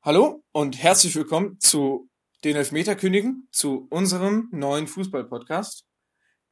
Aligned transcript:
Hallo 0.00 0.44
und 0.52 0.80
herzlich 0.80 1.16
willkommen 1.16 1.58
zu 1.58 2.08
den 2.44 2.54
Elfmeterkönigen, 2.54 3.48
zu 3.50 3.88
unserem 3.90 4.48
neuen 4.52 4.86
Fußball-Podcast 4.86 5.84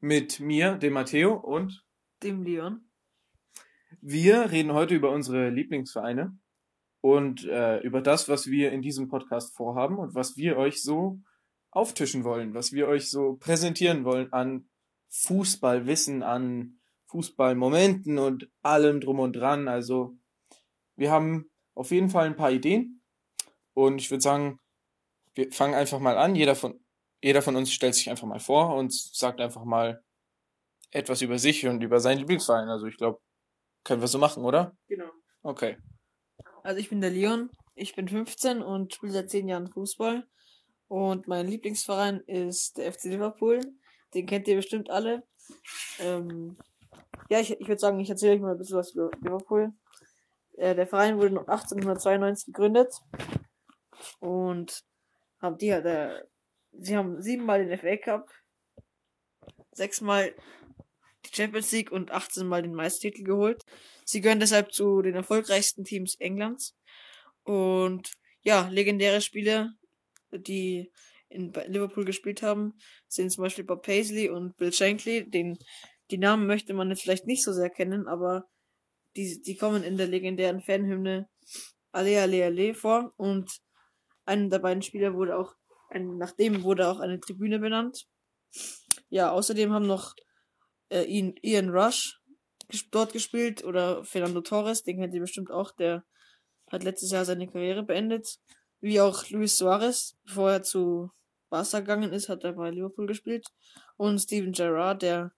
mit 0.00 0.40
mir, 0.40 0.74
dem 0.74 0.94
Matteo 0.94 1.34
und 1.34 1.84
dem 2.24 2.42
Leon. 2.42 2.90
Wir 4.00 4.50
reden 4.50 4.72
heute 4.72 4.96
über 4.96 5.12
unsere 5.12 5.50
Lieblingsvereine 5.50 6.36
und 7.00 7.44
äh, 7.44 7.78
über 7.82 8.02
das, 8.02 8.28
was 8.28 8.48
wir 8.48 8.72
in 8.72 8.82
diesem 8.82 9.06
Podcast 9.06 9.54
vorhaben 9.54 9.96
und 9.96 10.16
was 10.16 10.36
wir 10.36 10.56
euch 10.56 10.82
so 10.82 11.20
auftischen 11.70 12.24
wollen, 12.24 12.52
was 12.52 12.72
wir 12.72 12.88
euch 12.88 13.08
so 13.08 13.36
präsentieren 13.36 14.04
wollen 14.04 14.32
an 14.32 14.68
Fußballwissen, 15.10 16.24
an 16.24 16.80
Fußballmomenten 17.06 18.18
und 18.18 18.50
allem 18.62 19.00
drum 19.00 19.20
und 19.20 19.34
dran. 19.34 19.68
Also 19.68 20.18
wir 20.96 21.12
haben 21.12 21.48
auf 21.74 21.92
jeden 21.92 22.10
Fall 22.10 22.26
ein 22.26 22.36
paar 22.36 22.50
Ideen 22.50 22.95
und 23.76 24.00
ich 24.00 24.10
würde 24.10 24.22
sagen, 24.22 24.58
wir 25.34 25.52
fangen 25.52 25.74
einfach 25.74 25.98
mal 25.98 26.16
an. 26.16 26.34
Jeder 26.34 26.56
von, 26.56 26.80
jeder 27.22 27.42
von 27.42 27.56
uns 27.56 27.70
stellt 27.70 27.94
sich 27.94 28.08
einfach 28.08 28.26
mal 28.26 28.40
vor 28.40 28.74
und 28.74 28.90
sagt 28.92 29.38
einfach 29.38 29.64
mal 29.64 30.02
etwas 30.90 31.20
über 31.20 31.38
sich 31.38 31.66
und 31.66 31.82
über 31.82 32.00
seinen 32.00 32.18
Lieblingsverein. 32.20 32.70
Also 32.70 32.86
ich 32.86 32.96
glaube, 32.96 33.20
können 33.84 34.00
wir 34.00 34.08
so 34.08 34.18
machen, 34.18 34.44
oder? 34.44 34.74
Genau. 34.88 35.10
Okay. 35.42 35.76
Also 36.62 36.80
ich 36.80 36.88
bin 36.88 37.02
der 37.02 37.10
Leon, 37.10 37.50
ich 37.74 37.94
bin 37.94 38.08
15 38.08 38.62
und 38.62 38.94
spiele 38.94 39.12
seit 39.12 39.30
10 39.30 39.46
Jahren 39.46 39.68
Fußball. 39.70 40.26
Und 40.88 41.28
mein 41.28 41.46
Lieblingsverein 41.46 42.20
ist 42.20 42.78
der 42.78 42.90
FC 42.90 43.04
Liverpool. 43.04 43.60
Den 44.14 44.24
kennt 44.24 44.48
ihr 44.48 44.56
bestimmt 44.56 44.88
alle. 44.88 45.22
Ähm, 45.98 46.56
ja, 47.28 47.40
ich, 47.40 47.50
ich 47.50 47.68
würde 47.68 47.80
sagen, 47.80 48.00
ich 48.00 48.08
erzähle 48.08 48.36
euch 48.36 48.40
mal 48.40 48.52
ein 48.52 48.58
bisschen 48.58 48.78
was 48.78 48.92
über 48.92 49.10
Liverpool. 49.20 49.74
Äh, 50.56 50.74
der 50.74 50.86
Verein 50.86 51.18
wurde 51.18 51.40
1892 51.40 52.46
gegründet 52.46 52.94
und 54.20 54.82
haben 55.40 55.58
die 55.58 55.72
halt, 55.72 55.86
äh, 55.86 56.22
sie 56.72 56.96
haben 56.96 57.20
siebenmal 57.20 57.64
den 57.64 57.78
FA 57.78 57.96
Cup, 57.96 58.30
sechsmal 59.72 60.34
die 61.24 61.34
Champions 61.34 61.72
League 61.72 61.92
und 61.92 62.10
18 62.10 62.46
Mal 62.46 62.62
den 62.62 62.74
Meistertitel 62.74 63.24
geholt. 63.24 63.62
Sie 64.04 64.20
gehören 64.20 64.40
deshalb 64.40 64.72
zu 64.72 65.02
den 65.02 65.14
erfolgreichsten 65.14 65.84
Teams 65.84 66.14
Englands. 66.16 66.76
Und 67.42 68.12
ja, 68.42 68.68
legendäre 68.68 69.20
Spieler, 69.20 69.72
die 70.32 70.90
in 71.28 71.52
Liverpool 71.66 72.04
gespielt 72.04 72.42
haben, 72.42 72.74
sind 73.08 73.30
zum 73.30 73.42
Beispiel 73.42 73.64
Bob 73.64 73.84
Paisley 73.84 74.30
und 74.30 74.56
Bill 74.56 74.72
Shankly. 74.72 75.28
Den, 75.28 75.58
die 76.10 76.18
Namen 76.18 76.46
möchte 76.46 76.74
man 76.74 76.90
jetzt 76.90 77.02
vielleicht 77.02 77.26
nicht 77.26 77.42
so 77.42 77.52
sehr 77.52 77.70
kennen, 77.70 78.06
aber 78.06 78.44
die, 79.16 79.40
die 79.42 79.56
kommen 79.56 79.82
in 79.82 79.96
der 79.96 80.06
legendären 80.06 80.60
Fanhymne 80.60 81.28
Ale 81.90 82.20
Ale 82.20 82.44
Ale 82.44 82.74
vor 82.74 83.12
und 83.16 83.50
einem 84.26 84.50
der 84.50 84.58
beiden 84.58 84.82
Spieler 84.82 85.14
wurde 85.14 85.38
auch, 85.38 85.54
ein, 85.88 86.18
nach 86.18 86.32
dem 86.32 86.62
wurde 86.62 86.88
auch 86.88 87.00
eine 87.00 87.20
Tribüne 87.20 87.58
benannt. 87.58 88.06
Ja, 89.08 89.30
außerdem 89.30 89.72
haben 89.72 89.86
noch 89.86 90.14
äh, 90.90 91.04
Ian 91.04 91.70
Rush 91.70 92.20
dort 92.90 93.12
gespielt 93.12 93.64
oder 93.64 94.04
Fernando 94.04 94.40
Torres, 94.40 94.82
den 94.82 94.98
kennt 94.98 95.14
ihr 95.14 95.20
bestimmt 95.20 95.50
auch, 95.50 95.72
der 95.72 96.04
hat 96.70 96.82
letztes 96.82 97.12
Jahr 97.12 97.24
seine 97.24 97.46
Karriere 97.46 97.84
beendet. 97.84 98.38
Wie 98.80 99.00
auch 99.00 99.28
Luis 99.30 99.56
Suarez, 99.56 100.16
bevor 100.24 100.50
er 100.50 100.62
zu 100.62 101.10
Barca 101.48 101.80
gegangen 101.80 102.12
ist, 102.12 102.28
hat 102.28 102.44
er 102.44 102.52
bei 102.52 102.70
Liverpool 102.70 103.06
gespielt. 103.06 103.46
Und 103.96 104.18
Steven 104.18 104.52
Gerrard, 104.52 105.02
der 105.02 105.32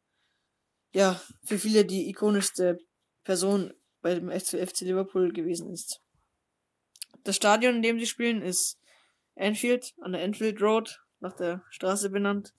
ja 0.93 1.21
für 1.45 1.59
viele 1.59 1.85
die 1.85 2.09
ikonischste 2.09 2.79
Person 3.25 3.73
bei 4.01 4.15
dem 4.15 4.31
FC 4.31 4.81
Liverpool 4.81 5.33
gewesen 5.33 5.71
ist. 5.71 6.01
Das 7.25 7.37
Stadion, 7.37 7.77
in 7.77 7.83
dem 7.83 7.99
sie 7.99 8.07
spielen, 8.07 8.43
ist 8.43 8.78
Anfield, 9.39 9.95
an 10.01 10.13
der 10.13 10.23
Anfield 10.23 10.61
Road, 10.61 11.01
nach 11.21 11.35
der 11.35 11.63
Straße 11.71 12.11
benannt. 12.11 12.55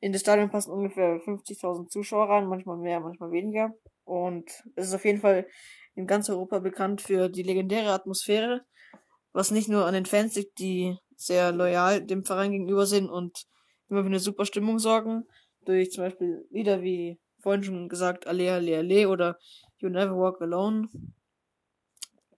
In 0.00 0.12
das 0.12 0.22
Stadion 0.22 0.50
passen 0.50 0.72
ungefähr 0.72 1.20
50.000 1.20 1.88
Zuschauer 1.88 2.28
rein, 2.28 2.46
manchmal 2.46 2.76
mehr, 2.76 3.00
manchmal 3.00 3.30
weniger. 3.30 3.74
Und 4.04 4.50
es 4.74 4.88
ist 4.88 4.94
auf 4.94 5.04
jeden 5.04 5.20
Fall 5.20 5.46
in 5.94 6.06
ganz 6.06 6.30
Europa 6.30 6.58
bekannt 6.58 7.02
für 7.02 7.28
die 7.28 7.42
legendäre 7.42 7.92
Atmosphäre, 7.92 8.64
was 9.32 9.50
nicht 9.50 9.68
nur 9.68 9.86
an 9.86 9.94
den 9.94 10.06
Fans 10.06 10.34
liegt, 10.34 10.58
die 10.58 10.96
sehr 11.16 11.52
loyal 11.52 12.04
dem 12.04 12.24
Verein 12.24 12.52
gegenüber 12.52 12.86
sind 12.86 13.08
und 13.08 13.46
immer 13.88 14.02
für 14.02 14.06
eine 14.06 14.20
super 14.20 14.44
Stimmung 14.44 14.78
sorgen, 14.78 15.24
durch 15.64 15.90
zum 15.90 16.04
Beispiel 16.04 16.46
Lieder 16.50 16.82
wie 16.82 17.18
vorhin 17.40 17.62
schon 17.62 17.88
gesagt, 17.88 18.26
Ale, 18.26 18.52
Ale, 18.52 18.78
Ale 18.78 19.08
oder 19.08 19.38
You 19.78 19.88
Never 19.88 20.16
Walk 20.16 20.40
Alone. 20.40 20.88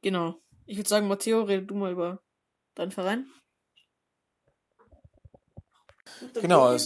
Genau. 0.03 0.37
Ich 0.67 0.77
würde 0.77 0.89
sagen, 0.89 1.09
Matteo, 1.09 1.43
rede 1.43 1.67
du 1.67 1.75
mal 1.75 1.93
über 1.93 2.23
deinen 2.75 2.91
Verein. 2.91 3.27
Genau. 6.35 6.77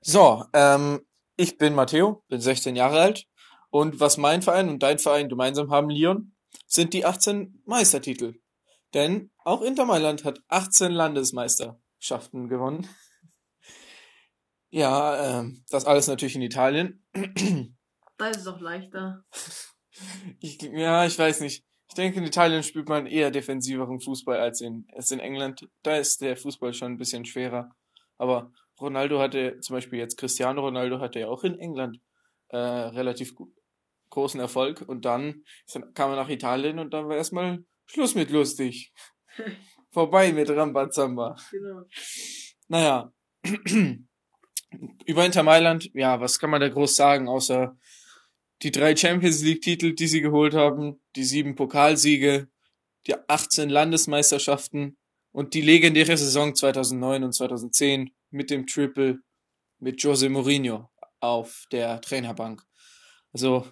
So, 0.00 0.44
ähm, 0.52 1.00
ich 1.36 1.58
bin 1.58 1.74
Matteo, 1.74 2.24
bin 2.28 2.40
16 2.40 2.76
Jahre 2.76 3.00
alt. 3.00 3.26
Und 3.70 4.00
was 4.00 4.16
mein 4.16 4.42
Verein 4.42 4.68
und 4.68 4.82
dein 4.82 4.98
Verein 4.98 5.28
gemeinsam 5.28 5.70
haben, 5.70 5.90
Leon, 5.90 6.34
sind 6.66 6.94
die 6.94 7.04
18 7.04 7.62
Meistertitel. 7.66 8.34
Denn 8.94 9.30
auch 9.44 9.62
Inter 9.62 9.84
Mailand 9.84 10.24
hat 10.24 10.40
18 10.48 10.92
Landesmeisterschaften 10.92 12.48
gewonnen. 12.48 12.88
Ja, 14.70 15.40
ähm, 15.40 15.64
das 15.70 15.84
alles 15.84 16.06
natürlich 16.06 16.36
in 16.36 16.42
Italien. 16.42 17.04
Da 18.18 18.28
ist 18.28 18.38
es 18.38 18.46
auch 18.46 18.60
leichter. 18.60 19.24
Ich, 20.40 20.60
ja, 20.62 21.04
ich 21.04 21.18
weiß 21.18 21.40
nicht. 21.40 21.64
Ich 21.88 21.94
denke, 21.94 22.18
in 22.18 22.24
Italien 22.24 22.62
spielt 22.62 22.88
man 22.88 23.06
eher 23.06 23.30
defensiveren 23.30 24.00
Fußball 24.00 24.38
als 24.38 24.60
in, 24.60 24.86
als 24.94 25.10
in 25.10 25.20
England. 25.20 25.68
Da 25.82 25.96
ist 25.96 26.20
der 26.20 26.36
Fußball 26.36 26.74
schon 26.74 26.92
ein 26.92 26.98
bisschen 26.98 27.24
schwerer. 27.24 27.74
Aber 28.18 28.52
Ronaldo 28.80 29.18
hatte, 29.18 29.58
zum 29.60 29.74
Beispiel 29.74 29.98
jetzt 29.98 30.18
Cristiano 30.18 30.60
Ronaldo 30.60 31.00
hatte 31.00 31.20
ja 31.20 31.28
auch 31.28 31.44
in 31.44 31.58
England 31.58 32.00
äh, 32.48 32.56
relativ 32.56 33.34
gut, 33.34 33.52
großen 34.10 34.40
Erfolg. 34.40 34.82
Und 34.86 35.04
dann 35.04 35.44
kam 35.94 36.10
er 36.10 36.16
nach 36.16 36.28
Italien 36.28 36.78
und 36.78 36.92
dann 36.92 37.08
war 37.08 37.16
erstmal 37.16 37.64
Schluss 37.86 38.14
mit 38.14 38.30
lustig. 38.30 38.92
Vorbei 39.90 40.32
mit 40.32 40.50
Rambazamba. 40.50 41.36
Genau. 41.50 41.82
Naja. 42.68 43.12
Über 45.06 45.24
Inter 45.24 45.42
Mailand, 45.42 45.90
ja, 45.94 46.20
was 46.20 46.38
kann 46.38 46.50
man 46.50 46.60
da 46.60 46.68
groß 46.68 46.96
sagen, 46.96 47.28
außer 47.28 47.76
die 48.62 48.70
drei 48.70 48.96
Champions 48.96 49.42
League 49.42 49.62
Titel, 49.62 49.94
die 49.94 50.06
sie 50.08 50.20
geholt 50.20 50.54
haben, 50.54 51.00
die 51.14 51.24
sieben 51.24 51.54
Pokalsiege, 51.54 52.48
die 53.06 53.14
18 53.28 53.70
Landesmeisterschaften 53.70 54.98
und 55.36 55.52
die 55.52 55.60
legendäre 55.60 56.16
Saison 56.16 56.54
2009 56.54 57.24
und 57.24 57.32
2010 57.34 58.10
mit 58.30 58.48
dem 58.48 58.66
Triple 58.66 59.18
mit 59.78 60.02
Jose 60.02 60.30
Mourinho 60.30 60.88
auf 61.20 61.66
der 61.70 62.00
Trainerbank. 62.00 62.62
Also 63.34 63.68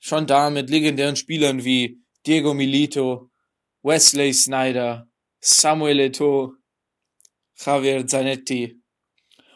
schon 0.00 0.26
da 0.26 0.50
mit 0.50 0.68
legendären 0.68 1.14
Spielern 1.14 1.62
wie 1.62 2.02
Diego 2.26 2.54
Milito, 2.54 3.30
Wesley 3.84 4.34
Snyder, 4.34 5.06
Samuel 5.38 6.00
Eto'o, 6.00 6.54
Javier 7.54 8.04
Zanetti. 8.04 8.82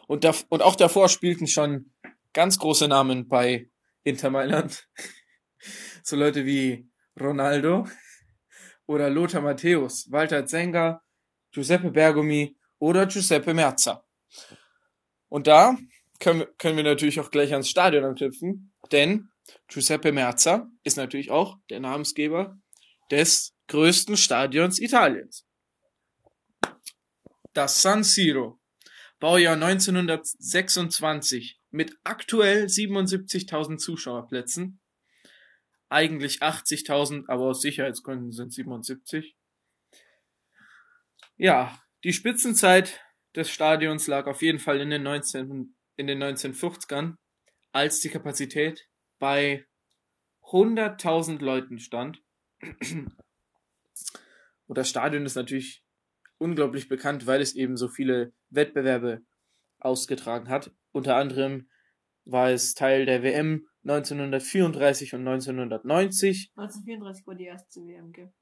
Und, 0.07 0.23
da, 0.23 0.33
und 0.51 0.63
auch 0.63 0.77
davor 0.77 1.09
spielten 1.09 1.49
schon 1.49 1.93
ganz 2.33 2.61
große 2.61 2.87
Namen 2.87 3.27
bei 3.27 3.69
Inter 4.05 4.31
Mailand. 4.31 4.89
So 6.07 6.17
Leute 6.17 6.45
wie 6.45 6.87
Ronaldo 7.19 7.89
oder 8.87 9.09
Lothar 9.09 9.41
Matthäus, 9.41 10.11
Walter 10.11 10.45
Zenga, 10.45 11.04
Giuseppe 11.55 11.93
Bergomi 11.93 12.57
oder 12.81 13.07
Giuseppe 13.07 13.55
Merza. 13.55 14.05
Und 15.29 15.47
da 15.47 15.79
können, 16.19 16.47
können 16.59 16.77
wir 16.77 16.85
natürlich 16.85 17.21
auch 17.21 17.31
gleich 17.31 17.53
ans 17.53 17.69
Stadion 17.69 18.05
anknüpfen, 18.05 18.73
denn 18.91 19.29
Giuseppe 19.69 20.11
Merza 20.11 20.69
ist 20.83 20.97
natürlich 20.97 21.31
auch 21.31 21.59
der 21.71 21.79
Namensgeber 21.79 22.59
des 23.11 23.55
größten 23.69 24.17
Stadions 24.17 24.81
Italiens. 24.81 25.47
Das 27.53 27.83
San 27.83 28.03
Siro, 28.03 28.61
Baujahr 29.21 29.55
1926, 29.55 31.61
mit 31.71 31.97
aktuell 32.03 32.65
77.000 32.65 33.79
Zuschauerplätzen. 33.79 34.81
Eigentlich 35.89 36.43
80.000, 36.43 37.27
aber 37.29 37.45
aus 37.45 37.63
Sicherheitsgründen 37.63 38.33
sind 38.33 38.53
77. 38.53 39.37
Ja, 41.37 41.77
die 42.05 42.13
Spitzenzeit 42.13 43.01
des 43.35 43.51
Stadions 43.51 44.07
lag 44.07 44.27
auf 44.27 44.41
jeden 44.43 44.61
Fall 44.61 44.81
in 44.81 44.91
den 44.91 45.03
19, 45.03 45.75
in 45.97 46.07
den 46.07 46.23
1950ern, 46.23 47.17
als 47.73 47.99
die 48.01 48.09
Kapazität 48.09 48.89
bei 49.19 49.67
100.000 50.43 51.43
Leuten 51.43 51.79
stand. 51.79 52.23
Und 54.67 54.79
das 54.79 54.89
Stadion 54.89 55.27
ist 55.27 55.35
natürlich 55.35 55.85
unglaublich 56.39 56.89
bekannt, 56.89 57.27
weil 57.27 57.41
es 57.41 57.55
eben 57.55 57.77
so 57.77 57.89
viele 57.89 58.33
Wettbewerbe 58.51 59.23
ausgetragen 59.79 60.49
hat. 60.49 60.73
Unter 60.93 61.17
anderem 61.17 61.69
war 62.25 62.51
es 62.51 62.75
Teil 62.75 63.07
der 63.07 63.23
WM 63.23 63.67
1934 63.83 65.15
und 65.15 65.27
1990. 65.27 66.53
1934 66.57 67.27
war 67.27 67.35
die 67.35 67.47
erste 67.47 67.81
WM, 67.81 68.13
gell? 68.13 68.33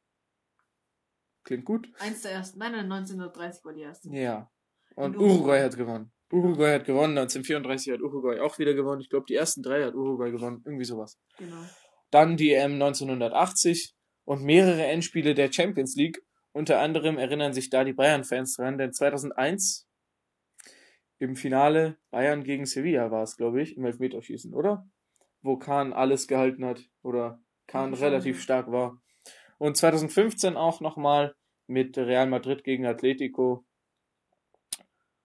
Klingt 1.44 1.65
gut. 1.65 1.89
Eins 1.99 2.23
der 2.23 2.33
ersten. 2.33 2.59
Nein, 2.59 2.73
nein, 2.73 2.91
1930 2.93 3.65
war 3.65 3.73
die 3.73 3.81
erste. 3.83 4.09
Ja. 4.11 4.50
Und 4.94 5.17
Uruguay. 5.17 5.35
Uruguay 5.35 5.62
hat 5.62 5.77
gewonnen. 5.77 6.12
Uruguay 6.33 6.75
hat 6.75 6.85
gewonnen, 6.87 7.19
1934 7.19 7.93
hat 7.93 8.00
Uruguay 8.00 8.41
auch 8.41 8.59
wieder 8.59 8.73
gewonnen. 8.73 9.03
Ich 9.03 9.11
glaube, 9.11 9.27
die 9.29 9.35
ersten 9.35 9.62
drei 9.62 9.85
hat 9.85 9.94
Uruguay 9.94 10.31
gewonnen. 10.31 10.62
Irgendwie 10.65 10.85
sowas. 10.85 11.19
Genau. 11.37 11.62
Dann 12.11 12.37
die 12.37 12.53
EM 12.53 12.75
1980 12.75 13.94
und 14.25 14.43
mehrere 14.43 14.87
Endspiele 14.87 15.35
der 15.35 15.53
Champions 15.53 15.94
League. 15.97 16.23
Unter 16.53 16.81
anderem 16.81 17.19
erinnern 17.19 17.53
sich 17.53 17.71
da 17.71 17.85
die 17.85 17.93
Bayern-Fans 17.93 18.56
dran, 18.56 18.79
denn 18.79 18.93
2001 18.93 19.88
im 21.19 21.37
Finale 21.37 21.99
Bayern 22.11 22.45
gegen 22.45 22.67
Sevilla 22.67 23.11
war 23.11 23.23
es, 23.23 23.37
glaube 23.37 23.62
ich, 23.62 23.77
im 23.77 23.85
Elfmeterschießen, 23.85 24.55
oder? 24.55 24.87
Wo 25.41 25.56
Kahn 25.56 25.93
alles 25.93 26.29
gehalten 26.29 26.65
hat 26.65 26.83
oder 27.03 27.43
Kahn 27.67 27.95
Ja, 27.95 28.00
relativ 28.00 28.41
stark 28.41 28.71
war. 28.71 29.01
Und 29.62 29.76
2015 29.76 30.56
auch 30.56 30.81
nochmal 30.81 31.37
mit 31.69 31.97
Real 31.97 32.26
Madrid 32.26 32.64
gegen 32.64 32.85
Atletico. 32.85 33.64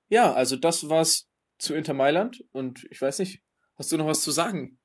Ja, 0.09 0.31
also 0.31 0.57
das 0.57 0.89
war's 0.89 1.27
zu 1.57 1.73
Inter 1.73 1.95
Mailand 1.95 2.45
und 2.51 2.85
ich 2.91 3.01
weiß 3.01 3.17
nicht, 3.17 3.41
hast 3.79 3.91
du 3.91 3.97
noch 3.97 4.05
was 4.05 4.21
zu 4.21 4.29
sagen? 4.29 4.77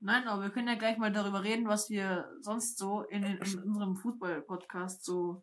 Nein, 0.00 0.28
aber 0.28 0.42
wir 0.42 0.50
können 0.50 0.68
ja 0.68 0.74
gleich 0.74 0.98
mal 0.98 1.12
darüber 1.12 1.44
reden, 1.44 1.66
was 1.66 1.88
wir 1.88 2.28
sonst 2.42 2.76
so 2.76 3.04
in, 3.04 3.22
den, 3.22 3.38
in 3.38 3.62
unserem 3.62 3.96
Fußball-Podcast 3.96 5.02
so 5.02 5.42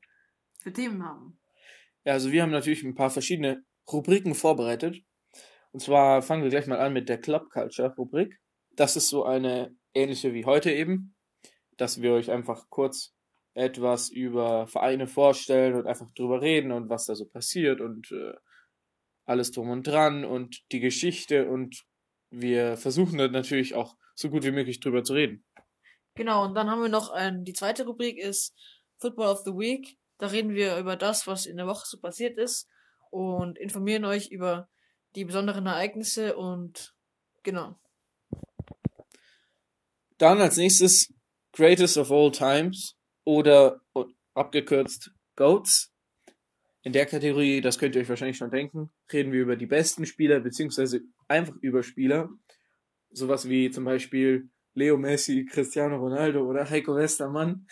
für 0.60 0.72
Themen 0.72 1.04
haben. 1.04 1.40
Ja, 2.06 2.14
also 2.14 2.32
wir 2.32 2.44
haben 2.44 2.52
natürlich 2.52 2.84
ein 2.84 2.94
paar 2.94 3.10
verschiedene 3.10 3.66
Rubriken 3.92 4.36
vorbereitet. 4.36 5.02
Und 5.72 5.80
zwar 5.80 6.22
fangen 6.22 6.44
wir 6.44 6.52
gleich 6.52 6.68
mal 6.68 6.80
an 6.80 6.94
mit 6.94 7.10
der 7.10 7.20
Club 7.20 7.50
Culture 7.50 7.96
Rubrik. 7.96 8.40
Das 8.76 8.96
ist 8.96 9.10
so 9.10 9.26
eine 9.26 9.76
ähnliche 9.96 10.36
wie 10.36 10.46
heute 10.46 10.70
eben, 10.72 11.16
dass 11.78 12.02
wir 12.02 12.14
euch 12.14 12.32
einfach 12.32 12.70
kurz 12.70 13.14
etwas 13.54 14.10
über 14.10 14.68
Vereine 14.68 15.08
vorstellen 15.08 15.76
und 15.76 15.88
einfach 15.88 16.12
drüber 16.14 16.42
reden 16.42 16.72
und 16.72 16.90
was 16.90 17.06
da 17.06 17.16
so 17.16 17.26
passiert 17.26 17.82
und 17.82 18.12
äh, 18.12 18.34
alles 19.26 19.52
drum 19.52 19.70
und 19.70 19.86
dran 19.88 20.26
und 20.26 20.62
die 20.72 20.80
Geschichte 20.80 21.50
und 21.50 21.86
wir 22.30 22.78
versuchen 22.78 23.18
dann 23.18 23.32
natürlich 23.32 23.76
auch 23.76 23.96
so 24.16 24.30
gut 24.30 24.44
wie 24.44 24.52
möglich 24.52 24.80
drüber 24.80 25.04
zu 25.04 25.14
reden. 25.14 25.46
Genau, 26.16 26.46
und 26.46 26.56
dann 26.56 26.70
haben 26.70 26.82
wir 26.82 26.90
noch 26.90 27.10
ein, 27.10 27.44
die 27.44 27.54
zweite 27.54 27.86
Rubrik 27.86 28.18
ist 28.18 28.54
Football 29.00 29.28
of 29.28 29.40
the 29.40 29.52
Week. 29.52 29.98
Da 30.18 30.28
reden 30.28 30.54
wir 30.54 30.78
über 30.78 30.96
das, 30.96 31.28
was 31.28 31.46
in 31.46 31.58
der 31.58 31.68
Woche 31.68 31.86
so 31.88 32.00
passiert 32.00 32.38
ist 32.38 32.70
und 33.10 33.58
informieren 33.58 34.06
euch 34.06 34.30
über 34.30 34.70
die 35.16 35.26
besonderen 35.26 35.66
Ereignisse 35.66 36.38
und 36.38 36.94
genau. 37.44 37.76
Dann 40.18 40.40
als 40.40 40.58
nächstes 40.58 41.14
Greatest 41.54 41.98
of 41.98 42.12
All 42.12 42.32
Times 42.32 42.98
oder 43.24 43.82
o- 43.94 44.08
abgekürzt 44.34 45.12
GOATs. 45.36 45.94
In 46.84 46.94
der 46.94 47.06
Kategorie, 47.06 47.62
das 47.62 47.78
könnt 47.78 47.96
ihr 47.96 48.02
euch 48.02 48.10
wahrscheinlich 48.10 48.38
schon 48.38 48.50
denken, 48.50 48.90
reden 49.12 49.32
wir 49.32 49.42
über 49.42 49.56
die 49.56 49.68
besten 49.68 50.06
Spieler, 50.06 50.40
beziehungsweise 50.40 51.02
einfach 51.28 51.56
über 51.62 51.84
Spieler. 51.84 52.30
Sowas 53.12 53.48
wie 53.48 53.70
zum 53.70 53.84
Beispiel 53.84 54.50
Leo 54.74 54.98
Messi, 54.98 55.46
Cristiano 55.46 55.98
Ronaldo 55.98 56.44
oder 56.44 56.70
Heiko 56.70 56.96
Westermann. 56.96 57.68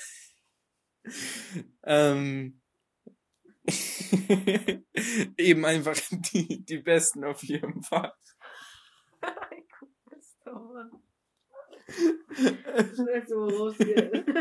ähm, 1.83 2.61
eben 5.37 5.65
einfach 5.65 5.97
die, 6.33 6.63
die 6.65 6.77
besten 6.77 7.23
auf 7.23 7.41
jedem 7.43 7.81
Fall. 7.81 8.13
Schnell 12.95 13.23
so 13.27 13.45
rausgehen. 13.45 14.25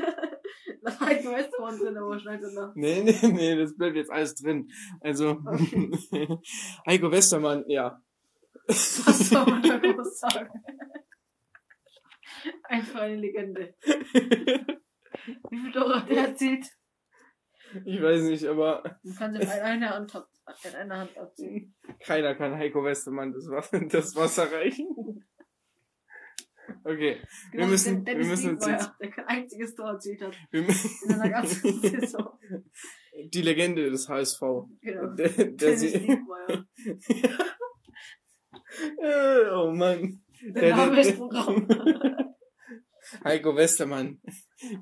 Das 0.82 1.00
heißt, 1.00 1.24
du 1.24 1.32
weißt 1.32 1.50
du 1.52 1.84
drin, 1.84 1.96
aber 1.98 2.18
schneid 2.18 2.40
danach. 2.42 2.72
Nee, 2.74 3.02
nee, 3.02 3.28
nee, 3.28 3.56
das 3.56 3.76
bleibt 3.76 3.96
jetzt 3.96 4.10
alles 4.10 4.34
drin. 4.36 4.70
Also, 5.00 5.32
Heiko 6.86 7.10
Westermann, 7.10 7.64
ja. 7.68 8.00
Was 8.66 9.28
soll 9.28 9.44
man 9.44 9.62
da 9.62 9.76
groß 9.78 10.18
sagen? 10.18 10.48
Einfach 12.64 13.00
eine 13.00 13.16
Legende. 13.16 13.74
Wie 13.82 15.58
viel 15.58 15.72
Tore 15.72 15.96
hat 16.00 16.08
der 16.08 16.28
erzielt? 16.28 16.66
Ich 17.84 18.00
weiß 18.00 18.22
nicht, 18.22 18.44
aber 18.46 18.82
Man 19.02 19.14
kann 19.16 19.34
sie 19.34 19.42
in 19.42 19.48
einer 19.48 19.90
Hand, 19.90 20.14
in 20.64 20.74
einer 20.74 20.98
Hand 21.00 21.18
abziehen. 21.18 21.74
keiner 22.00 22.34
kann 22.34 22.54
Heiko 22.56 22.82
Westermann 22.82 23.32
das 23.32 23.46
Wasser, 23.50 23.80
das 23.80 24.16
Wasser 24.16 24.50
reichen. 24.50 25.26
Okay, 26.84 27.16
wir 27.20 27.26
Genau, 27.52 27.66
müssen, 27.66 28.04
der 28.04 28.18
wir 28.18 28.26
müssen 28.26 28.50
uns 28.56 28.66
jetzt, 28.66 28.90
der 29.00 29.10
kein 29.10 29.26
einziges 29.26 29.74
Tor 29.74 29.90
erzielt 29.90 30.22
hat 30.22 30.36
wir, 30.50 30.60
in 30.62 31.12
einer 31.12 31.30
ganzen 31.30 31.80
Saison. 31.82 32.38
die 33.32 33.42
Legende 33.42 33.90
des 33.90 34.08
HSV. 34.08 34.40
Genau. 34.80 35.06
Der, 35.16 35.28
der 35.28 35.46
Dennis. 35.46 35.94
Äh, 38.98 39.50
oh 39.52 39.72
Mann. 39.72 40.22
Der 40.42 40.76
Name 40.76 41.00
ist 41.00 41.16
Programm. 41.16 41.66
Heiko 43.24 43.56
Westermann, 43.56 44.20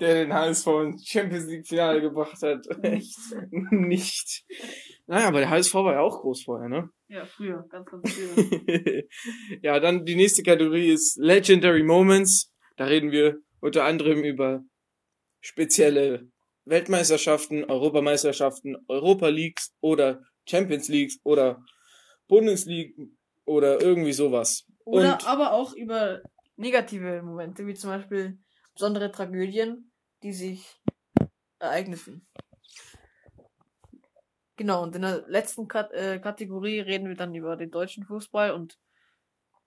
der 0.00 0.24
den 0.24 0.32
HSV 0.34 0.66
ins 0.84 1.06
Champions 1.08 1.46
League 1.46 1.66
Finale 1.66 2.00
gebracht 2.00 2.42
hat. 2.42 2.66
Nicht. 2.82 3.16
Nicht. 3.70 4.44
Naja, 5.06 5.28
aber 5.28 5.38
der 5.38 5.50
HSV 5.50 5.74
war 5.74 5.94
ja 5.94 6.00
auch 6.00 6.20
groß 6.20 6.42
vorher, 6.44 6.68
ne? 6.68 6.90
Ja, 7.08 7.24
früher, 7.24 7.64
ganz, 7.68 7.88
ganz 7.88 8.12
früher. 8.12 9.04
ja, 9.62 9.78
dann 9.78 10.04
die 10.04 10.16
nächste 10.16 10.42
Kategorie 10.42 10.90
ist 10.90 11.16
Legendary 11.18 11.84
Moments. 11.84 12.52
Da 12.76 12.86
reden 12.86 13.12
wir 13.12 13.38
unter 13.60 13.84
anderem 13.84 14.24
über 14.24 14.64
spezielle 15.40 16.28
Weltmeisterschaften, 16.64 17.64
Europameisterschaften, 17.64 18.76
Europa 18.88 19.28
Leagues 19.28 19.72
oder 19.80 20.22
Champions 20.48 20.88
Leagues 20.88 21.20
oder 21.22 21.64
Bundesliga 22.26 23.04
oder 23.44 23.80
irgendwie 23.80 24.12
sowas. 24.12 24.66
Oder 24.84 25.14
Und 25.14 25.28
aber 25.28 25.52
auch 25.52 25.72
über 25.74 26.20
negative 26.56 27.22
Momente, 27.22 27.66
wie 27.66 27.74
zum 27.74 27.90
Beispiel 27.90 28.38
besondere 28.74 29.12
Tragödien, 29.12 29.92
die 30.24 30.32
sich 30.32 30.80
ereigneten. 31.60 32.26
Genau, 34.56 34.82
und 34.82 34.96
in 34.96 35.02
der 35.02 35.24
letzten 35.28 35.68
äh, 35.70 36.18
Kategorie 36.18 36.80
reden 36.80 37.08
wir 37.08 37.14
dann 37.14 37.34
über 37.34 37.56
den 37.56 37.70
deutschen 37.70 38.04
Fußball 38.04 38.52
und 38.52 38.78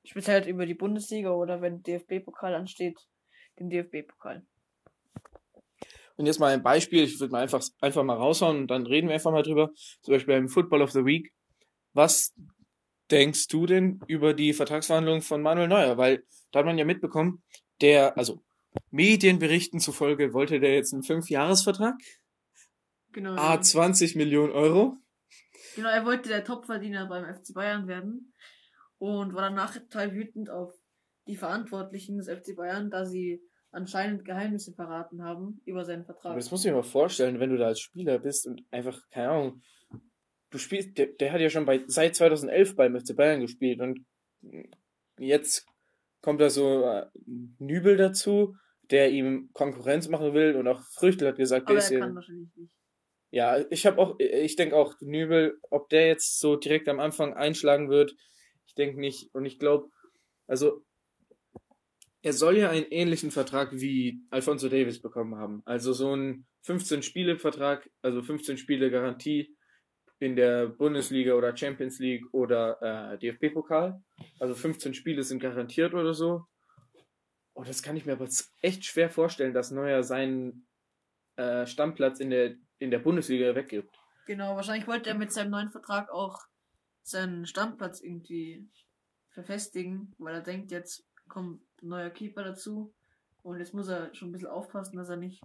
speziell 0.03 0.41
halt 0.41 0.47
über 0.47 0.65
die 0.65 0.73
Bundesliga 0.73 1.29
oder 1.29 1.61
wenn 1.61 1.83
DFB-Pokal 1.83 2.55
ansteht, 2.55 2.97
den 3.59 3.69
DFB-Pokal. 3.69 4.43
Und 6.15 6.25
jetzt 6.25 6.39
mal 6.39 6.51
ein 6.51 6.63
Beispiel, 6.63 7.03
ich 7.03 7.19
würde 7.19 7.31
mal 7.31 7.43
einfach, 7.43 7.63
einfach 7.79 8.03
mal 8.03 8.17
raushauen 8.17 8.61
und 8.61 8.67
dann 8.67 8.85
reden 8.85 9.07
wir 9.07 9.13
einfach 9.13 9.31
mal 9.31 9.43
drüber. 9.43 9.71
Zum 10.01 10.13
Beispiel 10.13 10.35
beim 10.35 10.49
Football 10.49 10.81
of 10.81 10.91
the 10.91 11.05
Week. 11.05 11.31
Was 11.93 12.33
denkst 13.09 13.47
du 13.47 13.65
denn 13.65 14.01
über 14.07 14.33
die 14.33 14.53
Vertragsverhandlungen 14.53 15.21
von 15.21 15.41
Manuel 15.41 15.67
Neuer? 15.67 15.97
Weil 15.97 16.23
da 16.51 16.59
hat 16.59 16.65
man 16.65 16.77
ja 16.77 16.83
mitbekommen, 16.83 17.43
der, 17.79 18.17
also 18.17 18.41
Medienberichten 18.91 19.79
zufolge 19.79 20.33
wollte 20.33 20.59
der 20.59 20.73
jetzt 20.73 20.93
einen 20.93 21.03
Fünfjahresvertrag, 21.03 21.95
Genau. 23.13 23.35
a 23.35 23.61
20 23.61 24.15
Millionen 24.15 24.51
Euro. 24.51 24.97
Genau, 25.75 25.89
er 25.89 26.05
wollte 26.05 26.29
der 26.29 26.43
Topverdiener 26.43 27.07
beim 27.07 27.25
FC 27.25 27.53
Bayern 27.53 27.87
werden 27.87 28.33
und 28.97 29.33
war 29.33 29.41
danach 29.41 29.73
total 29.73 30.13
wütend 30.13 30.49
auf 30.49 30.73
die 31.27 31.35
Verantwortlichen 31.35 32.17
des 32.17 32.27
FC 32.27 32.55
Bayern, 32.55 32.89
da 32.89 33.05
sie 33.05 33.41
anscheinend 33.71 34.25
Geheimnisse 34.25 34.73
verraten 34.73 35.23
haben 35.23 35.61
über 35.65 35.85
seinen 35.85 36.05
Vertrag. 36.05 36.31
Aber 36.31 36.39
das 36.39 36.49
musst 36.49 36.65
du 36.65 36.69
dir 36.69 36.75
mal 36.75 36.83
vorstellen, 36.83 37.39
wenn 37.39 37.51
du 37.51 37.57
da 37.57 37.67
als 37.67 37.79
Spieler 37.79 38.19
bist 38.19 38.47
und 38.47 38.63
einfach, 38.71 38.99
keine 39.11 39.29
Ahnung, 39.29 39.61
du 40.49 40.57
spielst, 40.57 40.97
der, 40.97 41.07
der 41.07 41.31
hat 41.31 41.41
ja 41.41 41.49
schon 41.49 41.65
bei, 41.65 41.83
seit 41.87 42.15
2011 42.15 42.75
beim 42.75 42.99
FC 42.99 43.15
Bayern 43.15 43.41
gespielt 43.41 43.79
und 43.79 44.05
jetzt 45.19 45.67
kommt 46.21 46.41
da 46.41 46.49
so 46.49 46.83
äh, 46.83 47.05
Nübel 47.59 47.97
dazu, 47.97 48.55
der 48.89 49.11
ihm 49.11 49.51
Konkurrenz 49.53 50.07
machen 50.07 50.33
will 50.33 50.55
und 50.55 50.67
auch 50.67 50.81
Früchtel 50.95 51.27
hat 51.27 51.37
gesagt, 51.37 51.67
Aber 51.67 51.75
der 51.75 51.81
er 51.81 51.85
ist 51.85 51.91
ja, 51.91 51.99
kann 51.99 52.15
wahrscheinlich 52.15 52.49
nicht. 52.55 52.73
Ja, 53.31 53.63
ich 53.69 53.85
habe 53.85 53.99
auch, 53.99 54.19
ich 54.19 54.55
denke 54.55 54.75
auch, 54.75 54.95
Nübel, 55.01 55.59
ob 55.69 55.89
der 55.89 56.07
jetzt 56.07 56.39
so 56.39 56.55
direkt 56.55 56.87
am 56.89 56.99
Anfang 56.99 57.33
einschlagen 57.33 57.89
wird, 57.89 58.15
ich 58.65 58.73
denke 58.75 58.99
nicht 58.99 59.33
und 59.33 59.45
ich 59.45 59.59
glaube, 59.59 59.89
also 60.47 60.83
er 62.21 62.33
soll 62.33 62.57
ja 62.57 62.69
einen 62.69 62.87
ähnlichen 62.89 63.31
Vertrag 63.31 63.71
wie 63.71 64.21
Alfonso 64.29 64.67
Davis 64.67 65.01
bekommen 65.01 65.35
haben. 65.35 65.61
Also 65.65 65.93
so 65.93 66.15
ein 66.15 66.45
15-Spiele-Vertrag, 66.65 67.89
also 68.01 68.21
15 68.21 68.57
Spiele 68.57 68.91
Garantie 68.91 69.55
in 70.19 70.35
der 70.35 70.67
Bundesliga 70.67 71.33
oder 71.33 71.55
Champions 71.55 71.99
League 71.99 72.25
oder 72.33 73.13
äh, 73.13 73.17
DFB-Pokal. 73.19 74.03
Also 74.39 74.53
15 74.53 74.93
Spiele 74.93 75.23
sind 75.23 75.39
garantiert 75.39 75.93
oder 75.93 76.13
so. 76.13 76.45
Oh, 77.53 77.63
das 77.63 77.81
kann 77.81 77.95
ich 77.95 78.05
mir 78.05 78.13
aber 78.13 78.27
echt 78.61 78.85
schwer 78.85 79.09
vorstellen, 79.09 79.53
dass 79.53 79.71
Neuer 79.71 80.03
seinen 80.03 80.67
äh, 81.37 81.65
Stammplatz 81.65 82.19
in 82.19 82.29
der, 82.31 82.55
in 82.79 82.91
der 82.91 82.99
Bundesliga 82.99 83.53
weggibt. 83.55 83.95
Genau, 84.25 84.55
wahrscheinlich 84.55 84.87
wollte 84.87 85.09
er 85.09 85.15
mit 85.15 85.31
seinem 85.31 85.51
neuen 85.51 85.71
Vertrag 85.71 86.09
auch 86.09 86.39
seinen 87.03 87.45
Stammplatz 87.45 88.01
irgendwie 88.01 88.69
verfestigen, 89.31 90.13
weil 90.17 90.35
er 90.35 90.41
denkt, 90.41 90.71
jetzt 90.71 91.05
kommt 91.27 91.61
ein 91.81 91.89
neuer 91.89 92.09
Keeper 92.09 92.43
dazu 92.43 92.93
und 93.43 93.59
jetzt 93.59 93.73
muss 93.73 93.87
er 93.87 94.13
schon 94.13 94.29
ein 94.29 94.31
bisschen 94.31 94.47
aufpassen, 94.47 94.97
dass 94.97 95.09
er 95.09 95.17
nicht 95.17 95.41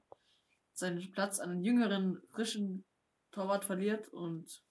seinen 0.73 1.13
Platz 1.13 1.39
an 1.39 1.51
einen 1.51 1.65
jüngeren, 1.65 2.21
frischen 2.31 2.85
Torwart 3.31 3.65
verliert 3.65 4.09
und. 4.09 4.63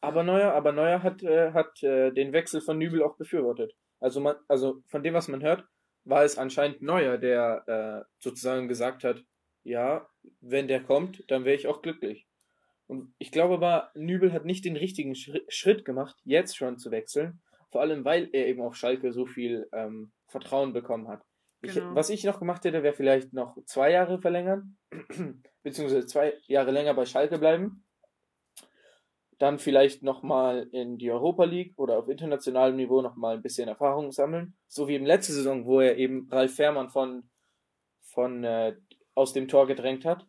Aber 0.00 0.22
Neuer, 0.22 0.52
aber 0.52 0.72
Neuer 0.72 1.02
hat, 1.02 1.22
äh, 1.22 1.52
hat 1.52 1.82
äh, 1.82 2.10
den 2.12 2.32
Wechsel 2.32 2.60
von 2.60 2.78
Nübel 2.78 3.02
auch 3.02 3.16
befürwortet. 3.16 3.72
Also 3.98 4.20
man, 4.20 4.36
also 4.48 4.82
von 4.86 5.02
dem, 5.02 5.14
was 5.14 5.28
man 5.28 5.42
hört, 5.42 5.66
war 6.04 6.24
es 6.24 6.38
anscheinend 6.38 6.80
Neuer, 6.80 7.18
der 7.18 7.64
äh, 7.66 8.08
sozusagen 8.18 8.68
gesagt 8.68 9.04
hat, 9.04 9.22
ja, 9.62 10.08
wenn 10.40 10.68
der 10.68 10.82
kommt, 10.82 11.24
dann 11.28 11.44
wäre 11.44 11.56
ich 11.56 11.66
auch 11.66 11.82
glücklich. 11.82 12.26
Und 12.86 13.14
ich 13.18 13.30
glaube 13.30 13.54
aber, 13.54 13.90
Nübel 13.94 14.32
hat 14.32 14.44
nicht 14.44 14.64
den 14.64 14.76
richtigen 14.76 15.14
Schritt 15.14 15.84
gemacht, 15.84 16.16
jetzt 16.24 16.56
schon 16.56 16.78
zu 16.78 16.90
wechseln. 16.90 17.40
Vor 17.70 17.80
allem, 17.80 18.04
weil 18.04 18.28
er 18.32 18.48
eben 18.48 18.62
auf 18.62 18.74
Schalke 18.74 19.12
so 19.12 19.26
viel 19.26 19.68
ähm, 19.72 20.10
Vertrauen 20.26 20.72
bekommen 20.72 21.06
hat. 21.06 21.22
Ich, 21.62 21.74
genau. 21.74 21.94
Was 21.94 22.10
ich 22.10 22.24
noch 22.24 22.38
gemacht 22.38 22.64
hätte, 22.64 22.82
wäre 22.82 22.94
vielleicht 22.94 23.32
noch 23.32 23.56
zwei 23.66 23.92
Jahre 23.92 24.20
verlängern, 24.20 24.76
beziehungsweise 25.62 26.06
zwei 26.06 26.34
Jahre 26.46 26.70
länger 26.70 26.94
bei 26.94 27.04
Schalke 27.04 27.38
bleiben. 27.38 27.84
Dann 29.38 29.58
vielleicht 29.58 30.02
nochmal 30.02 30.68
in 30.72 30.98
die 30.98 31.10
Europa 31.10 31.44
League 31.44 31.74
oder 31.78 31.98
auf 31.98 32.08
internationalem 32.08 32.76
Niveau 32.76 33.02
nochmal 33.02 33.36
ein 33.36 33.42
bisschen 33.42 33.68
Erfahrung 33.68 34.10
sammeln. 34.10 34.56
So 34.66 34.88
wie 34.88 34.96
im 34.96 35.06
letzten 35.06 35.34
Saison, 35.34 35.64
wo 35.64 35.80
er 35.80 35.96
eben 35.96 36.28
Ralf 36.30 36.56
Fährmann 36.56 36.90
von, 36.90 37.30
von 38.00 38.44
äh, 38.44 38.74
aus 39.20 39.32
dem 39.32 39.48
Tor 39.48 39.66
gedrängt 39.66 40.04
hat. 40.04 40.26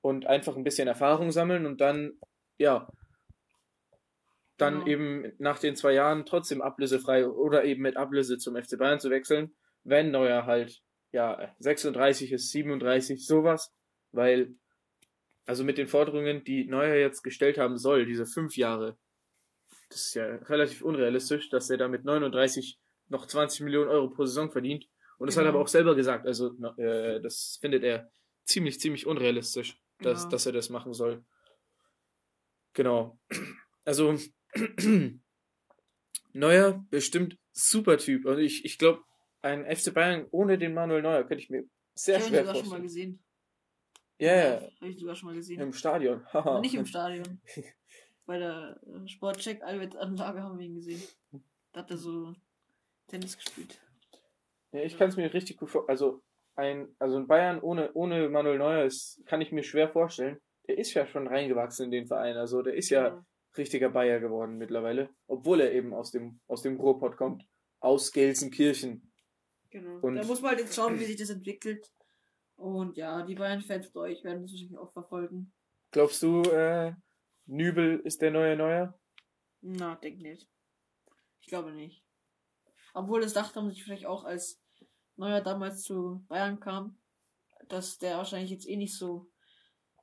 Und 0.00 0.26
einfach 0.26 0.56
ein 0.56 0.64
bisschen 0.64 0.88
Erfahrung 0.88 1.32
sammeln 1.32 1.66
und 1.66 1.80
dann, 1.80 2.18
ja, 2.56 2.88
dann 4.56 4.74
genau. 4.74 4.86
eben 4.86 5.32
nach 5.38 5.58
den 5.58 5.76
zwei 5.76 5.92
Jahren 5.92 6.24
trotzdem 6.24 6.62
ablösefrei 6.62 7.26
oder 7.26 7.64
eben 7.64 7.82
mit 7.82 7.96
Ablöse 7.96 8.38
zum 8.38 8.56
FC 8.56 8.78
Bayern 8.78 9.00
zu 9.00 9.10
wechseln 9.10 9.54
wenn 9.88 10.10
Neuer 10.10 10.46
halt, 10.46 10.82
ja, 11.12 11.54
36 11.58 12.32
ist, 12.32 12.50
37, 12.50 13.26
sowas, 13.26 13.72
weil, 14.12 14.54
also 15.46 15.64
mit 15.64 15.78
den 15.78 15.88
Forderungen, 15.88 16.44
die 16.44 16.66
Neuer 16.66 16.94
jetzt 16.94 17.22
gestellt 17.22 17.58
haben 17.58 17.78
soll, 17.78 18.06
diese 18.06 18.26
fünf 18.26 18.56
Jahre, 18.56 18.98
das 19.88 20.06
ist 20.06 20.14
ja 20.14 20.26
relativ 20.26 20.82
unrealistisch, 20.82 21.48
dass 21.48 21.70
er 21.70 21.78
da 21.78 21.88
mit 21.88 22.04
39 22.04 22.78
noch 23.08 23.26
20 23.26 23.62
Millionen 23.62 23.88
Euro 23.88 24.10
pro 24.10 24.26
Saison 24.26 24.50
verdient. 24.50 24.86
Und 25.18 25.26
das 25.26 25.34
genau. 25.34 25.46
hat 25.46 25.46
er 25.46 25.54
aber 25.54 25.62
auch 25.62 25.68
selber 25.68 25.94
gesagt, 25.94 26.26
also 26.26 26.54
äh, 26.76 27.20
das 27.20 27.58
findet 27.60 27.84
er 27.84 28.10
ziemlich, 28.44 28.80
ziemlich 28.80 29.06
unrealistisch, 29.06 29.80
dass, 30.00 30.20
genau. 30.20 30.30
dass 30.30 30.46
er 30.46 30.52
das 30.52 30.70
machen 30.70 30.94
soll. 30.94 31.24
Genau. 32.72 33.18
Also, 33.84 34.16
Neuer, 36.32 36.84
bestimmt 36.90 37.38
super 37.52 37.98
Typ. 37.98 38.26
Und 38.26 38.38
ich, 38.38 38.64
ich 38.64 38.78
glaube, 38.78 39.02
ein 39.40 39.64
FC 39.64 39.92
Bayern 39.92 40.26
ohne 40.30 40.58
den 40.58 40.74
Manuel 40.74 41.02
Neuer 41.02 41.24
könnte 41.24 41.42
ich 41.42 41.50
mir 41.50 41.64
sehr 41.94 42.18
ich 42.18 42.26
schwer 42.26 42.44
vorstellen. 42.44 42.44
Ich 42.44 42.48
habe 42.48 42.58
schon 42.58 42.70
mal 42.70 42.82
gesehen. 42.82 43.24
Ja, 44.18 44.32
yeah. 44.32 44.62
ja. 44.62 44.70
Habe 44.80 44.90
ich 44.90 44.98
sogar 44.98 45.14
schon 45.16 45.28
mal 45.28 45.34
gesehen. 45.34 45.60
Im 45.60 45.72
Stadion. 45.72 46.24
Nicht 46.60 46.74
im 46.74 46.86
Stadion. 46.86 47.40
Bei 48.26 48.38
der 48.38 48.80
äh, 48.86 49.08
Sportcheck 49.08 49.62
Albert-Anlage 49.62 50.42
haben 50.42 50.58
wir 50.58 50.66
ihn 50.66 50.74
gesehen. 50.74 51.02
Da 51.72 51.80
hat 51.80 51.90
er 51.90 51.96
so 51.96 52.34
Tennis 53.06 53.36
gespielt. 53.36 53.80
Ja, 54.72 54.82
ich 54.82 54.98
kann 54.98 55.08
es 55.08 55.16
mir 55.16 55.32
richtig 55.32 55.56
gut 55.56 55.70
vorstellen. 55.70 55.90
Also 55.90 56.22
ein, 56.56 56.88
also 56.98 57.16
ein 57.16 57.26
Bayern 57.26 57.60
ohne, 57.60 57.92
ohne 57.94 58.28
Manuel 58.28 58.58
Neuer 58.58 58.84
ist, 58.84 59.22
kann 59.26 59.40
ich 59.40 59.52
mir 59.52 59.62
schwer 59.62 59.88
vorstellen. 59.88 60.38
Der 60.66 60.76
ist 60.76 60.92
ja 60.94 61.06
schon 61.06 61.26
reingewachsen 61.26 61.86
in 61.86 61.90
den 61.90 62.06
Verein. 62.06 62.36
Also 62.36 62.62
der 62.62 62.74
ist 62.74 62.90
ja, 62.90 63.08
ja. 63.08 63.26
richtiger 63.56 63.90
Bayer 63.90 64.20
geworden 64.20 64.58
mittlerweile. 64.58 65.10
Obwohl 65.26 65.60
er 65.60 65.72
eben 65.72 65.94
aus 65.94 66.10
dem, 66.10 66.40
aus 66.46 66.62
dem 66.62 66.78
Ruhrpott 66.78 67.16
kommt. 67.16 67.46
Aus 67.80 68.12
Gelsenkirchen. 68.12 69.12
Genau. 69.70 70.00
Und 70.00 70.16
da 70.16 70.24
muss 70.24 70.40
man 70.40 70.50
halt 70.50 70.60
jetzt 70.60 70.74
schauen, 70.74 70.98
wie 70.98 71.04
sich 71.04 71.16
das 71.16 71.30
entwickelt. 71.30 71.90
Und 72.56 72.96
ja, 72.96 73.22
die 73.22 73.36
Bayern-Fans 73.36 73.92
bei 73.92 74.00
euch 74.00 74.24
werden 74.24 74.42
das 74.42 74.50
wahrscheinlich 74.50 74.78
auch 74.78 74.92
verfolgen. 74.92 75.52
Glaubst 75.92 76.22
du, 76.22 76.42
äh, 76.42 76.92
Nübel 77.46 78.00
ist 78.00 78.20
der 78.20 78.32
neue 78.32 78.56
Neuer? 78.56 78.98
Na, 79.60 79.94
denk 79.94 80.18
nicht. 80.20 80.48
Ich 81.40 81.46
glaube 81.46 81.72
nicht. 81.72 82.04
Obwohl 82.94 83.20
das 83.20 83.32
dachte 83.32 83.60
man 83.60 83.70
sich 83.70 83.84
vielleicht 83.84 84.06
auch, 84.06 84.24
als 84.24 84.60
Neuer 85.16 85.40
damals 85.40 85.82
zu 85.82 86.24
Bayern 86.28 86.60
kam, 86.60 86.98
dass 87.68 87.98
der 87.98 88.16
wahrscheinlich 88.16 88.50
jetzt 88.50 88.68
eh 88.68 88.76
nicht 88.76 88.96
so 88.96 89.30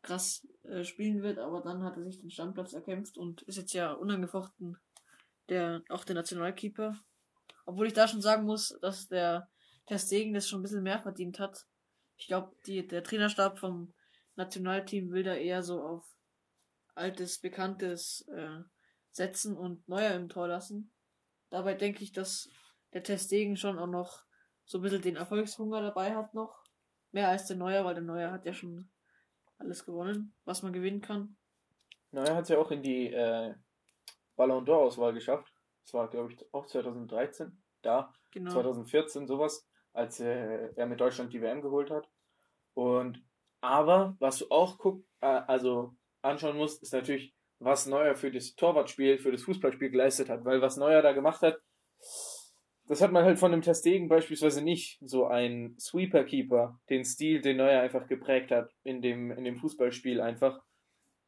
krass 0.01 0.47
äh, 0.63 0.83
spielen 0.83 1.23
wird, 1.23 1.39
aber 1.39 1.61
dann 1.61 1.83
hat 1.83 1.97
er 1.97 2.03
sich 2.03 2.19
den 2.19 2.29
Standplatz 2.29 2.73
erkämpft 2.73 3.17
und 3.17 3.41
ist 3.43 3.57
jetzt 3.57 3.73
ja 3.73 3.93
unangefochten 3.93 4.77
der 5.49 5.83
auch 5.89 6.03
der 6.03 6.15
Nationalkeeper. 6.15 6.99
Obwohl 7.65 7.87
ich 7.87 7.93
da 7.93 8.07
schon 8.07 8.21
sagen 8.21 8.45
muss, 8.45 8.77
dass 8.81 9.07
der 9.07 9.49
Ter 9.85 9.99
Stegen 9.99 10.33
das 10.33 10.47
schon 10.47 10.59
ein 10.59 10.63
bisschen 10.63 10.83
mehr 10.83 11.01
verdient 11.01 11.39
hat. 11.39 11.65
Ich 12.17 12.27
glaube, 12.27 12.55
der 12.65 13.03
Trainerstab 13.03 13.59
vom 13.59 13.93
Nationalteam 14.35 15.11
will 15.11 15.23
da 15.23 15.35
eher 15.35 15.63
so 15.63 15.81
auf 15.81 16.05
altes, 16.95 17.39
bekanntes 17.39 18.25
äh, 18.29 18.61
setzen 19.11 19.57
und 19.57 19.87
Neuer 19.87 20.15
im 20.15 20.29
Tor 20.29 20.47
lassen. 20.47 20.91
Dabei 21.49 21.73
denke 21.73 22.03
ich, 22.03 22.11
dass 22.11 22.49
der 22.95 23.03
Ter 23.03 23.17
Stegen 23.17 23.57
schon 23.57 23.77
auch 23.77 23.87
noch 23.87 24.23
so 24.63 24.79
ein 24.79 24.81
bisschen 24.81 25.01
den 25.01 25.17
Erfolgshunger 25.17 25.81
dabei 25.81 26.15
hat 26.15 26.33
noch. 26.33 26.63
Mehr 27.11 27.27
als 27.27 27.45
der 27.45 27.57
Neuer, 27.57 27.83
weil 27.83 27.93
der 27.93 28.03
Neuer 28.03 28.31
hat 28.31 28.45
ja 28.45 28.53
schon 28.53 28.89
alles 29.57 29.85
gewonnen, 29.85 30.33
was 30.45 30.63
man 30.63 30.71
gewinnen 30.71 31.01
kann. 31.01 31.35
Neuer 32.11 32.35
hat 32.35 32.43
es 32.43 32.49
ja 32.49 32.57
auch 32.57 32.71
in 32.71 32.81
die 32.81 33.11
äh, 33.11 33.53
Ballon 34.37 34.65
d'Or-Auswahl 34.65 35.13
geschafft. 35.13 35.53
Das 35.83 35.93
war, 35.93 36.09
glaube 36.09 36.31
ich, 36.31 36.53
auch 36.53 36.65
2013 36.65 37.61
da. 37.81 38.13
Genau. 38.31 38.51
2014 38.51 39.27
sowas 39.27 39.67
als 39.91 40.21
äh, 40.21 40.69
er 40.75 40.85
mit 40.85 40.99
Deutschland 40.99 41.33
die 41.33 41.41
WM 41.41 41.61
geholt 41.61 41.91
hat. 41.91 42.09
Und 42.73 43.21
aber 43.59 44.15
was 44.19 44.39
du 44.39 44.45
auch 44.49 44.77
guck, 44.77 45.05
äh, 45.19 45.27
also 45.27 45.95
anschauen 46.21 46.57
musst, 46.57 46.81
ist 46.81 46.93
natürlich, 46.93 47.35
was 47.59 47.87
Neuer 47.87 48.15
für 48.15 48.31
das 48.31 48.55
Torwartspiel, 48.55 49.17
für 49.17 49.31
das 49.31 49.43
Fußballspiel 49.43 49.89
geleistet 49.89 50.29
hat, 50.29 50.45
weil 50.45 50.61
was 50.61 50.77
Neuer 50.77 51.01
da 51.01 51.11
gemacht 51.11 51.41
hat, 51.41 51.57
das 52.87 53.01
hat 53.01 53.11
man 53.11 53.25
halt 53.25 53.39
von 53.39 53.51
dem 53.51 53.61
Testegen 53.61 54.07
beispielsweise 54.07 54.61
nicht. 54.61 54.99
So 55.01 55.25
ein 55.25 55.75
Sweeper-Keeper, 55.79 56.79
den 56.89 57.03
Stil, 57.03 57.41
den 57.41 57.57
Neuer 57.57 57.81
einfach 57.81 58.07
geprägt 58.07 58.51
hat 58.51 58.71
in 58.83 59.01
dem, 59.01 59.31
in 59.31 59.43
dem 59.43 59.57
Fußballspiel 59.57 60.21
einfach. 60.21 60.61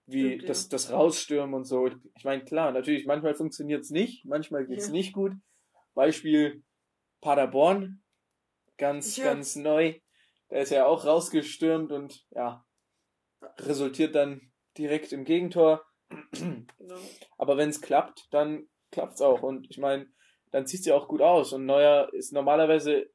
Wie 0.05 0.35
Stimmt, 0.35 0.49
das, 0.49 0.63
ja. 0.63 0.69
das 0.69 0.91
Rausstürmen 0.91 1.55
und 1.55 1.65
so. 1.65 1.89
Ich 2.15 2.23
meine, 2.23 2.43
klar, 2.45 2.71
natürlich, 2.71 3.05
manchmal 3.05 3.33
funktioniert 3.33 3.81
es 3.81 3.89
nicht, 3.89 4.23
manchmal 4.25 4.65
geht 4.65 4.77
es 4.77 4.87
ja. 4.87 4.93
nicht 4.93 5.13
gut. 5.13 5.33
Beispiel 5.95 6.63
Paderborn, 7.21 8.03
ganz, 8.77 9.17
ja. 9.17 9.25
ganz 9.25 9.55
neu. 9.55 9.95
Der 10.49 10.61
ist 10.61 10.71
ja 10.71 10.85
auch 10.85 11.05
rausgestürmt 11.05 11.91
und 11.91 12.25
ja, 12.29 12.63
resultiert 13.57 14.15
dann 14.15 14.51
direkt 14.77 15.11
im 15.11 15.25
Gegentor. 15.25 15.83
Genau. 16.31 16.95
Aber 17.37 17.57
wenn 17.57 17.67
es 17.67 17.81
klappt, 17.81 18.27
dann 18.31 18.69
klappt's 18.91 19.21
auch. 19.21 19.41
Und 19.41 19.67
ich 19.69 19.77
meine, 19.77 20.07
dann 20.51 20.65
sieht's 20.65 20.85
ja 20.85 20.95
auch 20.95 21.07
gut 21.07 21.21
aus. 21.21 21.53
Und 21.53 21.65
Neuer 21.65 22.11
ist 22.13 22.33
normalerweise 22.33 23.07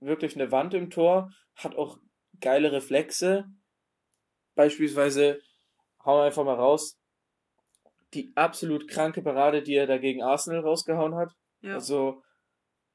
wirklich 0.00 0.34
eine 0.34 0.52
Wand 0.52 0.74
im 0.74 0.90
Tor, 0.90 1.30
hat 1.54 1.76
auch 1.76 1.98
geile 2.40 2.72
Reflexe. 2.72 3.44
Beispielsweise, 4.54 5.40
hauen 6.04 6.20
wir 6.20 6.24
einfach 6.24 6.44
mal 6.44 6.54
raus, 6.54 6.98
die 8.14 8.32
absolut 8.34 8.88
kranke 8.88 9.22
Parade, 9.22 9.62
die 9.62 9.74
er 9.74 9.86
dagegen 9.86 10.22
Arsenal 10.22 10.60
rausgehauen 10.60 11.14
hat. 11.14 11.32
Ja. 11.60 11.74
Also, 11.74 12.22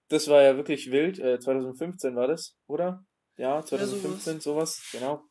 das 0.10 0.28
war 0.28 0.42
ja 0.42 0.56
wirklich 0.58 0.92
wild. 0.92 1.20
Äh, 1.20 1.40
2015 1.40 2.16
war 2.16 2.28
das, 2.28 2.58
oder? 2.68 3.04
Ja, 3.38 3.63
2015, 3.63 4.36
ja, 4.36 4.40
sowas. 4.40 4.75
sowas, 4.75 4.90
genau. 4.92 5.24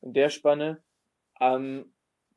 In 0.00 0.12
der 0.12 0.28
Spanne. 0.30 0.82
Ähm, 1.40 1.94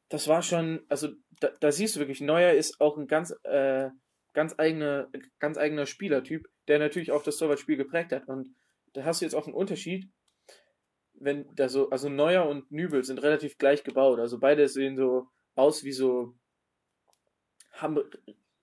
das 0.10 0.28
war 0.28 0.42
schon, 0.42 0.86
also 0.90 1.10
da, 1.40 1.50
da 1.60 1.72
siehst 1.72 1.96
du 1.96 2.00
wirklich, 2.00 2.22
Neuer 2.22 2.54
ist 2.54 2.80
auch 2.80 2.98
ein 2.98 3.08
ganz, 3.08 3.34
äh, 3.44 3.90
ganz 4.38 4.54
eigener, 4.60 5.10
ganz 5.40 5.58
eigener 5.58 5.88
Spielertyp, 5.88 6.48
der 6.68 6.78
natürlich 6.78 7.12
auch 7.12 7.24
das 7.24 7.38
Torwartspiel 7.38 7.76
geprägt 7.76 8.12
hat. 8.12 8.28
Und 8.28 8.54
da 8.94 9.04
hast 9.04 9.20
du 9.20 9.26
jetzt 9.26 9.34
auch 9.34 9.48
einen 9.48 9.56
Unterschied, 9.56 10.12
wenn 11.16 11.48
da 11.56 11.70
so, 11.70 11.90
also 11.90 12.08
Neuer 12.08 12.48
und 12.48 12.72
Nübel 12.72 13.04
sind 13.04 13.24
relativ 13.24 13.58
gleich 13.58 13.84
gebaut. 13.84 14.20
Also 14.20 14.38
beide 14.38 14.68
sehen 14.68 14.96
so 14.96 15.28
aus 15.56 15.84
wie 15.84 15.92
so, 15.92 16.36
haben 17.72 18.00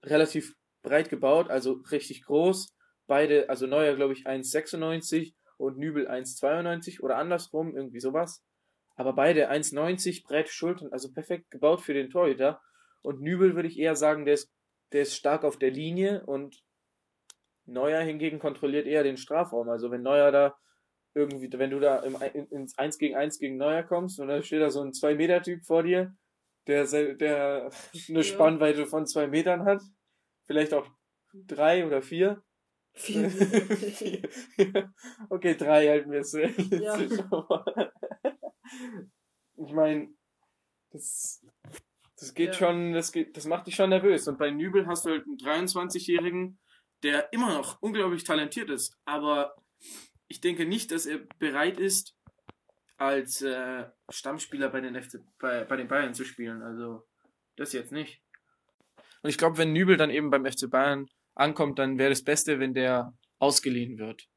relativ 0.04 0.54
breit 0.84 1.10
gebaut, 1.10 1.50
also 1.50 1.82
richtig 1.90 2.22
groß, 2.22 2.72
beide, 3.08 3.48
also 3.48 3.66
Neuer 3.66 3.96
glaube 3.96 4.12
ich 4.12 4.28
1,96 4.28 5.34
und 5.56 5.76
Nübel 5.76 6.08
1,92 6.08 7.00
oder 7.00 7.16
andersrum, 7.16 7.74
irgendwie 7.74 7.98
sowas. 7.98 8.44
Aber 8.94 9.12
beide 9.12 9.50
1,90, 9.50 10.24
breite 10.24 10.52
Schultern, 10.52 10.92
also 10.92 11.10
perfekt 11.10 11.50
gebaut 11.50 11.80
für 11.80 11.94
den 11.94 12.10
Torhüter. 12.10 12.60
Und 13.02 13.22
Nübel 13.22 13.56
würde 13.56 13.66
ich 13.66 13.76
eher 13.76 13.96
sagen, 13.96 14.24
der 14.24 14.34
ist, 14.34 14.52
der 14.94 15.02
ist 15.02 15.16
stark 15.16 15.44
auf 15.44 15.58
der 15.58 15.70
Linie 15.70 16.24
und 16.24 16.64
Neuer 17.66 18.00
hingegen 18.00 18.38
kontrolliert 18.38 18.86
eher 18.86 19.02
den 19.02 19.16
Strafraum. 19.16 19.68
Also 19.68 19.90
wenn 19.90 20.02
Neuer 20.02 20.30
da 20.30 20.56
irgendwie, 21.14 21.50
wenn 21.58 21.70
du 21.70 21.80
da 21.80 21.98
im, 21.98 22.16
ins 22.50 22.78
1 22.78 22.98
gegen 22.98 23.16
1 23.16 23.38
gegen 23.38 23.56
Neuer 23.56 23.82
kommst 23.82 24.20
und 24.20 24.28
dann 24.28 24.42
steht 24.42 24.62
da 24.62 24.70
so 24.70 24.80
ein 24.80 24.92
2-Meter-Typ 24.92 25.64
vor 25.64 25.82
dir, 25.82 26.14
der, 26.66 26.86
der 27.14 27.70
eine 28.08 28.22
Spannweite 28.22 28.86
von 28.86 29.06
2 29.06 29.26
Metern 29.26 29.64
hat, 29.64 29.82
vielleicht 30.46 30.72
auch 30.72 30.86
drei 31.34 31.84
oder 31.84 32.00
vier, 32.00 32.42
Vier. 32.96 33.28
okay, 35.28 35.56
drei 35.56 35.88
halten 35.88 36.12
wir 36.12 36.20
es. 36.20 36.32
Ja. 36.32 36.96
ich 39.56 39.72
meine, 39.72 40.14
das, 40.90 41.44
das 42.18 42.34
geht 42.34 42.48
Ja. 42.48 42.54
schon, 42.54 42.92
das 42.92 43.12
geht, 43.12 43.36
das 43.36 43.46
macht 43.46 43.66
dich 43.66 43.74
schon 43.74 43.90
nervös. 43.90 44.26
Und 44.28 44.38
bei 44.38 44.50
Nübel 44.50 44.86
hast 44.86 45.04
du 45.04 45.10
halt 45.10 45.24
einen 45.24 45.38
23-Jährigen, 45.38 46.58
der 47.02 47.32
immer 47.32 47.54
noch 47.54 47.80
unglaublich 47.82 48.24
talentiert 48.24 48.70
ist. 48.70 48.96
Aber 49.04 49.54
ich 50.28 50.40
denke 50.40 50.64
nicht, 50.64 50.90
dass 50.90 51.06
er 51.06 51.18
bereit 51.38 51.78
ist, 51.78 52.16
als 52.96 53.42
äh, 53.42 53.84
Stammspieler 54.10 54.68
bei 54.70 54.80
den, 54.80 55.00
FC, 55.00 55.20
bei, 55.38 55.64
bei 55.64 55.76
den 55.76 55.88
Bayern 55.88 56.14
zu 56.14 56.24
spielen. 56.24 56.62
Also, 56.62 57.06
das 57.56 57.72
jetzt 57.72 57.92
nicht. 57.92 58.22
Und 59.22 59.30
ich 59.30 59.38
glaube, 59.38 59.58
wenn 59.58 59.72
Nübel 59.72 59.96
dann 59.96 60.10
eben 60.10 60.30
beim 60.30 60.46
FC 60.46 60.70
Bayern 60.70 61.06
ankommt, 61.34 61.78
dann 61.78 61.98
wäre 61.98 62.10
das 62.10 62.22
Beste, 62.22 62.60
wenn 62.60 62.74
der 62.74 63.12
ausgeliehen 63.38 63.98
wird. 63.98 64.28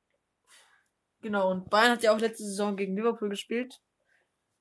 Genau, 1.21 1.51
und 1.51 1.69
Bayern 1.69 1.91
hat 1.91 2.03
ja 2.03 2.13
auch 2.13 2.19
letzte 2.19 2.43
Saison 2.43 2.75
gegen 2.75 2.95
Liverpool 2.95 3.29
gespielt. 3.29 3.79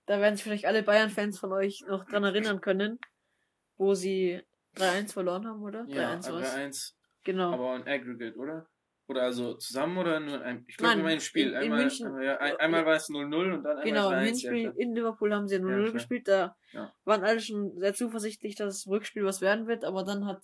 Da 0.07 0.21
werden 0.21 0.37
sich 0.37 0.45
vielleicht 0.45 0.67
alle 0.67 0.83
Bayern-Fans 0.83 1.39
von 1.39 1.53
euch 1.53 1.85
noch 1.89 2.05
dran 2.05 2.25
erinnern 2.25 2.61
können, 2.61 2.99
wo 3.77 3.95
sie 3.95 4.41
3-1 4.77 5.13
verloren 5.13 5.47
haben, 5.47 5.63
oder? 5.63 5.81
3-1 5.83 6.33
war's. 6.33 6.55
3-1. 6.55 6.93
Genau. 7.25 7.53
Aber 7.53 7.73
ein 7.73 7.87
Aggregate, 7.89 8.37
oder? 8.37 8.67
Oder 9.09 9.23
also 9.23 9.55
zusammen 9.55 9.99
oder 9.99 10.19
nur 10.19 10.41
ein. 10.43 10.65
Ich 10.67 10.77
glaube 10.77 10.99
immer 10.99 11.09
ein 11.11 11.21
Spiel. 11.21 11.49
in- 11.49 11.53
in 11.55 11.57
einmal, 11.59 11.79
München- 11.85 12.07
einmal, 12.09 12.25
ja, 12.25 12.37
ein, 12.39 12.57
einmal 12.57 12.87
war 12.87 12.95
es 12.97 13.09
0-0 13.09 13.53
und 13.55 13.63
dann 13.63 13.79
einmal 13.79 13.85
Genau, 13.85 14.11
im 14.11 14.17
3-1. 14.19 14.25
Hinspiel 14.27 14.63
ja, 14.65 14.73
in 14.77 14.95
Liverpool 14.95 15.33
haben 15.35 15.47
sie 15.49 15.57
0-0 15.61 15.87
Ja, 15.87 15.93
gespielt. 15.93 16.27
Da 16.29 16.57
Ja. 16.73 16.93
waren 17.05 17.23
alle 17.25 17.41
schon 17.41 17.79
sehr 17.79 17.95
zuversichtlich, 17.95 18.57
dass 18.57 18.83
das 18.83 18.91
Rückspiel 18.93 19.25
was 19.25 19.41
werden 19.41 19.67
wird, 19.69 19.85
aber 19.85 20.03
dann 20.05 20.27
hat 20.27 20.43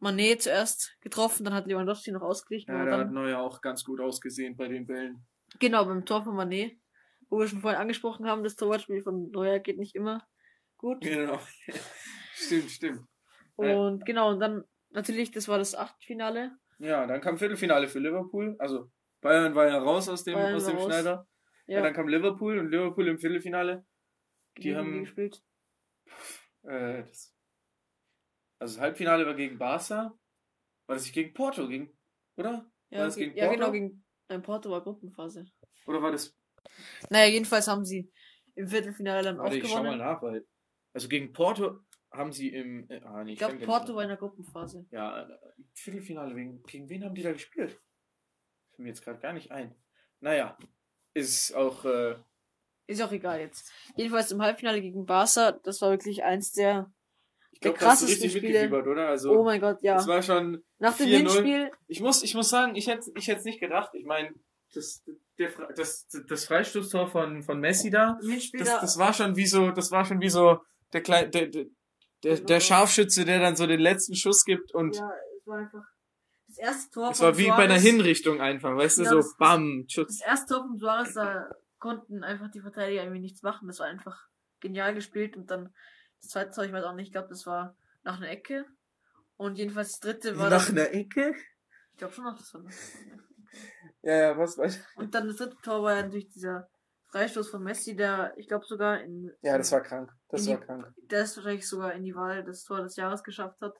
Manet 0.00 0.42
zuerst 0.42 0.96
getroffen, 1.00 1.44
dann 1.44 1.54
hat 1.54 1.66
Lewandowski 1.66 2.10
noch 2.10 2.22
ausgeglichen. 2.22 2.72
ja, 2.72 2.84
da 2.84 2.92
hat 2.98 3.00
dann, 3.06 3.12
Neuer 3.14 3.38
auch 3.40 3.60
ganz 3.60 3.84
gut 3.84 4.00
ausgesehen 4.00 4.56
bei 4.56 4.66
den 4.68 4.86
Bällen. 4.86 5.24
genau, 5.60 5.84
beim 5.84 6.04
Tor 6.04 6.24
von 6.24 6.34
Manet, 6.34 6.76
wo 7.28 7.38
wir 7.40 7.48
schon 7.48 7.60
vorhin 7.60 7.80
angesprochen 7.80 8.26
haben, 8.26 8.44
das 8.44 8.56
Torwartspiel 8.56 9.02
von 9.02 9.30
Neuer 9.30 9.58
geht 9.58 9.78
nicht 9.78 9.94
immer 9.94 10.26
gut. 10.76 11.00
Genau. 11.02 11.38
stimmt, 12.34 12.70
stimmt. 12.70 13.06
Ja. 13.58 13.76
Und 13.76 14.04
genau, 14.06 14.30
und 14.30 14.40
dann 14.40 14.64
natürlich, 14.90 15.30
das 15.30 15.48
war 15.48 15.58
das 15.58 15.74
Achtelfinale. 15.74 16.56
Ja, 16.78 17.06
dann 17.06 17.20
kam 17.20 17.38
Viertelfinale 17.38 17.88
für 17.88 18.00
Liverpool. 18.00 18.56
Also 18.58 18.90
Bayern 19.20 19.54
war 19.54 19.66
ja 19.68 19.78
raus 19.78 20.08
aus 20.08 20.24
dem, 20.24 20.34
Bayern 20.34 20.54
aus 20.56 20.66
dem 20.66 20.76
raus. 20.76 20.84
Schneider. 20.86 21.26
Ja. 21.66 21.76
Ja, 21.78 21.82
dann 21.82 21.94
kam 21.94 22.08
Liverpool 22.08 22.58
und 22.58 22.70
Liverpool 22.70 23.08
im 23.08 23.18
Viertelfinale. 23.18 23.86
die 24.58 24.62
gegen 24.62 24.76
haben- 24.76 25.00
gespielt. 25.00 25.42
Äh, 26.62 27.04
das, 27.04 27.34
also 28.58 28.74
das 28.74 28.80
Halbfinale 28.80 29.26
war 29.26 29.34
gegen 29.34 29.58
Barca. 29.58 30.16
War 30.86 30.96
das 30.96 31.04
nicht 31.04 31.14
gegen 31.14 31.32
Porto? 31.32 31.66
Gegen, 31.68 31.96
oder? 32.36 32.70
Ja, 32.90 32.98
war 33.00 33.06
das 33.06 33.16
ge- 33.16 33.26
gegen 33.28 33.38
ja 33.38 33.46
Porto? 33.46 33.58
genau, 33.58 33.72
gegen 33.72 34.04
nein, 34.28 34.42
Porto 34.42 34.70
war 34.70 34.82
Gruppenphase. 34.82 35.46
Oder 35.86 36.02
war 36.02 36.12
das 36.12 36.36
Naja, 37.10 37.26
jedenfalls 37.30 37.68
haben 37.68 37.84
sie 37.84 38.10
im 38.54 38.68
Viertelfinale 38.68 39.22
dann 39.22 39.38
auch 39.40 39.44
Warte, 39.44 39.58
ich 39.58 39.68
schau 39.68 39.82
mal 39.82 39.96
nach, 39.96 40.22
weil. 40.22 40.46
Also 40.92 41.08
gegen 41.08 41.32
Porto 41.32 41.80
haben 42.12 42.32
sie 42.32 42.48
im. 42.50 42.88
äh, 42.88 43.00
Ah, 43.04 43.24
nee, 43.24 43.32
Ich 43.32 43.38
glaube, 43.38 43.56
Porto 43.58 43.94
war 43.96 44.02
in 44.02 44.08
der 44.08 44.16
Gruppenphase. 44.18 44.86
Ja, 44.90 45.22
äh, 45.22 45.32
im 45.56 45.68
Viertelfinale. 45.74 46.34
Gegen, 46.34 46.62
gegen 46.62 46.88
wen 46.88 47.04
haben 47.04 47.14
die 47.14 47.22
da 47.22 47.32
gespielt? 47.32 47.70
Fällt 48.70 48.78
mir 48.78 48.88
jetzt 48.88 49.02
gerade 49.02 49.18
gar 49.20 49.32
nicht 49.32 49.50
ein. 49.50 49.74
Naja, 50.20 50.56
ist 51.14 51.52
auch. 51.54 51.84
Äh, 51.84 52.16
Ist 52.86 53.02
auch 53.02 53.12
egal 53.12 53.40
jetzt. 53.40 53.70
Jedenfalls 53.96 54.30
im 54.30 54.40
Halbfinale 54.42 54.80
gegen 54.80 55.04
Barca, 55.06 55.52
das 55.52 55.80
war 55.82 55.90
wirklich 55.90 56.22
eins 56.22 56.52
der. 56.52 56.92
ich 57.50 57.60
glaube, 57.60 57.78
da 57.78 57.86
hast 57.86 58.02
du 58.02 58.06
krassesten 58.06 58.24
richtig 58.30 58.32
Spiele- 58.42 58.52
mitgefiebert, 58.62 58.86
oder? 58.86 59.08
Also, 59.08 59.32
Oh 59.38 59.42
mein 59.44 59.60
Gott, 59.60 59.82
ja. 59.82 59.94
das 59.96 60.06
war 60.06 60.22
schon. 60.22 60.62
Nach 60.78 60.96
dem 60.96 61.06
4-0. 61.08 61.16
Hinspiel, 61.16 61.70
Ich 61.88 62.00
muss, 62.00 62.22
ich 62.22 62.34
muss 62.34 62.48
sagen, 62.50 62.74
ich 62.76 62.86
hätte 62.86 63.10
ich 63.16 63.28
es 63.28 63.44
nicht 63.44 63.58
gedacht. 63.60 63.90
Ich 63.94 64.04
meine, 64.04 64.32
das, 64.74 65.02
der, 65.38 65.50
Fre- 65.52 65.72
das, 65.74 66.06
das 66.28 66.44
Freistoßtor 66.46 67.08
von, 67.08 67.42
von 67.42 67.58
Messi 67.60 67.90
da, 67.90 68.18
das, 68.22 68.50
da, 68.52 68.80
das 68.80 68.98
war 68.98 69.12
schon 69.12 69.36
wie 69.36 69.46
so, 69.46 69.70
das 69.70 69.90
war 69.90 70.04
schon 70.04 70.20
wie 70.20 70.28
so 70.28 70.60
der 70.92 71.02
kleine, 71.02 71.30
der, 71.30 71.48
der, 71.48 71.66
der, 72.22 72.40
der 72.40 72.60
Scharfschütze, 72.60 73.24
der 73.24 73.40
dann 73.40 73.56
so 73.56 73.66
den 73.66 73.80
letzten 73.80 74.14
Schuss 74.14 74.44
gibt 74.44 74.72
und 74.74 74.96
ja, 74.96 75.10
es 75.40 75.46
war 75.46 75.58
einfach 75.58 75.84
das 76.46 76.58
erste 76.58 76.90
Tor 76.92 77.10
es 77.10 77.18
von 77.18 77.26
war 77.26 77.38
wie 77.38 77.48
bei 77.48 77.54
einer 77.64 77.74
Suarez- 77.78 77.82
Hinrichtung 77.82 78.40
einfach, 78.40 78.76
weißt 78.76 78.98
du, 78.98 79.02
Ja, 79.02 79.10
so 79.10 79.16
das- 79.16 79.36
bam, 79.36 79.82
Das 79.84 79.92
Schutz. 79.92 80.20
erste 80.24 80.54
Tor 80.54 80.66
von 80.68 80.78
Suarez, 80.78 81.14
da 81.14 81.50
konnten 81.78 82.22
einfach 82.22 82.50
die 82.50 82.60
Verteidiger 82.60 83.02
irgendwie 83.02 83.20
nichts 83.20 83.42
machen. 83.42 83.66
Das 83.66 83.78
war 83.80 83.86
einfach 83.88 84.28
genial 84.60 84.94
gespielt 84.94 85.36
und 85.36 85.50
dann 85.50 85.74
das 86.22 86.30
zweite 86.30 86.52
Tor, 86.52 86.64
ich 86.64 86.72
weiß 86.72 86.84
auch 86.84 86.94
nicht, 86.94 87.08
ich 87.08 87.12
glaube, 87.12 87.28
das 87.28 87.44
war 87.44 87.76
nach 88.04 88.16
einer 88.18 88.30
Ecke. 88.30 88.64
Und 89.36 89.58
jedenfalls 89.58 89.98
das 89.98 90.00
dritte 90.00 90.38
war 90.38 90.48
Nach 90.48 90.64
dann, 90.66 90.78
einer 90.78 90.92
Ecke? 90.94 91.34
ich 91.92 91.98
glaube 91.98 92.14
schon 92.14 92.24
noch, 92.24 92.38
das 92.38 92.54
war 92.54 92.62
nach 92.62 92.72
Ja, 94.04 94.14
ja, 94.16 94.38
was 94.38 94.58
weiß 94.58 94.80
Und 94.96 95.14
dann 95.14 95.26
das 95.28 95.36
dritte 95.36 95.56
Tor 95.62 95.82
war 95.82 95.94
ja 95.96 96.02
natürlich 96.02 96.28
dieser 96.30 96.68
Freistoß 97.10 97.48
von 97.50 97.62
Messi, 97.62 97.96
der, 97.96 98.34
ich 98.36 98.48
glaube, 98.48 98.64
sogar 98.66 99.00
in. 99.00 99.30
Ja, 99.42 99.56
das 99.56 99.70
war 99.72 99.82
krank. 99.82 100.10
Das 100.28 100.42
In 100.42 100.46
die- 100.46 100.52
war 100.54 100.60
krank. 100.66 100.92
Der 101.10 101.22
ist 101.22 101.36
wahrscheinlich 101.36 101.68
sogar 101.68 101.92
in 101.94 102.02
die 102.04 102.14
Wahl 102.14 102.44
des 102.44 102.64
Tor 102.64 102.82
des 102.82 102.96
Jahres 102.96 103.22
geschafft 103.22 103.60
hat. 103.60 103.74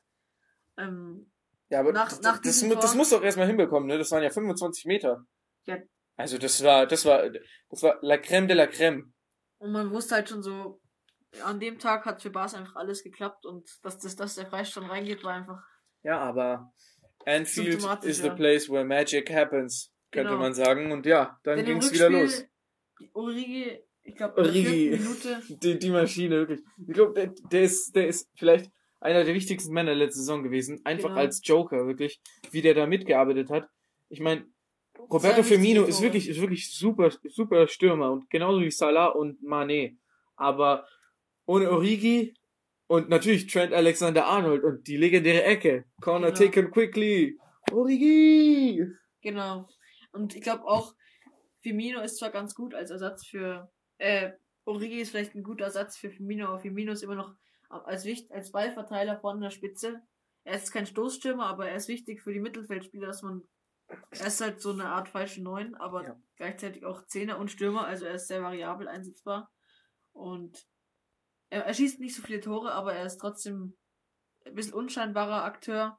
Ähm, 0.78 1.30
Ja, 1.68 1.80
aber 1.80 1.92
Nach- 1.92 2.08
das, 2.08 2.20
nach 2.22 2.38
das, 2.40 2.62
mu- 2.62 2.74
das 2.74 2.87
Tor- 2.92 2.96
muss 2.96 3.10
doch 3.10 3.22
erstmal 3.22 3.46
hinbekommen, 3.46 3.88
ne? 3.88 3.98
Das 3.98 4.10
waren 4.12 4.22
ja 4.22 4.30
25 4.30 4.84
Meter. 4.87 5.24
Ja. 5.66 5.78
Also 6.16 6.38
das 6.38 6.62
war, 6.62 6.87
das 6.87 7.04
war, 7.04 7.28
das 7.30 7.82
war 7.82 7.98
la 8.02 8.14
crème 8.16 8.46
de 8.46 8.54
la 8.56 8.64
crème. 8.64 9.12
und 9.58 9.72
man 9.72 9.90
wusste 9.90 10.14
halt 10.16 10.28
schon 10.28 10.42
so, 10.42 10.80
an 11.42 11.58
dem 11.58 11.78
Tag 11.78 12.04
hat 12.04 12.22
für 12.22 12.30
Bas 12.30 12.54
einfach 12.54 12.76
alles 12.76 13.02
geklappt 13.02 13.44
und 13.46 13.68
dass, 13.82 13.98
das, 13.98 14.14
dass 14.14 14.34
der 14.37 14.46
Freistoß 14.46 14.88
reingeht, 14.88 15.24
war 15.24 15.32
einfach. 15.34 15.60
Ja, 16.02 16.20
aber 16.20 16.72
Anfield 17.26 17.82
is 18.04 18.18
the 18.22 18.30
place 18.30 18.68
where 18.68 18.84
magic 18.84 19.32
happens, 19.32 19.90
könnte 20.14 20.31
Genau. 20.31 20.40
man 20.40 20.55
sagen. 20.55 20.92
Und 20.92 21.05
ja, 21.05 21.38
dann 21.44 21.59
im 21.59 21.66
ging's 21.66 21.92
wieder 21.92 22.09
los. 22.09 22.44
Origi, 23.12 23.79
ich 24.03 24.14
glaube, 24.16 24.38
Origi. 24.40 24.98
Die, 25.62 25.79
die 25.79 25.90
Maschine, 25.90 26.37
wirklich. 26.38 26.61
Ich 26.87 26.94
glaube, 26.94 27.12
der, 27.14 27.35
der 27.50 27.62
ist, 27.62 27.94
der 27.94 28.07
ist 28.09 28.31
vielleicht 28.37 28.70
einer 29.00 29.24
der 29.24 29.35
wichtigsten 29.35 29.72
Männer 29.74 29.94
letzte 29.94 30.20
Saison 30.20 30.42
gewesen. 30.42 30.81
Einfach 30.85 31.11
Genau. 31.11 31.20
als 31.20 31.40
Joker, 31.44 31.87
wirklich. 31.87 32.20
Wie 32.50 32.62
der 32.62 32.74
da 32.74 32.87
mitgearbeitet 32.87 33.50
hat. 33.50 33.68
Ich 34.09 34.20
meine, 34.20 34.46
Roberto 34.98 35.42
Firmino 35.42 35.83
ist 35.85 36.00
wirklich, 36.00 36.29
ist 36.29 36.40
wirklich 36.40 36.72
super, 36.72 37.11
super 37.29 37.66
Stürmer 37.66 38.12
und 38.12 38.31
genauso 38.31 38.61
wie 38.61 38.70
Salah 38.70 39.09
und 39.09 39.42
Mané. 39.42 39.96
Aber 40.37 40.87
ohne 41.46 41.70
Origi 41.70 42.35
und 42.87 43.09
natürlich 43.09 43.48
Trent 43.48 43.72
Alexander 43.72 44.27
Arnold 44.27 44.62
und 44.62 44.87
die 44.87 44.96
legendäre 44.96 45.42
Ecke. 45.42 45.85
Corner 46.00 46.31
Genau. 46.31 46.38
taken 46.44 46.70
quickly. 46.70 47.37
Origi! 47.72 48.87
Genau. 49.20 49.68
Und 50.14 50.35
ich 50.35 50.42
glaube 50.42 50.64
auch, 50.64 50.94
Firmino 51.61 52.00
ist 52.00 52.18
zwar 52.18 52.31
ganz 52.31 52.55
gut 52.55 52.74
als 52.74 52.90
Ersatz 52.90 53.27
für, 53.27 53.70
äh, 53.98 54.33
Origi 54.64 55.00
ist 55.00 55.11
vielleicht 55.11 55.35
ein 55.35 55.42
guter 55.42 55.64
Ersatz 55.64 55.96
für 55.96 56.11
Firmino, 56.11 56.46
aber 56.46 56.61
Firmino 56.61 56.92
ist 56.92 57.03
immer 57.03 57.16
noch 57.16 57.35
als, 57.68 58.05
wichtig, 58.05 58.31
als 58.33 58.53
Ballverteiler 58.53 59.18
vorne 59.18 59.38
an 59.38 59.42
der 59.42 59.50
Spitze. 59.50 60.03
Er 60.44 60.57
ist 60.57 60.72
kein 60.72 60.87
Stoßstürmer, 60.87 61.46
aber 61.46 61.68
er 61.68 61.77
ist 61.77 61.88
wichtig 61.88 62.22
für 62.22 62.33
die 62.33 62.40
Mittelfeldspieler, 62.40 63.09
dass 63.09 63.22
man, 63.22 63.42
er 63.88 64.27
ist 64.27 64.40
halt 64.40 64.61
so 64.61 64.70
eine 64.70 64.87
Art 64.87 65.09
falsche 65.09 65.42
Neun, 65.42 65.74
aber 65.74 66.05
Ja. 66.05 66.20
gleichzeitig 66.37 66.85
auch 66.85 67.07
Zehner 67.07 67.38
und 67.38 67.50
Stürmer, 67.50 67.87
also 67.87 68.05
er 68.05 68.14
ist 68.14 68.29
sehr 68.29 68.42
variabel 68.42 68.87
einsetzbar. 68.87 69.50
Und 70.12 70.68
er, 71.50 71.64
er 71.64 71.74
schießt 71.74 71.98
nicht 71.98 72.14
so 72.14 72.22
viele 72.22 72.40
Tore, 72.40 72.72
aber 72.72 72.94
er 72.94 73.07
ist 73.07 73.18
trotzdem 73.18 73.77
ein 74.44 74.55
bisschen 74.55 74.74
unscheinbarer 74.74 75.44
Akteur. 75.44 75.98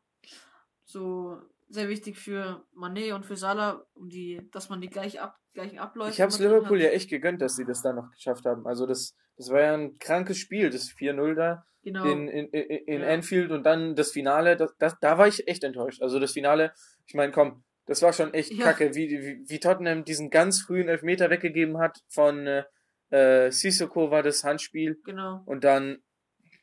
So 0.85 1.41
sehr 1.67 1.89
wichtig 1.89 2.17
für 2.17 2.65
Manet 2.73 3.13
und 3.13 3.25
für 3.25 3.35
Salah, 3.35 3.83
um 3.93 4.07
die, 4.09 4.47
dass 4.51 4.69
man 4.69 4.81
die 4.81 4.89
gleich 4.89 5.19
ab, 5.19 5.35
gleichen 5.53 5.79
Abläufe. 5.79 6.11
Ich 6.11 6.19
immer 6.19 6.29
drin 6.29 6.47
Liverpool 6.47 6.81
ja 6.81 6.89
echt 6.89 7.09
gegönnt, 7.09 7.41
dass 7.41 7.55
sie 7.55 7.65
das 7.65 7.81
da 7.81 7.93
noch 7.93 8.11
geschafft 8.11 8.45
haben. 8.45 8.65
Also 8.67 8.85
das, 8.85 9.15
das 9.37 9.49
war 9.49 9.61
ja 9.61 9.73
ein 9.73 9.97
krankes 9.97 10.37
Spiel, 10.37 10.69
das 10.69 10.89
4-0 10.89 11.33
da. 11.35 11.63
Genau. 11.83 12.03
in, 12.05 12.27
in, 12.27 12.47
in, 12.47 13.01
Ja. 13.01 13.13
Anfield 13.13 13.51
und 13.51 13.63
dann 13.63 13.93
das 13.95 14.11
Finale, 14.11 14.57
das, 14.57 14.73
das, 14.79 14.95
da 15.01 15.19
war 15.19 15.27
ich 15.27 15.47
echt 15.47 15.63
enttäuscht. 15.63 16.01
Also 16.01 16.19
das 16.19 16.31
Finale, 16.31 16.73
ich 17.05 17.13
meine, 17.13 17.31
komm, 17.31 17.63
das 17.85 18.01
war 18.01 18.11
schon 18.11 18.33
echt 18.33 18.51
Ja. 18.51 18.65
kacke, 18.65 18.95
wie, 18.95 19.07
wie, 19.09 19.43
wie 19.47 19.59
Tottenham 19.59 20.03
diesen 20.03 20.31
ganz 20.31 20.63
frühen 20.63 20.87
Elfmeter 20.89 21.29
weggegeben 21.29 21.77
hat 21.77 21.99
von 22.09 22.47
äh, 22.47 22.63
äh, 23.11 23.51
Sissoko 23.51 24.09
war 24.09 24.23
das 24.23 24.43
Handspiel 24.43 24.99
genau. 25.05 25.43
und 25.45 25.63
dann, 25.63 25.99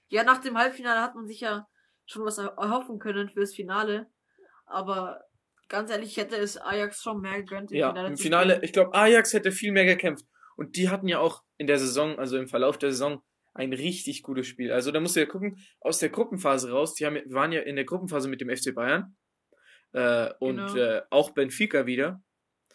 Ja, 0.08 0.24
nach 0.24 0.40
dem 0.40 0.58
Halbfinale 0.58 1.00
hat 1.00 1.14
man 1.14 1.26
sich 1.28 1.38
ja 1.40 1.68
schon 2.04 2.24
was 2.24 2.38
er- 2.38 2.56
erhoffen 2.58 2.98
können 2.98 3.28
fürs 3.28 3.54
Finale. 3.54 4.08
Aber 4.72 5.20
ganz 5.68 5.90
ehrlich, 5.90 6.10
ich 6.10 6.16
hätte 6.16 6.36
es 6.36 6.56
Ajax 6.56 7.02
schon 7.02 7.20
mehr 7.20 7.42
gegönnt. 7.42 7.70
ja, 7.70 7.90
Finale 7.90 8.08
im 8.08 8.16
Finale, 8.16 8.60
ich 8.62 8.72
glaube, 8.72 8.94
Ajax 8.94 9.32
hätte 9.32 9.52
viel 9.52 9.72
mehr 9.72 9.84
gekämpft. 9.84 10.26
Und 10.56 10.76
die 10.76 10.88
hatten 10.90 11.08
ja 11.08 11.18
auch 11.18 11.42
in 11.56 11.66
der 11.66 11.78
Saison, 11.78 12.18
also 12.18 12.36
im 12.38 12.48
Verlauf 12.48 12.78
der 12.78 12.90
Saison, 12.90 13.22
ein 13.54 13.72
richtig 13.72 14.22
gutes 14.22 14.46
Spiel. 14.46 14.72
Also 14.72 14.90
da 14.92 15.00
musst 15.00 15.16
du 15.16 15.20
ja 15.20 15.26
gucken, 15.26 15.58
aus 15.80 15.98
der 15.98 16.08
Gruppenphase 16.08 16.70
raus, 16.70 16.94
die 16.94 17.06
haben, 17.06 17.16
waren 17.26 17.52
ja 17.52 17.60
in 17.60 17.76
der 17.76 17.84
Gruppenphase 17.84 18.28
mit 18.28 18.40
dem 18.40 18.48
FC 18.54 18.74
Bayern 18.74 19.16
äh, 19.92 20.30
und 20.40 20.56
Genau. 20.56 20.74
äh, 20.74 21.02
auch 21.10 21.30
Benfica 21.30 21.86
wieder. 21.86 22.22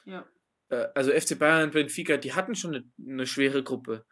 Ja. 0.05 0.25
äh, 0.69 0.88
also 0.95 1.12
FC 1.12 1.38
Bayern 1.38 1.63
und 1.65 1.73
Benfica, 1.73 2.17
die 2.17 2.33
hatten 2.33 2.55
schon 2.55 2.75
eine, 2.75 2.83
eine 3.07 3.25
schwere 3.27 3.63
Gruppe. 3.63 4.05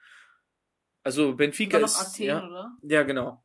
Also 1.03 1.35
Benfica 1.35 1.77
ist 1.77 1.99
Athen, 1.99 2.25
ja, 2.25 2.43
oder? 2.43 2.71
ja 2.81 3.03
genau. 3.03 3.43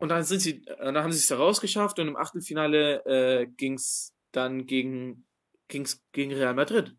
Und 0.00 0.08
dann 0.08 0.24
sind 0.24 0.40
sie, 0.40 0.62
äh, 0.66 0.76
dann 0.78 0.96
haben 0.98 1.12
sie 1.12 1.18
es 1.18 1.28
da 1.28 1.36
rausgeschafft 1.36 1.98
und 1.98 2.08
im 2.08 2.16
Achtelfinale 2.16 3.04
äh, 3.04 3.46
ging's 3.46 4.14
dann 4.32 4.66
gegen 4.66 5.26
ging's 5.68 6.02
gegen 6.12 6.32
Real 6.32 6.54
Madrid. 6.54 6.96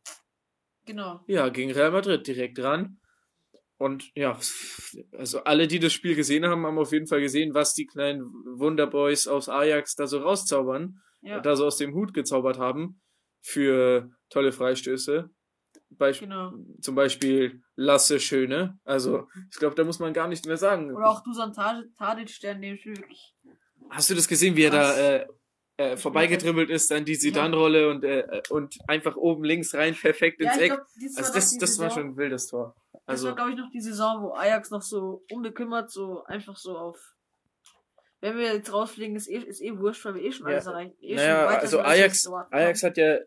Genau. 0.85 1.21
Ja, 1.27 1.49
gegen 1.49 1.71
Real 1.71 1.91
Madrid 1.91 2.25
direkt 2.25 2.59
ran. 2.59 2.97
und 3.77 4.11
ja, 4.15 4.39
also 5.17 5.43
alle, 5.43 5.67
die 5.67 5.79
das 5.79 5.91
Spiel 5.93 6.15
gesehen 6.15 6.45
haben, 6.45 6.65
haben 6.65 6.77
auf 6.77 6.91
jeden 6.91 7.07
Fall 7.07 7.19
gesehen, 7.21 7.53
was 7.55 7.73
die 7.73 7.87
kleinen 7.87 8.21
Wunderboys 8.45 9.27
aus 9.27 9.49
Ajax 9.49 9.95
da 9.95 10.05
so 10.07 10.19
rauszaubern, 10.19 11.01
Ja. 11.21 11.39
da 11.39 11.55
so 11.55 11.65
aus 11.65 11.77
dem 11.77 11.93
Hut 11.95 12.13
gezaubert 12.13 12.59
haben 12.59 13.01
für 13.41 14.11
tolle 14.29 14.51
Freistöße. 14.51 15.29
Beisp 15.97 16.21
Genau. 16.21 16.53
Zum 16.81 16.95
Beispiel 16.95 17.61
Lasse 17.75 18.19
Schöne. 18.19 18.79
Also, 18.83 19.27
ich 19.51 19.57
glaube, 19.57 19.75
da 19.75 19.83
muss 19.83 19.99
man 19.99 20.13
gar 20.13 20.27
nicht 20.27 20.45
mehr 20.45 20.57
sagen. 20.57 20.93
Oder 20.95 21.07
auch 21.09 21.23
Dusan 21.23 21.53
Tadic, 21.53 22.39
der 22.41 22.53
in 22.53 22.61
dem 22.61 22.77
Spiel 22.77 22.97
wirklich. 22.97 23.35
Hast 23.89 24.09
du 24.09 24.15
das 24.15 24.27
gesehen, 24.27 24.55
wie 24.55 24.63
er 24.63 24.71
Krass. 24.71 24.95
da 24.95 25.01
äh, 25.01 25.27
äh, 25.77 25.97
vorbeigetribbelt 25.97 26.69
ist, 26.69 26.91
dann 26.91 27.05
die 27.05 27.17
Zidane-Rolle 27.17 27.89
und, 27.89 28.03
äh, 28.03 28.41
und 28.49 28.77
einfach 28.87 29.15
oben 29.15 29.43
links 29.43 29.73
rein 29.73 29.95
perfekt 29.95 30.39
ins 30.39 30.55
Ja, 30.55 30.55
ich 30.57 30.61
Eck? 30.63 30.71
glaube, 30.75 30.85
das, 31.01 31.17
also 31.17 31.29
war 31.29 31.35
das, 31.35 31.57
das 31.57 31.79
war 31.79 31.89
schon 31.91 32.03
ein 32.07 32.17
wildes 32.17 32.47
Tor. 32.47 32.75
Das 32.93 33.01
Also, 33.05 33.27
war, 33.29 33.35
glaube 33.35 33.51
ich, 33.51 33.57
noch 33.57 33.69
die 33.71 33.81
Saison, 33.81 34.21
wo 34.23 34.33
Ajax 34.33 34.69
noch 34.69 34.81
so 34.83 35.23
unbekümmert, 35.31 35.89
so 35.91 36.23
einfach 36.25 36.55
so 36.55 36.77
auf. 36.77 37.15
Wenn 38.19 38.37
wir 38.37 38.53
jetzt 38.53 38.71
rausfliegen, 38.71 39.15
ist 39.15 39.27
eh, 39.27 39.37
ist 39.39 39.61
eh 39.61 39.75
wurscht, 39.77 40.05
weil 40.05 40.13
wir 40.15 40.21
eh 40.21 40.31
schon 40.31 40.45
Ja. 40.47 40.53
alles 40.53 40.67
erreichen. 40.67 40.93
Eh 41.01 41.15
naja, 41.15 41.47
also 41.47 41.79
Ajax, 41.79 42.27
Ajax 42.51 42.83
hat 42.83 42.97
ja, 42.97 43.17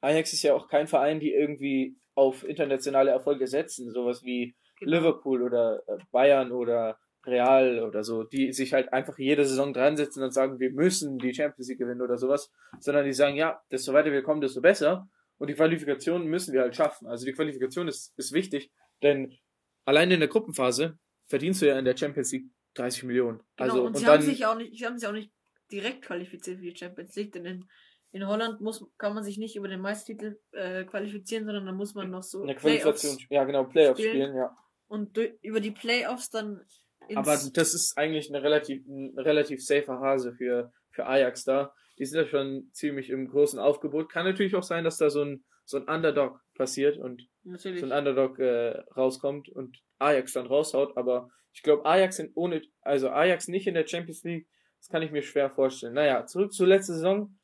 Ajax 0.00 0.32
ist 0.32 0.42
ja 0.42 0.54
auch 0.54 0.68
kein 0.68 0.86
Verein, 0.86 1.20
die 1.20 1.32
irgendwie 1.32 1.96
auf 2.14 2.44
internationale 2.44 3.10
Erfolge 3.10 3.46
setzen, 3.46 3.92
sowas 3.92 4.22
wie 4.24 4.54
Genau. 4.80 4.96
Liverpool 4.96 5.42
oder 5.42 5.82
äh, 5.86 5.98
Bayern 6.10 6.52
oder 6.52 6.98
Real 7.26 7.84
oder 7.84 8.02
so, 8.02 8.24
die 8.24 8.52
sich 8.52 8.72
halt 8.72 8.92
einfach 8.94 9.18
jede 9.18 9.44
Saison 9.44 9.74
dran 9.74 9.96
setzen 9.96 10.22
und 10.22 10.32
sagen, 10.32 10.58
wir 10.58 10.72
müssen 10.72 11.18
die 11.18 11.34
Champions 11.34 11.68
League 11.68 11.78
gewinnen 11.78 12.00
oder 12.00 12.16
sowas, 12.16 12.50
sondern 12.78 13.04
die 13.04 13.12
sagen, 13.12 13.36
ja, 13.36 13.60
desto 13.70 13.92
weiter 13.92 14.10
wir 14.10 14.22
kommen, 14.22 14.40
desto 14.40 14.62
besser. 14.62 15.06
Und 15.36 15.48
die 15.48 15.54
Qualifikation 15.54 16.26
müssen 16.26 16.54
wir 16.54 16.62
halt 16.62 16.74
schaffen. 16.74 17.06
Also 17.06 17.26
die 17.26 17.32
Qualifikation 17.32 17.88
ist, 17.88 18.14
ist 18.16 18.32
wichtig, 18.32 18.70
denn 19.02 19.36
alleine 19.84 20.14
in 20.14 20.20
der 20.20 20.30
Gruppenphase 20.30 20.98
verdienst 21.26 21.60
du 21.60 21.66
ja 21.66 21.78
in 21.78 21.84
der 21.84 21.96
Champions 21.96 22.32
League 22.32 22.46
30 22.74 23.04
Millionen. 23.04 23.40
Genau, 23.56 23.70
also 23.70 23.84
und, 23.84 23.98
sie 23.98 24.04
dann, 24.04 24.14
haben 24.14 24.22
sich 24.22 24.46
auch 24.46 24.56
nicht, 24.56 24.78
sie 24.78 24.86
haben 24.86 24.98
sich 24.98 25.08
auch 25.08 25.12
nicht 25.12 25.30
direkt 25.70 26.02
qualifiziert 26.02 26.58
für 26.58 26.64
die 26.64 26.76
Champions 26.76 27.14
League, 27.16 27.32
denn 27.32 27.44
in, 27.44 27.68
in 28.12 28.26
Holland 28.26 28.60
muss, 28.60 28.84
kann 28.98 29.14
man 29.14 29.22
sich 29.22 29.38
nicht 29.38 29.56
über 29.56 29.68
den 29.68 29.80
Meistertitel 29.80 30.38
äh, 30.52 30.84
qualifizieren, 30.84 31.44
sondern 31.44 31.66
da 31.66 31.72
muss 31.72 31.94
man 31.94 32.10
noch 32.10 32.22
so 32.22 32.42
eine 32.42 32.54
Qualifikation, 32.54 33.16
Playoffs 33.16 33.30
ja 33.30 33.44
genau, 33.44 33.64
Playoffs 33.64 34.00
spielen. 34.00 34.14
spielen, 34.14 34.36
ja. 34.36 34.56
und 34.88 35.16
durch, 35.16 35.32
über 35.42 35.60
die 35.60 35.70
Playoffs 35.70 36.30
dann 36.30 36.60
ins, 37.08 37.18
Aber 37.18 37.38
das 37.52 37.74
ist 37.74 37.96
eigentlich 37.96 38.32
eine 38.32 38.42
relativ, 38.42 38.86
ein 38.86 39.18
relativ 39.18 39.64
safer 39.64 40.00
Hase 40.00 40.32
für, 40.32 40.72
für 40.90 41.06
Ajax 41.06 41.44
da. 41.44 41.74
Die 41.98 42.06
sind 42.06 42.20
ja 42.20 42.26
schon 42.26 42.70
ziemlich 42.72 43.10
im 43.10 43.28
großen 43.28 43.58
Aufgebot. 43.58 44.10
Kann 44.10 44.24
natürlich 44.24 44.54
auch 44.54 44.62
sein, 44.62 44.84
dass 44.84 44.96
da 44.96 45.10
so 45.10 45.22
ein, 45.22 45.44
so 45.64 45.76
ein 45.76 45.84
Underdog 45.84 46.40
passiert 46.54 46.98
und 46.98 47.28
natürlich. 47.42 47.80
so 47.80 47.86
ein 47.86 47.92
Underdog 47.92 48.38
äh, 48.38 48.78
rauskommt 48.96 49.48
und 49.48 49.78
Ajax 49.98 50.32
dann 50.32 50.46
raushaut. 50.46 50.96
Aber 50.96 51.28
ich 51.52 51.62
glaube, 51.62 51.84
Ajax 51.84 52.16
sind 52.16 52.32
ohne, 52.34 52.62
also 52.80 53.10
Ajax 53.10 53.48
nicht 53.48 53.66
in 53.66 53.74
der 53.74 53.86
Champions 53.86 54.22
League, 54.24 54.48
das 54.78 54.88
kann 54.88 55.02
ich 55.02 55.10
mir 55.10 55.22
schwer 55.22 55.50
vorstellen. 55.50 55.94
Naja, 55.94 56.24
zurück 56.26 56.52
zur 56.52 56.66
letzten 56.66 56.94
Saison. 56.94 57.36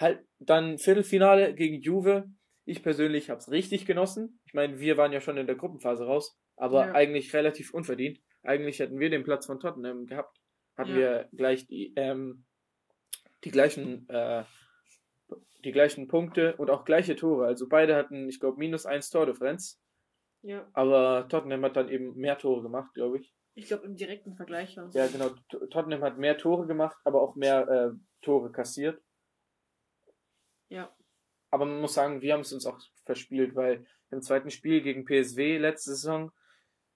Halt 0.00 0.24
dann 0.38 0.78
Viertelfinale 0.78 1.54
gegen 1.54 1.80
Juve. 1.82 2.24
Ich 2.64 2.82
persönlich 2.82 3.28
habe 3.30 3.38
es 3.38 3.50
richtig 3.50 3.84
genossen. 3.86 4.40
Ich 4.46 4.54
meine, 4.54 4.78
wir 4.80 4.96
waren 4.96 5.12
ja 5.12 5.20
schon 5.20 5.36
in 5.36 5.46
der 5.46 5.56
Gruppenphase 5.56 6.04
raus, 6.06 6.38
aber 6.56 6.86
Ja. 6.86 6.92
eigentlich 6.94 7.34
relativ 7.34 7.74
unverdient. 7.74 8.18
Eigentlich 8.42 8.78
hätten 8.78 8.98
wir 8.98 9.10
den 9.10 9.24
Platz 9.24 9.46
von 9.46 9.60
Tottenham 9.60 10.06
gehabt. 10.06 10.38
Hatten 10.76 10.90
Ja. 10.92 10.96
wir 10.96 11.28
gleich 11.32 11.66
die, 11.66 11.92
ähm, 11.96 12.46
die 13.44 13.50
gleichen, 13.50 14.08
äh, 14.08 14.44
die 15.64 15.72
gleichen 15.72 16.08
Punkte 16.08 16.56
und 16.56 16.70
auch 16.70 16.84
gleiche 16.86 17.16
Tore. 17.16 17.46
Also 17.46 17.68
beide 17.68 17.94
hatten, 17.96 18.28
ich 18.28 18.40
glaube, 18.40 18.58
minus 18.58 18.86
eins 18.86 19.10
Tordifferenz. 19.10 19.78
ja, 20.42 20.66
Aber 20.72 21.28
Tottenham 21.28 21.62
hat 21.66 21.76
dann 21.76 21.90
eben 21.90 22.14
mehr 22.16 22.38
Tore 22.38 22.62
gemacht, 22.62 22.94
glaube 22.94 23.18
ich. 23.18 23.34
ich 23.54 23.66
glaube 23.66 23.84
im 23.84 23.94
direkten 23.96 24.36
Vergleich 24.36 24.74
war 24.78 24.86
es. 24.86 24.94
Ja, 24.94 25.06
genau. 25.06 25.28
Tottenham 25.68 26.02
hat 26.02 26.16
mehr 26.16 26.38
Tore 26.38 26.66
gemacht, 26.66 26.96
aber 27.04 27.20
auch 27.20 27.36
mehr 27.36 27.68
äh, 27.68 27.90
Tore 28.22 28.50
kassiert. 28.50 29.02
Ja. 30.70 30.94
Aber 31.50 31.66
man 31.66 31.80
muss 31.80 31.94
sagen, 31.94 32.22
wir 32.22 32.32
haben 32.32 32.40
es 32.40 32.52
uns 32.52 32.64
auch 32.64 32.78
verspielt, 33.04 33.54
weil 33.56 33.86
im 34.10 34.22
zweiten 34.22 34.50
Spiel 34.50 34.80
gegen 34.82 35.04
PSW 35.04 35.58
letzte 35.58 35.90
Saison, 35.90 36.30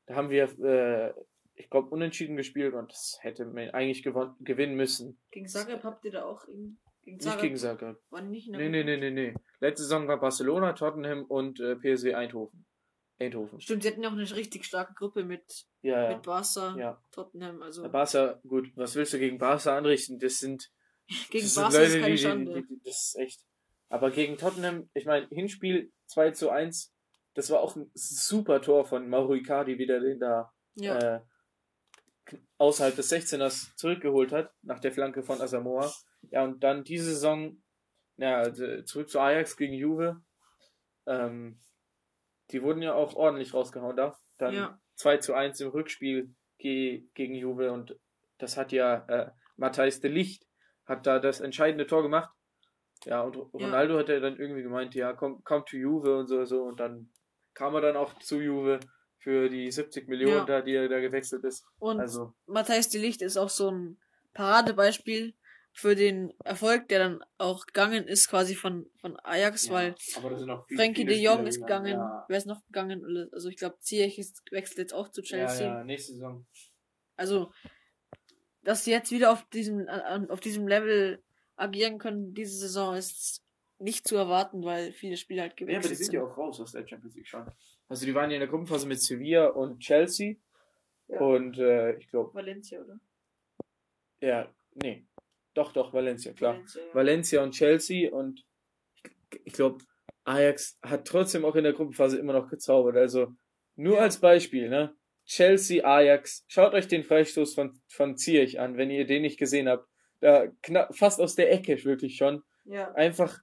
da 0.07 0.15
haben 0.15 0.31
wir, 0.31 0.45
äh, 0.65 1.13
ich 1.55 1.69
glaube, 1.71 1.91
unentschieden 1.91 2.37
gespielt 2.37 2.75
und 2.75 2.91
das 2.91 3.19
hätte 3.21 3.45
man 3.47 3.71
eigentlich 3.71 4.03
gewon- 4.05 4.35
gewinnen 4.41 4.77
müssen. 4.77 5.21
Gegen 5.31 5.47
Zagreb 5.49 5.83
habt 5.85 6.05
ihr 6.05 6.13
da 6.13 6.25
auch 6.25 6.45
in, 6.47 6.79
gegen 7.03 7.17
Nicht 7.19 7.41
gegen 7.41 7.57
Zagreb. 7.57 7.99
War 8.11 8.23
nicht 8.23 8.47
in 8.47 8.53
der 8.55 8.63
Nee, 8.63 8.69
nee, 8.71 8.85
nee, 8.85 8.97
nee, 8.97 9.11
nee. 9.11 9.35
Letzte 9.61 9.83
Saison 9.83 10.09
war 10.09 10.19
Barcelona, 10.21 10.73
Tottenham 10.73 11.25
und 11.25 11.61
äh, 11.61 11.77
PSW 11.77 12.15
Eindhoven. 12.15 12.65
Eindhoven. 13.21 13.61
Stimmt, 13.61 13.83
sie 13.85 13.89
hatten 13.91 14.03
ja 14.03 14.09
auch 14.09 14.13
eine 14.15 14.29
richtig 14.37 14.65
starke 14.65 14.95
Gruppe 14.95 15.23
mit, 15.25 15.67
Ja, 15.83 16.03
ja. 16.11 16.15
mit 16.17 16.23
Barca, 16.25 16.77
ja. 16.77 17.01
Tottenham, 17.13 17.63
also 17.63 17.83
Der 17.83 17.89
Barca, 17.89 18.41
gut, 18.47 18.71
was 18.77 18.97
willst 18.97 19.13
du 19.15 19.19
gegen 19.21 19.39
Barca 19.39 19.77
anrichten? 19.77 20.19
Das 20.19 20.39
sind 20.39 20.71
gegen 21.31 21.45
das 21.45 21.55
sind 21.55 21.63
Barca 21.63 21.79
ist 21.81 21.95
keine 21.95 22.11
die, 22.11 22.19
Schande. 22.19 22.55
die, 22.55 22.67
die, 22.67 22.81
das 22.85 23.07
ist 23.15 23.17
echt. 23.19 23.41
Aber 23.89 24.11
gegen 24.11 24.37
Tottenham, 24.37 24.89
ich 24.95 25.07
meine, 25.07 25.27
Hinspiel 25.29 25.93
2 26.07 26.33
zu 26.33 26.51
1, 26.51 26.93
das 27.35 27.51
war 27.51 27.61
auch 27.61 27.77
ein 27.77 27.91
super 27.95 28.61
Tor 28.63 28.85
von 28.85 29.09
Mauro 29.09 29.35
Icardi 29.35 29.79
wieder, 29.79 30.01
den 30.01 30.21
da 30.21 30.53
ja, 30.75 31.17
äh, 31.17 31.21
außerhalb 32.59 32.97
des 32.97 33.13
16ers 33.13 33.77
zurückgeholt 33.77 34.33
hat, 34.33 34.53
nach 34.63 34.81
der 34.81 34.93
Flanke 34.93 35.23
von 35.23 35.41
Asamoah. 35.41 35.93
Ja, 36.31 36.45
und 36.45 36.65
dann 36.65 36.85
diese 36.85 37.07
Saison, 37.07 37.63
ja, 38.17 38.39
also 38.39 38.83
zurück 38.83 39.11
zu 39.11 39.21
Ajax 39.21 39.57
gegen 39.57 39.75
Juve. 39.75 40.23
Ähm, 41.07 41.61
die 42.51 42.63
wurden 42.63 42.83
ja 42.83 42.95
auch 42.95 43.15
ordentlich 43.15 43.55
rausgehauen 43.55 43.97
da. 43.97 44.19
Dann 44.39 44.55
Ja. 44.55 44.81
2 44.97 45.19
zu 45.19 45.35
1 45.35 45.61
im 45.61 45.69
Rückspiel 45.69 46.35
ge 46.59 47.05
gegen 47.15 47.35
Juve 47.35 47.73
und 47.73 47.99
das 48.39 48.57
hat 48.57 48.73
ja 48.73 49.05
äh, 49.09 49.31
Matthijs 49.57 50.01
de 50.01 50.11
Licht 50.11 50.47
hat 50.87 51.07
da 51.07 51.19
das 51.19 51.41
entscheidende 51.41 51.87
Tor 51.87 52.03
gemacht. 52.03 52.31
Ja, 53.07 53.23
und 53.23 53.37
Ronaldo 53.53 53.99
hat 53.99 54.09
ja 54.09 54.19
dann 54.21 54.39
irgendwie 54.39 54.63
gemeint, 54.63 54.95
ja, 54.95 55.13
komm, 55.13 55.43
komm 55.45 55.65
zu 55.67 55.77
Juve 55.77 56.17
und 56.19 56.27
so, 56.27 56.45
so. 56.45 56.63
Und 56.63 56.81
dann 56.81 57.11
kam 57.55 57.75
er 57.75 57.81
dann 57.83 57.97
auch 57.97 58.19
zu 58.19 58.41
Juve 58.41 58.81
für 59.19 59.49
die 59.49 59.71
70 59.71 60.09
Millionen, 60.09 60.37
Ja. 60.39 60.45
da, 60.45 60.61
die 60.63 60.75
er 60.75 60.89
da 60.89 61.01
gewechselt 61.01 61.45
ist. 61.45 61.65
und 61.79 62.01
Also, 62.01 62.35
Matthijs 62.47 62.89
de 62.89 63.01
Licht 63.01 63.23
ist 63.23 63.37
auch 63.37 63.49
so 63.51 63.71
ein 63.71 63.99
Paradebeispiel 64.35 65.35
für 65.73 65.97
den 65.97 66.33
Erfolg, 66.45 66.87
der 66.89 67.01
dann 67.01 67.25
auch 67.37 67.67
gegangen 67.67 68.07
ist, 68.07 68.29
quasi 68.29 68.55
von, 68.55 68.87
von 69.01 69.19
Ajax, 69.25 69.71
weil 69.71 69.97
sind 69.99 70.51
auch 70.51 70.65
viele, 70.69 70.79
Frankie 70.81 71.05
de 71.05 71.17
Jong 71.21 71.35
Spieler 71.39 71.49
ist 71.49 71.61
gegangen. 71.61 71.93
Ja, 71.95 72.25
Wer 72.29 72.39
ist 72.39 72.47
noch 72.47 72.65
gegangen? 72.67 73.29
Also 73.33 73.49
ich 73.49 73.57
glaube, 73.57 73.79
Ziyech 73.81 74.19
ist 74.19 74.43
wechselt 74.53 74.79
jetzt 74.79 74.95
auch 74.95 75.09
zu 75.11 75.21
Chelsea. 75.23 75.67
ja, 75.67 75.79
ja, 75.79 75.85
nächste 75.85 76.13
Saison. 76.13 76.47
Also, 77.17 77.51
dass 78.63 78.85
sie 78.85 78.93
jetzt 78.93 79.11
wieder 79.11 79.33
auf 79.33 79.45
diesem, 79.51 79.89
auf 79.89 80.39
diesem 80.41 80.69
Level 80.69 81.24
agieren 81.57 81.99
können, 81.99 82.35
diese 82.35 82.57
Saison 82.59 82.95
ist 82.97 83.43
nicht 83.79 84.07
zu 84.07 84.17
erwarten, 84.17 84.65
weil 84.65 84.93
viele 84.93 85.17
Spieler 85.17 85.43
halt 85.43 85.53
Ja, 85.61 85.67
aber 85.67 85.67
die 85.67 85.73
gewechselt 85.79 85.97
sind 85.99 86.05
sind. 86.07 86.15
ja 86.15 86.23
auch 86.25 86.37
raus 86.39 86.61
aus 86.61 86.73
der 86.73 86.87
Champions 86.87 87.15
League 87.17 87.27
schon. 87.29 87.45
Also 87.89 88.07
die 88.07 88.15
waren 88.15 88.31
ja 88.31 88.37
in 88.37 88.41
der 88.41 88.49
Gruppenphase 88.49 88.87
mit 88.87 89.01
Sevilla 89.01 89.49
und 89.49 89.81
Chelsea. 89.81 90.37
Ja. 91.09 91.21
Und 91.21 91.59
äh, 91.59 91.97
ich 91.99 92.09
glaube, 92.09 92.33
Valencia, 92.35 92.81
oder? 92.81 92.99
ja, 94.21 94.49
nee. 94.83 95.07
Doch, 95.55 95.73
doch, 95.73 95.93
Valencia, 95.93 96.33
klar. 96.33 96.55
Valencia, 96.55 96.83
ja. 96.83 96.95
Valencia 96.95 97.43
und 97.43 97.51
Chelsea 97.53 98.11
und 98.13 98.45
ich 99.45 99.53
glaube, 99.53 99.85
Ajax 100.25 100.79
hat 100.83 101.07
trotzdem 101.07 101.45
auch 101.45 101.55
in 101.55 101.65
der 101.65 101.75
Gruppenphase 101.75 102.19
immer 102.19 102.33
noch 102.33 102.49
gezaubert. 102.49 102.97
Also 102.97 103.35
nur 103.77 103.97
Ja. 103.97 104.03
als 104.03 104.19
Beispiel, 104.19 104.69
ne? 104.69 104.97
Chelsea, 105.27 105.85
Ajax, 105.85 106.45
schaut 106.49 106.75
euch 106.75 106.89
den 106.89 107.03
Freistoß 107.05 107.55
von, 107.55 107.79
von 107.89 108.17
Ziyech 108.17 108.59
an, 108.61 108.77
wenn 108.77 108.91
ihr 108.91 109.07
den 109.07 109.23
nicht 109.23 109.39
gesehen 109.39 109.69
habt. 109.69 109.89
Da 110.21 110.49
knapp, 110.63 110.97
fast 110.97 111.21
aus 111.21 111.35
der 111.35 111.53
Ecke 111.53 111.83
wirklich 111.85 112.17
schon. 112.17 112.43
ja. 112.65 112.93
Einfach, 112.93 113.41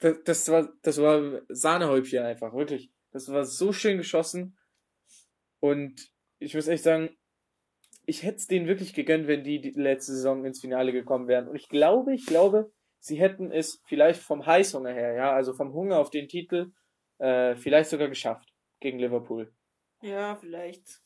das, 0.00 0.22
das 0.24 0.48
war, 0.48 0.72
das 0.82 0.98
war 0.98 1.42
Sahnehäubchen 1.48 2.22
einfach, 2.22 2.54
wirklich. 2.54 2.90
Das 3.10 3.30
war 3.32 3.44
so 3.44 3.72
schön 3.72 3.98
geschossen. 3.98 4.58
Und 5.60 6.12
ich 6.38 6.54
muss 6.54 6.68
echt 6.68 6.84
sagen, 6.84 7.16
ich 8.06 8.22
hätte 8.22 8.36
es 8.36 8.46
denen 8.46 8.68
wirklich 8.68 8.94
gegönnt, 8.94 9.26
wenn 9.26 9.44
die, 9.44 9.60
die 9.60 9.70
letzte 9.70 10.12
Saison 10.12 10.44
ins 10.44 10.60
Finale 10.60 10.92
gekommen 10.92 11.28
wären. 11.28 11.48
Und 11.48 11.56
ich 11.56 11.68
glaube, 11.68 12.14
ich 12.14 12.26
glaube, 12.26 12.72
sie 13.00 13.18
hätten 13.18 13.50
es 13.50 13.82
vielleicht 13.86 14.20
vom 14.20 14.46
Heißhunger 14.46 14.92
her, 14.92 15.12
ja, 15.14 15.32
also 15.32 15.52
vom 15.52 15.72
Hunger 15.72 15.98
auf 15.98 16.10
den 16.10 16.28
Titel, 16.28 16.72
äh, 17.18 17.56
vielleicht 17.56 17.90
sogar 17.90 18.08
geschafft 18.08 18.48
gegen 18.80 18.98
Liverpool. 18.98 19.52
Ja, 20.00 20.36
vielleicht. 20.36 21.02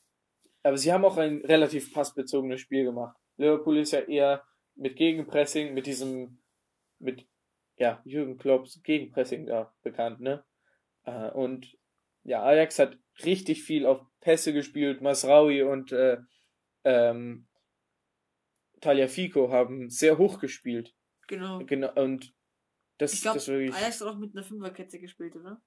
Aber 0.61 0.77
sie 0.77 0.93
haben 0.93 1.03
auch 1.03 1.17
ein 1.17 1.43
relativ 1.43 1.93
passbezogenes 1.93 2.61
Spiel 2.61 2.85
gemacht. 2.85 3.17
Liverpool 3.37 3.77
ist 3.77 3.91
ja 3.91 4.01
eher 4.01 4.43
mit 4.75 4.95
Gegenpressing, 4.95 5.73
mit 5.73 5.85
diesem, 5.85 6.39
mit, 6.99 7.27
ja, 7.77 8.01
Jürgen 8.05 8.37
Klopps 8.37 8.81
Gegenpressing 8.83 9.45
da 9.45 9.73
bekannt, 9.81 10.19
ne? 10.19 10.43
Äh, 11.05 11.29
und 11.31 11.77
ja, 12.23 12.43
Ajax 12.43 12.79
hat 12.79 12.97
richtig 13.25 13.63
viel 13.63 13.85
auf 13.85 14.01
Pässe 14.21 14.53
gespielt. 14.53 15.01
Masraui 15.01 15.63
und 15.63 15.91
äh, 15.91 16.17
ähm, 16.83 17.47
Taliafico 18.81 19.51
haben 19.51 19.89
sehr 19.89 20.17
hoch 20.17 20.39
gespielt. 20.39 20.95
Genau. 21.27 21.59
Genau, 21.65 21.93
und 21.95 22.33
das, 22.97 23.13
Ich 23.13 23.21
das 23.21 23.47
wirklich. 23.47 23.73
Ajax 23.73 24.01
hat 24.01 24.07
auch 24.07 24.17
mit 24.17 24.35
einer 24.35 24.43
Fünferkette 24.43 24.99
gespielt, 24.99 25.35
oder? 25.35 25.61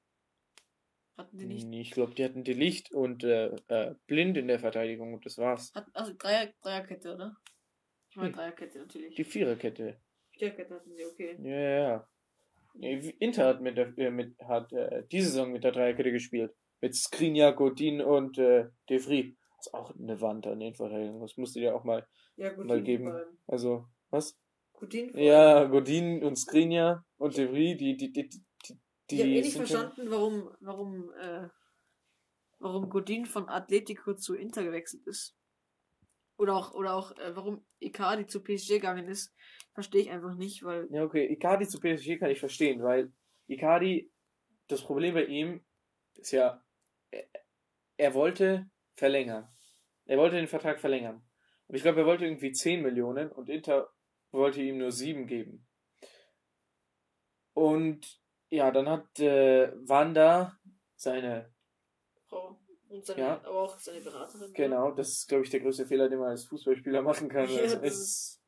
Hatten 1.16 1.38
die 1.38 1.46
nicht? 1.46 1.66
Nee, 1.66 1.81
Ich 1.81 1.92
glaube, 1.92 2.14
die 2.14 2.24
hatten 2.24 2.44
Delicht 2.44 2.92
und 2.92 3.24
äh, 3.24 3.55
äh, 3.68 3.94
Blind 4.07 4.37
in 4.37 4.48
der 4.48 4.59
Verteidigung 4.59 5.14
und 5.14 5.24
das 5.24 5.38
war's. 5.38 5.72
Hat, 5.74 5.87
also 5.94 6.12
Dreier, 6.16 6.52
Dreierkette, 6.61 7.14
oder? 7.14 7.37
Meine 8.16 8.29
Hm. 8.29 8.35
Dreierkette 8.37 8.79
natürlich. 8.79 9.14
Die 9.14 9.24
Viererkette. 9.24 10.00
Viererkette 10.31 10.74
hatten 10.74 10.94
sie, 10.94 11.05
okay. 11.05 11.37
Ja, 11.42 11.61
ja, 11.61 12.09
ja. 12.79 13.11
Inter 13.20 13.46
hat, 13.46 13.62
mit 13.62 13.76
der, 13.76 13.96
äh, 13.98 14.11
mit, 14.11 14.38
hat 14.40 14.72
äh, 14.72 15.05
diese 15.11 15.29
Saison 15.29 15.52
mit 15.52 15.64
der 15.64 15.72
Dreierkette 15.72 16.12
gespielt. 16.12 16.55
Mit 16.81 16.94
Skriniar, 16.94 17.55
Godin 17.55 18.02
und 18.02 18.38
äh, 18.38 18.68
De 18.88 18.98
Vries. 18.98 19.35
Das 19.57 19.66
ist 19.68 19.74
auch 19.74 19.94
eine 19.94 20.20
Wand 20.20 20.46
an 20.46 20.61
den 20.61 20.74
Verteidigungen. 20.74 21.22
Das 21.22 21.37
musst 21.37 21.57
du 21.57 21.61
dir 21.61 21.74
auch 21.74 21.85
mal. 21.85 22.07
Ja, 22.37 22.52
gut. 22.52 22.66
Mal 22.66 22.83
geben. 22.83 23.11
Also, 23.46 23.87
was? 24.11 24.38
Coutinho. 24.74 25.18
Ja, 25.18 25.64
Godin 25.64 26.22
und 26.22 26.37
Skriniar 26.37 27.07
und 27.16 27.37
De 27.37 27.48
Vries, 27.48 27.79
die, 27.79 27.96
die, 27.96 28.12
die, 28.12 28.29
die, 28.29 28.40
die 29.11 29.14
Ich 29.14 29.20
habe 29.20 29.31
eh 29.31 29.40
nicht 29.40 29.57
verstanden, 29.57 30.11
warum, 30.11 30.50
warum, 30.61 31.12
äh, 31.18 31.48
warum 32.59 32.90
Godin 32.90 33.24
von 33.24 33.48
Atletico 33.48 34.14
zu 34.14 34.35
Inter 34.35 34.64
gewechselt 34.64 35.07
ist. 35.07 35.35
Oder 36.38 36.55
auch, 36.55 36.75
oder 36.75 36.94
auch, 36.94 37.12
äh, 37.16 37.35
warum 37.35 37.64
Icardi 37.79 38.27
zu 38.27 38.42
PSG 38.42 38.75
gegangen 38.75 39.09
ist. 39.09 39.35
Verstehe 39.75 40.03
ich 40.03 40.11
einfach 40.11 40.35
nicht, 40.35 40.62
weil, 40.62 40.87
Ja, 40.90 41.05
okay. 41.05 41.27
Icardi 41.33 41.66
zu 41.66 41.81
PSG 41.81 42.18
kann 42.18 42.31
ich 42.31 42.40
verstehen, 42.40 42.83
weil 42.83 43.12
Icardi, 43.46 44.11
das 44.68 44.83
Problem 44.83 45.14
bei 45.14 45.25
ihm 45.25 45.64
ist 46.14 46.33
ja, 46.33 46.62
er, 47.11 47.25
er 47.96 48.14
wollte 48.14 48.68
verlängern. 48.96 49.49
Er 50.05 50.18
wollte 50.18 50.37
den 50.37 50.49
Vertrag 50.49 50.81
verlängern. 50.81 51.22
Und 51.66 51.75
ich 51.75 51.83
glaube, 51.83 52.01
er 52.01 52.07
wollte 52.07 52.25
irgendwie 52.25 52.53
10 52.53 52.83
Millionen 52.83 53.31
und 53.31 53.49
Inter 53.49 53.88
wollte 54.31 54.62
ihm 54.62 54.79
nur 54.79 54.92
7 54.92 55.27
geben. 55.27 55.66
Und 57.55 58.20
ja, 58.51 58.70
dann 58.70 58.88
hat 58.88 59.18
äh, 59.18 59.72
Wanda 59.88 60.59
seine, 60.94 61.53
Frau 62.29 62.61
und 62.96 63.06
seine, 63.06 63.20
Ja. 63.20 63.40
aber 63.44 63.61
auch 63.62 63.78
seine 63.78 64.00
Beraterin. 64.00 64.52
genau, 64.52 64.90
das 64.90 65.09
ist, 65.11 65.28
glaube 65.28 65.44
ich, 65.44 65.50
der 65.50 65.61
größte 65.61 65.87
Fehler, 65.87 66.09
den 66.09 66.18
man 66.18 66.30
als 66.30 66.44
Fußballspieler 66.46 67.02
machen 67.02 67.28
kann. 67.28 67.46
Ja, 67.50 67.62
Also, 67.62 67.78
es, 67.82 68.42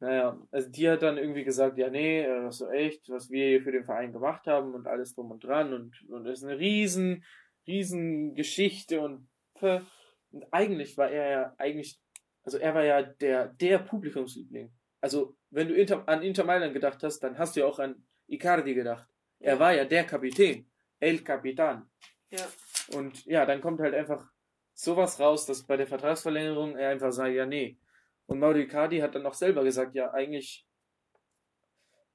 naja, 0.00 0.40
also 0.50 0.68
die 0.70 0.88
hat 0.88 1.02
dann 1.02 1.18
irgendwie 1.18 1.44
gesagt, 1.44 1.76
ja, 1.78 1.90
nee, 1.90 2.24
das 2.26 2.54
ist 2.54 2.58
so 2.58 2.70
echt, 2.70 3.08
was 3.10 3.30
wir 3.30 3.46
hier 3.48 3.62
für 3.62 3.72
den 3.72 3.84
Verein 3.84 4.12
gemacht 4.12 4.46
haben 4.46 4.74
und 4.74 4.86
alles 4.86 5.14
drum 5.14 5.30
und 5.30 5.44
dran 5.44 5.72
und, 5.74 6.02
und 6.08 6.24
das 6.24 6.38
ist 6.38 6.44
eine 6.44 6.58
riesen, 6.58 7.24
riesen 7.66 8.34
Geschichte 8.34 9.00
und, 9.02 9.28
und 9.60 10.46
eigentlich 10.52 10.96
war 10.96 11.10
er 11.10 11.30
ja, 11.30 11.54
eigentlich, 11.58 12.00
also 12.42 12.56
er 12.58 12.74
war 12.74 12.84
ja 12.84 13.02
der, 13.02 13.48
der 13.48 13.78
Publikumsliebling. 13.78 14.72
Also, 15.02 15.36
wenn 15.50 15.68
du 15.68 15.74
Inter, 15.74 16.08
an 16.08 16.22
Inter 16.22 16.44
Mailand 16.44 16.72
gedacht 16.74 17.02
hast, 17.02 17.20
dann 17.20 17.38
hast 17.38 17.56
du 17.56 17.60
ja 17.60 17.66
auch 17.66 17.78
an 17.78 18.06
Icardi 18.26 18.74
gedacht. 18.74 19.06
Er 19.38 19.58
war 19.58 19.74
ja 19.74 19.84
der 19.84 20.04
Kapitän. 20.04 20.66
El 20.98 21.18
Capitan. 21.24 21.90
Ja. 22.30 22.46
Und 22.88 23.24
ja, 23.26 23.46
dann 23.46 23.60
kommt 23.60 23.80
halt 23.80 23.94
einfach 23.94 24.26
sowas 24.74 25.20
raus, 25.20 25.46
dass 25.46 25.66
bei 25.66 25.76
der 25.76 25.86
Vertragsverlängerung 25.86 26.76
er 26.76 26.90
einfach 26.90 27.12
sagt, 27.12 27.34
ja, 27.34 27.46
nee. 27.46 27.78
Und 28.26 28.38
Mauro 28.38 28.56
Icardi 28.56 28.98
hat 28.98 29.14
dann 29.14 29.26
auch 29.26 29.34
selber 29.34 29.64
gesagt, 29.64 29.94
ja, 29.94 30.10
eigentlich 30.12 30.66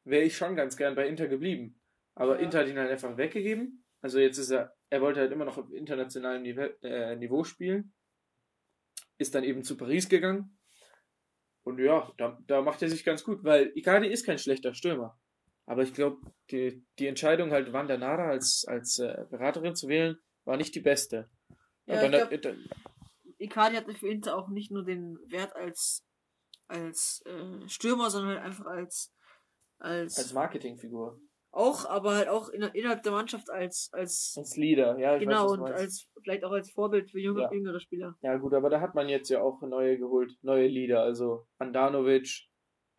wäre 0.04 0.23
ich 0.23 0.38
schon 0.38 0.56
ganz 0.56 0.78
gern 0.78 0.95
bei 0.95 1.08
Inter 1.08 1.28
geblieben. 1.28 1.80
Aber 2.15 2.36
Ja. 2.36 2.41
Inter 2.43 2.60
hat 2.60 2.67
ihn 2.67 2.80
halt 2.80 2.91
einfach 2.91 3.17
weggegeben. 3.17 3.84
Also 4.01 4.19
jetzt 4.19 4.38
ist 4.38 4.51
er, 4.51 4.75
er 4.89 5.01
wollte 5.01 5.19
halt 5.19 5.32
immer 5.32 5.45
noch 5.45 5.58
auf 5.58 5.71
internationalem 5.71 6.43
Niveau, 6.43 6.67
äh, 6.84 7.15
Niveau 7.15 7.43
spielen. 7.43 7.93
Ist 9.17 9.36
dann 9.36 9.43
eben 9.43 9.63
zu 9.63 9.78
Paris 9.78 10.08
gegangen. 10.08 10.58
Und 11.63 11.80
ja, 11.80 12.12
da, 12.17 12.38
da 12.45 12.62
macht 12.62 12.82
er 12.82 12.89
sich 12.89 13.04
ganz 13.04 13.23
gut, 13.23 13.43
weil 13.43 13.71
Icardi 13.75 14.08
ist 14.08 14.25
kein 14.25 14.38
schlechter 14.38 14.73
Stürmer. 14.73 15.19
Aber 15.65 15.82
ich 15.82 15.93
glaube, 15.93 16.21
die, 16.51 16.86
die 16.99 17.08
Entscheidung 17.08 17.51
halt 17.51 17.73
Wanda 17.73 17.97
Nara 17.97 18.30
als, 18.30 18.65
als 18.67 18.99
äh, 18.99 19.25
Beraterin 19.32 19.75
zu 19.75 19.88
wählen, 19.88 20.17
war 20.45 20.58
nicht 20.58 20.73
die 20.75 20.79
beste. 20.81 21.29
Ja, 21.86 22.03
Und 22.03 22.12
dann, 22.13 22.31
ich 22.31 22.41
glaub- 22.41 22.55
Icardi 23.38 23.75
hatte 23.75 23.93
für 23.93 24.08
Inter 24.10 24.38
auch 24.38 24.47
nicht 24.49 24.71
nur 24.71 24.84
den 24.86 25.17
Wert 25.27 25.55
als, 25.55 26.05
als, 26.67 27.21
äh, 27.25 27.67
Stürmer, 27.67 28.10
sondern 28.10 28.36
halt 28.38 28.45
einfach 28.45 28.65
als, 28.65 29.13
als, 29.79 30.17
als 30.17 30.34
Marketingfigur. 30.34 31.19
auch, 31.51 31.86
aber 31.86 32.15
halt 32.15 32.29
auch 32.29 32.49
in, 32.49 32.62
innerhalb 32.62 33.03
der 33.03 33.12
Mannschaft 33.12 33.49
als, 33.49 33.89
als, 33.91 34.36
Als 34.38 34.55
Leader, 34.55 34.97
ja, 34.97 35.17
genau, 35.17 35.45
weiß, 35.45 35.51
und 35.51 35.63
als, 35.65 36.08
vielleicht 36.23 36.43
auch 36.45 36.51
als 36.51 36.71
Vorbild 36.71 37.12
für 37.12 37.19
junge, 37.19 37.41
Ja. 37.41 37.51
jüngere 37.51 37.79
Spieler. 37.79 38.15
Ja 38.21 38.38
gut, 38.38 38.53
aber 38.53 38.69
da 38.69 38.79
hat 38.81 38.95
man 38.95 39.10
jetzt 39.10 39.29
ja 39.29 39.41
auch 39.41 39.62
neue 39.62 39.97
geholt, 39.97 40.31
neue 40.41 40.67
Leader, 40.67 41.01
also 41.01 41.45
Andanovic, 41.60 42.47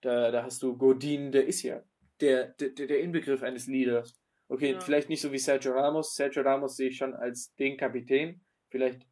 da, 0.02 0.30
da 0.30 0.42
hast 0.44 0.62
du 0.62 0.76
Godin, 0.76 1.32
der 1.32 1.46
ist 1.46 1.62
ja 1.62 1.82
der, 2.20 2.48
der, 2.50 2.70
der 2.70 3.00
Inbegriff 3.00 3.42
eines 3.42 3.66
Leaders. 3.66 4.14
Okay, 4.48 4.72
Ja. 4.72 4.80
vielleicht 4.80 5.08
nicht 5.08 5.20
so 5.20 5.32
wie 5.32 5.38
Sergio 5.38 5.72
Ramos. 5.72 6.14
Sergio 6.14 6.42
Ramos 6.42 6.76
sehe 6.76 6.88
ich 6.90 6.96
schon 6.96 7.14
als 7.14 7.54
den 7.56 7.76
Kapitän, 7.76 8.44
vielleicht, 8.70 9.06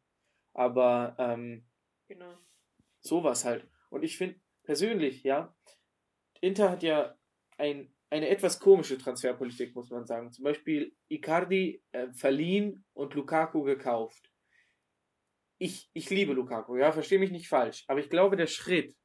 aber 0.53 1.15
ähm, 1.19 1.65
Genau. 2.07 2.37
sowas 3.01 3.43
halt. 3.45 3.67
Und 3.89 4.03
ich 4.03 4.17
finde 4.17 4.39
persönlich, 4.63 5.23
ja, 5.23 5.55
Inter 6.41 6.69
hat 6.71 6.83
ja 6.83 7.17
ein, 7.57 7.93
eine 8.09 8.29
etwas 8.29 8.59
komische 8.59 8.97
Transferpolitik, 8.97 9.75
muss 9.75 9.89
man 9.89 10.05
sagen. 10.05 10.31
Zum 10.31 10.43
Beispiel 10.43 10.95
Icardi 11.09 11.83
äh, 11.91 12.11
verliehen 12.13 12.85
und 12.93 13.13
Lukaku 13.13 13.63
gekauft. 13.63 14.31
Ich, 15.57 15.89
ich 15.93 16.09
liebe 16.09 16.33
Lukaku, 16.33 16.75
ja, 16.77 16.91
verstehe 16.91 17.19
mich 17.19 17.31
nicht 17.31 17.47
falsch, 17.47 17.85
aber 17.87 17.99
ich 17.99 18.09
glaube, 18.09 18.35
der 18.35 18.47
Schritt, 18.47 18.95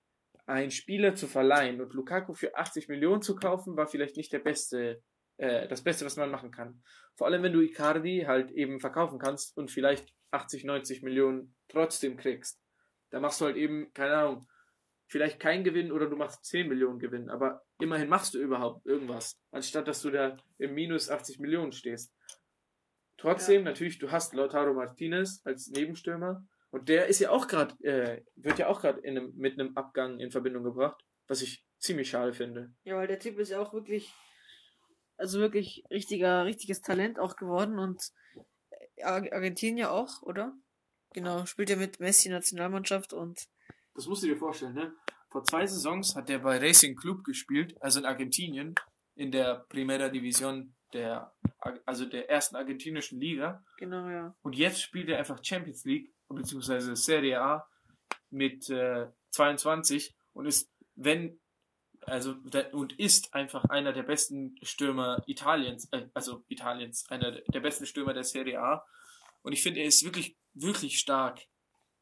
einen 0.46 0.72
Spieler 0.72 1.14
zu 1.14 1.28
verleihen 1.28 1.80
und 1.80 1.92
Lukaku 1.94 2.34
für 2.34 2.56
80 2.56 2.88
Millionen 2.88 3.22
zu 3.22 3.36
kaufen, 3.36 3.76
war 3.76 3.86
vielleicht 3.86 4.16
nicht 4.16 4.32
der 4.32 4.40
beste, 4.40 5.00
äh, 5.40 5.66
das 5.68 5.82
Beste, 5.82 6.04
was 6.04 6.16
man 6.16 6.30
machen 6.30 6.50
kann. 6.50 6.82
Vor 7.16 7.26
allem, 7.26 7.42
wenn 7.42 7.54
du 7.54 7.62
Icardi 7.62 8.24
halt 8.26 8.50
eben 8.50 8.78
verkaufen 8.78 9.18
kannst 9.18 9.56
und 9.56 9.70
vielleicht 9.70 10.12
80, 10.32 10.64
90 10.64 11.02
Millionen 11.02 11.56
trotzdem 11.68 12.18
kriegst. 12.18 12.60
Da 13.10 13.20
machst 13.20 13.40
du 13.40 13.46
halt 13.46 13.56
eben, 13.56 13.90
keine 13.94 14.16
Ahnung, 14.16 14.46
vielleicht 15.08 15.40
keinen 15.40 15.64
Gewinn 15.64 15.92
oder 15.92 16.08
du 16.08 16.16
machst 16.16 16.44
10 16.44 16.68
Millionen 16.68 16.98
Gewinn, 16.98 17.30
aber 17.30 17.62
immerhin 17.80 18.08
machst 18.08 18.34
du 18.34 18.38
überhaupt 18.38 18.86
irgendwas, 18.86 19.40
anstatt 19.50 19.88
dass 19.88 20.02
du 20.02 20.10
da 20.10 20.36
im 20.58 20.74
Minus 20.74 21.10
80 21.10 21.40
Millionen 21.40 21.72
stehst. 21.72 22.14
Trotzdem, 23.16 23.64
natürlich, 23.64 23.98
du 23.98 24.10
hast 24.10 24.34
Lautaro 24.34 24.74
Martinez 24.74 25.40
als 25.44 25.68
Nebenstürmer 25.68 26.46
und 26.70 26.88
der 26.88 27.06
ist 27.06 27.18
ja 27.18 27.30
auch 27.30 27.48
gerade, 27.48 27.74
äh, 27.82 28.22
wird 28.36 28.58
ja 28.58 28.68
auch 28.68 28.82
gerade 28.82 29.00
mit 29.34 29.58
einem 29.58 29.76
Abgang 29.76 30.20
in 30.20 30.30
Verbindung 30.30 30.64
gebracht, 30.64 31.02
was 31.26 31.42
ich 31.42 31.64
ziemlich 31.78 32.10
schade 32.10 32.34
finde. 32.34 32.72
Ja, 32.84 32.96
weil 32.96 33.08
der 33.08 33.18
Typ 33.18 33.38
ist 33.38 33.50
ja 33.50 33.60
auch 33.60 33.72
wirklich, 33.72 34.12
also 35.20 35.38
wirklich 35.40 35.84
richtiger, 35.90 36.44
richtiges 36.44 36.80
Talent 36.80 37.18
auch 37.18 37.36
geworden 37.36 37.78
und 37.78 38.02
Ar- 39.02 39.32
Argentinien 39.32 39.86
auch, 39.88 40.22
oder? 40.22 40.52
Genau, 41.12 41.44
spielt 41.46 41.70
ja 41.70 41.76
mit 41.76 42.00
Messi 42.00 42.28
Nationalmannschaft 42.28 43.12
und 43.12 43.48
Das 43.94 44.06
musst 44.06 44.22
du 44.22 44.26
dir 44.28 44.36
vorstellen, 44.36 44.74
ne? 44.74 44.92
Vor 45.30 45.44
zwei 45.44 45.66
Saisons 45.66 46.16
hat 46.16 46.28
der 46.28 46.40
bei 46.40 46.58
Racing 46.58 46.96
Club 46.96 47.22
gespielt, 47.24 47.76
also 47.80 48.00
in 48.00 48.06
Argentinien, 48.06 48.74
in 49.14 49.30
der 49.30 49.64
Primera 49.68 50.08
Division 50.08 50.74
der, 50.92 51.32
also 51.86 52.04
der 52.04 52.28
ersten 52.28 52.56
argentinischen 52.56 53.20
Liga. 53.20 53.62
genau, 53.78 54.08
ja. 54.08 54.34
Und 54.42 54.56
jetzt 54.56 54.80
spielt 54.82 55.08
er 55.08 55.18
einfach 55.18 55.38
Champions 55.42 55.84
League, 55.84 56.12
beziehungsweise 56.28 56.96
Serie 56.96 57.40
A 57.40 57.68
mit 58.30 58.68
äh, 58.70 59.06
22 59.30 60.16
und 60.32 60.46
ist, 60.46 60.68
wenn, 60.96 61.40
also, 62.06 62.34
und 62.72 62.98
ist 62.98 63.34
einfach 63.34 63.64
einer 63.64 63.92
der 63.92 64.02
besten 64.02 64.56
Stürmer 64.62 65.22
Italiens, 65.26 65.88
äh, 65.92 66.08
also 66.14 66.44
Italiens, 66.48 67.08
einer 67.10 67.32
der 67.32 67.60
besten 67.60 67.86
Stürmer 67.86 68.14
der 68.14 68.24
Serie 68.24 68.60
A. 68.60 68.84
Und 69.42 69.52
ich 69.52 69.62
finde, 69.62 69.80
er 69.80 69.86
ist 69.86 70.04
wirklich, 70.04 70.36
wirklich 70.54 70.98
stark. 70.98 71.40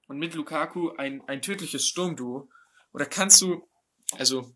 Und 0.07 0.19
mit 0.19 0.35
Lukaku 0.35 0.91
ein, 0.97 1.23
ein 1.29 1.43
tödliches 1.43 1.87
Sturmduo. 1.87 2.49
Oder 2.93 3.07
kannst 3.07 3.43
du, 3.43 3.69
also, 4.17 4.55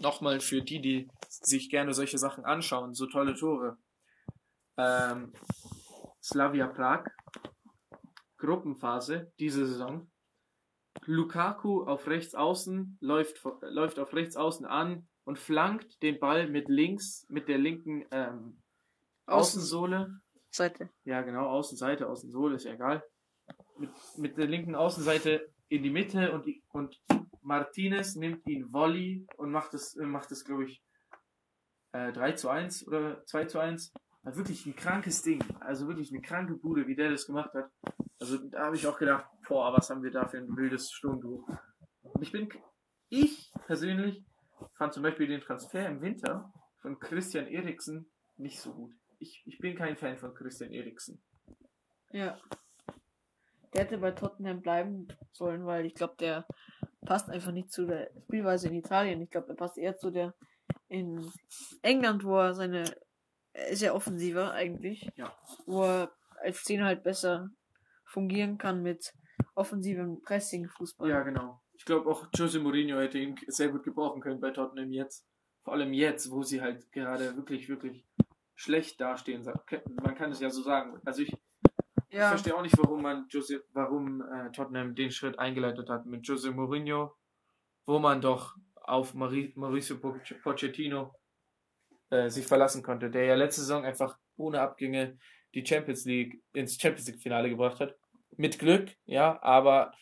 nochmal 0.00 0.40
für 0.40 0.62
die, 0.62 0.80
die 0.80 1.08
sich 1.28 1.70
gerne 1.70 1.92
solche 1.92 2.18
Sachen 2.18 2.44
anschauen, 2.44 2.94
so 2.94 3.06
tolle 3.06 3.34
Tore. 3.34 3.78
Ähm, 4.76 5.32
Slavia 6.22 6.68
Prag, 6.68 7.04
Gruppenphase, 8.38 9.32
diese 9.38 9.66
Saison. 9.66 10.10
Lukaku 11.04 11.82
auf 11.84 12.06
rechts 12.06 12.34
außen, 12.34 12.98
läuft, 13.00 13.38
vor- 13.38 13.58
läuft 13.62 13.98
auf 13.98 14.14
rechts 14.14 14.36
außen 14.36 14.66
an 14.66 15.08
und 15.24 15.38
flankt 15.38 16.02
den 16.02 16.18
Ball 16.20 16.48
mit 16.48 16.68
links, 16.68 17.26
mit 17.28 17.48
der 17.48 17.58
linken 17.58 18.04
ähm, 18.10 18.58
Außensohle. 19.26 20.20
Seite. 20.50 20.90
Ja, 21.04 21.22
genau, 21.22 21.48
Außenseite, 21.48 22.08
Außensohle, 22.08 22.56
ist 22.56 22.64
ja 22.64 22.74
egal. 22.74 23.02
Mit, 23.78 23.90
mit 24.16 24.36
der 24.36 24.46
linken 24.46 24.74
Außenseite 24.74 25.48
in 25.68 25.82
die 25.82 25.90
Mitte 25.90 26.32
und, 26.32 26.46
und 26.72 27.00
Martinez 27.40 28.14
nimmt 28.14 28.46
ihn 28.46 28.72
Volley 28.72 29.26
und 29.36 29.50
macht 29.50 29.74
es, 29.74 29.96
äh, 29.96 30.04
macht 30.04 30.30
es, 30.30 30.44
glaube 30.44 30.64
ich, 30.64 30.82
äh, 31.92 32.12
3 32.12 32.32
zu 32.32 32.48
1 32.50 32.86
oder 32.86 33.24
2 33.24 33.46
zu 33.46 33.58
1. 33.58 33.92
Wirklich 34.24 34.66
ein 34.66 34.76
krankes 34.76 35.22
Ding. 35.22 35.42
Also 35.60 35.88
wirklich 35.88 36.12
eine 36.12 36.22
kranke 36.22 36.54
Bude, 36.54 36.86
wie 36.86 36.94
der 36.94 37.10
das 37.10 37.26
gemacht 37.26 37.52
hat. 37.54 37.70
Also 38.20 38.38
da 38.38 38.66
habe 38.66 38.76
ich 38.76 38.86
auch 38.86 38.98
gedacht, 38.98 39.26
boah, 39.48 39.72
was 39.72 39.90
haben 39.90 40.02
wir 40.02 40.10
da 40.10 40.28
für 40.28 40.38
ein 40.38 40.56
wildes 40.56 40.92
Sturmduo. 40.92 41.44
Und 42.02 42.22
ich 42.22 42.30
bin, 42.30 42.48
ich 43.08 43.50
persönlich 43.66 44.24
fand 44.76 44.92
zum 44.92 45.02
Beispiel 45.02 45.26
den 45.26 45.40
Transfer 45.40 45.88
im 45.88 46.00
Winter 46.00 46.52
von 46.80 46.98
Christian 46.98 47.46
Eriksen 47.48 48.10
nicht 48.36 48.60
so 48.60 48.72
gut. 48.72 48.92
Ich, 49.18 49.42
ich 49.46 49.58
bin 49.58 49.76
kein 49.76 49.96
Fan 49.96 50.18
von 50.18 50.34
Christian 50.34 50.72
Eriksen. 50.72 51.22
Ja. 52.12 52.38
Der 53.72 53.84
hätte 53.84 53.98
bei 53.98 54.10
Tottenham 54.10 54.60
bleiben 54.60 55.08
sollen, 55.32 55.64
weil 55.64 55.86
ich 55.86 55.94
glaube, 55.94 56.14
der 56.18 56.46
passt 57.06 57.30
einfach 57.30 57.52
nicht 57.52 57.72
zu 57.72 57.86
der 57.86 58.10
Spielweise 58.24 58.68
in 58.68 58.74
Italien. 58.74 59.20
Ich 59.22 59.30
glaube, 59.30 59.48
er 59.48 59.56
passt 59.56 59.78
eher 59.78 59.96
zu 59.96 60.10
der 60.10 60.34
in 60.88 61.30
England, 61.82 62.24
wo 62.24 62.36
er 62.38 62.54
seine. 62.54 62.84
Ist 63.70 63.82
ja 63.82 63.92
offensiver 63.92 64.52
eigentlich. 64.52 65.08
Ja. 65.16 65.36
Wo 65.66 65.82
er 65.84 66.12
als 66.40 66.64
Zehner 66.64 66.86
halt 66.86 67.02
besser 67.02 67.50
fungieren 68.04 68.58
kann 68.58 68.82
mit 68.82 69.12
offensivem 69.54 70.22
Pressing-Fußball. 70.22 71.08
Ja, 71.08 71.22
genau. 71.22 71.60
Ich 71.74 71.84
glaube 71.84 72.08
auch 72.10 72.26
Jose 72.34 72.58
Mourinho 72.60 72.98
hätte 72.98 73.18
ihn 73.18 73.36
sehr 73.48 73.68
gut 73.68 73.82
gebrauchen 73.84 74.20
können 74.20 74.40
bei 74.40 74.50
Tottenham 74.50 74.90
jetzt. 74.92 75.26
Vor 75.64 75.74
allem 75.74 75.92
jetzt, 75.92 76.30
wo 76.30 76.42
sie 76.42 76.60
halt 76.60 76.90
gerade 76.92 77.36
wirklich, 77.36 77.68
wirklich 77.68 78.06
schlecht 78.54 79.00
dastehen. 79.00 79.44
Man 80.02 80.14
kann 80.14 80.30
es 80.32 80.40
ja 80.40 80.50
so 80.50 80.62
sagen. 80.62 81.00
Also 81.04 81.22
ich, 81.22 81.30
Ja. 82.10 82.24
ich 82.24 82.28
verstehe 82.28 82.54
auch 82.56 82.62
nicht, 82.62 82.76
warum 82.78 83.02
man 83.02 83.26
Jose, 83.28 83.62
warum 83.72 84.22
äh, 84.22 84.50
Tottenham 84.52 84.94
den 84.94 85.10
Schritt 85.10 85.38
eingeleitet 85.38 85.88
hat 85.88 86.06
mit 86.06 86.26
Jose 86.26 86.50
Mourinho, 86.50 87.14
wo 87.86 87.98
man 87.98 88.20
doch 88.20 88.56
auf 88.74 89.14
Mauricio 89.14 89.96
Poch- 89.96 90.42
Pochettino 90.42 91.14
äh, 92.12 92.28
sich 92.30 92.46
verlassen 92.46 92.82
konnte, 92.82 93.10
der 93.10 93.24
ja 93.24 93.34
letzte 93.34 93.62
Saison 93.62 93.84
einfach 93.84 94.18
ohne 94.36 94.60
Abgänge 94.60 95.18
die 95.54 95.64
Champions 95.66 96.04
League 96.04 96.42
ins 96.52 96.80
Champions 96.80 97.08
League 97.08 97.20
Finale 97.22 97.48
gebracht 97.48 97.80
hat. 97.80 97.96
Mit 98.36 98.58
Glück, 98.58 98.90
ja, 99.04 99.42
aber 99.42 99.92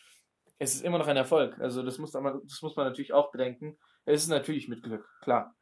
es 0.59 0.75
ist 0.75 0.83
immer 0.83 0.97
noch 0.97 1.07
ein 1.07 1.17
Erfolg. 1.17 1.57
Also 1.59 1.83
das 1.83 1.97
muss 1.97 2.13
man, 2.13 2.41
das 2.43 2.61
muss 2.61 2.75
man 2.75 2.85
natürlich 2.85 3.13
auch 3.13 3.31
bedenken. 3.31 3.77
Es 4.05 4.23
ist 4.23 4.29
natürlich 4.29 4.67
mit 4.67 4.83
Glück, 4.83 5.07
klar. 5.21 5.55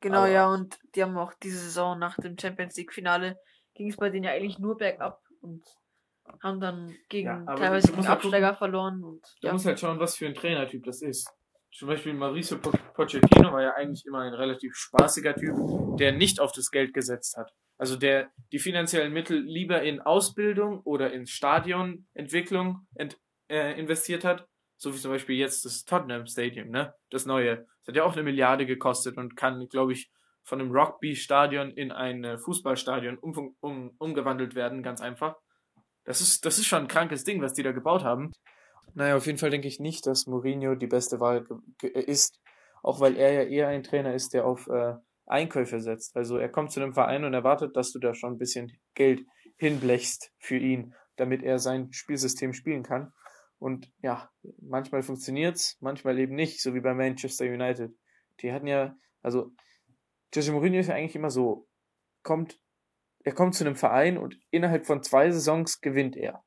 Genau, 0.00 0.18
Aber- 0.18 0.28
ja, 0.28 0.46
und 0.48 0.78
die 0.94 1.02
haben 1.02 1.16
auch 1.16 1.34
diese 1.34 1.58
Saison 1.58 1.98
nach 1.98 2.16
dem 2.16 2.38
Champions 2.38 2.76
League 2.76 2.92
Finale 2.92 3.36
ging 3.74 3.90
es 3.90 3.96
bei 3.96 4.08
denen 4.10 4.24
ja 4.24 4.32
eigentlich 4.32 4.58
nur 4.58 4.76
bergab 4.76 5.20
und 5.40 5.64
haben 6.42 6.60
dann 6.60 6.96
gegen 7.08 7.28
Ja, 7.46 7.54
teilweise 7.56 7.88
du 7.88 7.94
gegen 7.94 8.08
halt 8.08 8.24
Absteiger 8.24 8.54
verloren 8.54 9.02
und 9.04 9.22
Du 9.40 9.46
ja. 9.46 9.52
musst 9.52 9.66
halt 9.66 9.78
schauen, 9.78 9.98
was 9.98 10.16
für 10.16 10.26
ein 10.26 10.34
Trainertyp 10.34 10.84
das 10.84 11.02
ist. 11.02 11.28
Zum 11.72 11.88
Beispiel 11.88 12.14
Mauricio 12.14 12.58
Po- 12.58 12.72
Pochettino 12.94 13.52
war 13.52 13.62
ja 13.62 13.74
eigentlich 13.74 14.04
immer 14.06 14.20
ein 14.20 14.32
relativ 14.32 14.74
spaßiger 14.74 15.34
Typ, 15.34 15.54
der 15.98 16.12
nicht 16.12 16.40
auf 16.40 16.52
das 16.52 16.70
Geld 16.70 16.94
gesetzt 16.94 17.36
hat. 17.36 17.52
Also 17.78 17.96
der 17.96 18.30
die 18.52 18.58
finanziellen 18.58 19.12
Mittel 19.12 19.38
lieber 19.38 19.82
in 19.82 20.00
Ausbildung 20.00 20.80
oder 20.84 21.12
in 21.12 21.26
Stadionentwicklung 21.26 22.86
ent, 22.94 23.18
äh, 23.48 23.78
investiert 23.78 24.24
hat. 24.24 24.46
So 24.78 24.94
wie 24.94 24.98
zum 24.98 25.10
Beispiel 25.10 25.36
jetzt 25.36 25.64
das 25.64 25.84
Tottenham 25.84 26.26
Stadium, 26.26 26.68
ne? 26.68 26.94
Das 27.10 27.26
neue. 27.26 27.66
Das 27.80 27.88
hat 27.88 27.96
ja 27.96 28.04
auch 28.04 28.12
eine 28.12 28.22
Milliarde 28.22 28.66
gekostet 28.66 29.16
und 29.16 29.36
kann, 29.36 29.68
glaube 29.68 29.92
ich, 29.92 30.10
von 30.42 30.60
einem 30.60 30.70
Rugby-Stadion 30.70 31.70
in 31.72 31.92
ein 31.92 32.24
äh, 32.24 32.38
Fußballstadion 32.38 33.18
um, 33.18 33.56
um, 33.60 33.94
umgewandelt 33.98 34.54
werden, 34.54 34.82
ganz 34.82 35.00
einfach. 35.00 35.36
Das 36.04 36.20
ist, 36.20 36.44
das 36.44 36.58
ist 36.58 36.66
schon 36.66 36.82
ein 36.82 36.88
krankes 36.88 37.24
Ding, 37.24 37.42
was 37.42 37.52
die 37.52 37.62
da 37.62 37.72
gebaut 37.72 38.04
haben. 38.04 38.30
Naja, 38.94 39.16
auf 39.16 39.26
jeden 39.26 39.38
Fall 39.38 39.50
denke 39.50 39.68
ich 39.68 39.78
nicht, 39.80 40.06
dass 40.06 40.26
Mourinho 40.26 40.74
die 40.74 40.86
beste 40.86 41.20
Wahl 41.20 41.46
ge- 41.78 41.90
ist. 41.90 42.40
Auch 42.82 43.00
weil 43.00 43.16
er 43.16 43.32
ja 43.32 43.42
eher 43.42 43.68
ein 43.68 43.82
Trainer 43.82 44.14
ist, 44.14 44.32
der 44.32 44.46
auf 44.46 44.68
äh, 44.68 44.94
Einkäufe 45.26 45.80
setzt. 45.80 46.16
Also 46.16 46.38
er 46.38 46.48
kommt 46.48 46.72
zu 46.72 46.80
einem 46.80 46.94
Verein 46.94 47.24
und 47.24 47.34
erwartet, 47.34 47.76
dass 47.76 47.92
du 47.92 47.98
da 47.98 48.14
schon 48.14 48.34
ein 48.34 48.38
bisschen 48.38 48.78
Geld 48.94 49.26
hinblechst 49.56 50.32
für 50.38 50.56
ihn, 50.56 50.94
damit 51.16 51.42
er 51.42 51.58
sein 51.58 51.92
Spielsystem 51.92 52.52
spielen 52.52 52.82
kann. 52.82 53.12
Und 53.58 53.90
ja, 54.02 54.30
manchmal 54.60 55.02
funktioniert's, 55.02 55.76
manchmal 55.80 56.18
eben 56.18 56.34
nicht, 56.34 56.62
so 56.62 56.74
wie 56.74 56.80
bei 56.80 56.94
Manchester 56.94 57.46
United. 57.46 57.92
Die 58.40 58.52
hatten 58.52 58.66
ja, 58.66 58.96
also 59.22 59.52
Jose 60.34 60.52
Mourinho 60.52 60.78
ist 60.78 60.88
ja 60.88 60.94
eigentlich 60.94 61.16
immer 61.16 61.30
so, 61.30 61.68
kommt, 62.22 62.60
er 63.24 63.32
kommt 63.32 63.54
zu 63.54 63.64
einem 63.64 63.76
Verein 63.76 64.18
und 64.18 64.38
innerhalb 64.50 64.86
von 64.86 65.02
zwei 65.02 65.30
Saisons 65.30 65.80
gewinnt 65.80 66.16
er. 66.16 66.44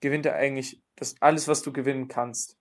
Gewinnt 0.00 0.26
er 0.26 0.34
eigentlich 0.34 0.82
das 0.96 1.20
alles, 1.20 1.48
was 1.48 1.62
du 1.62 1.72
gewinnen 1.72 2.08
kannst. 2.08 2.58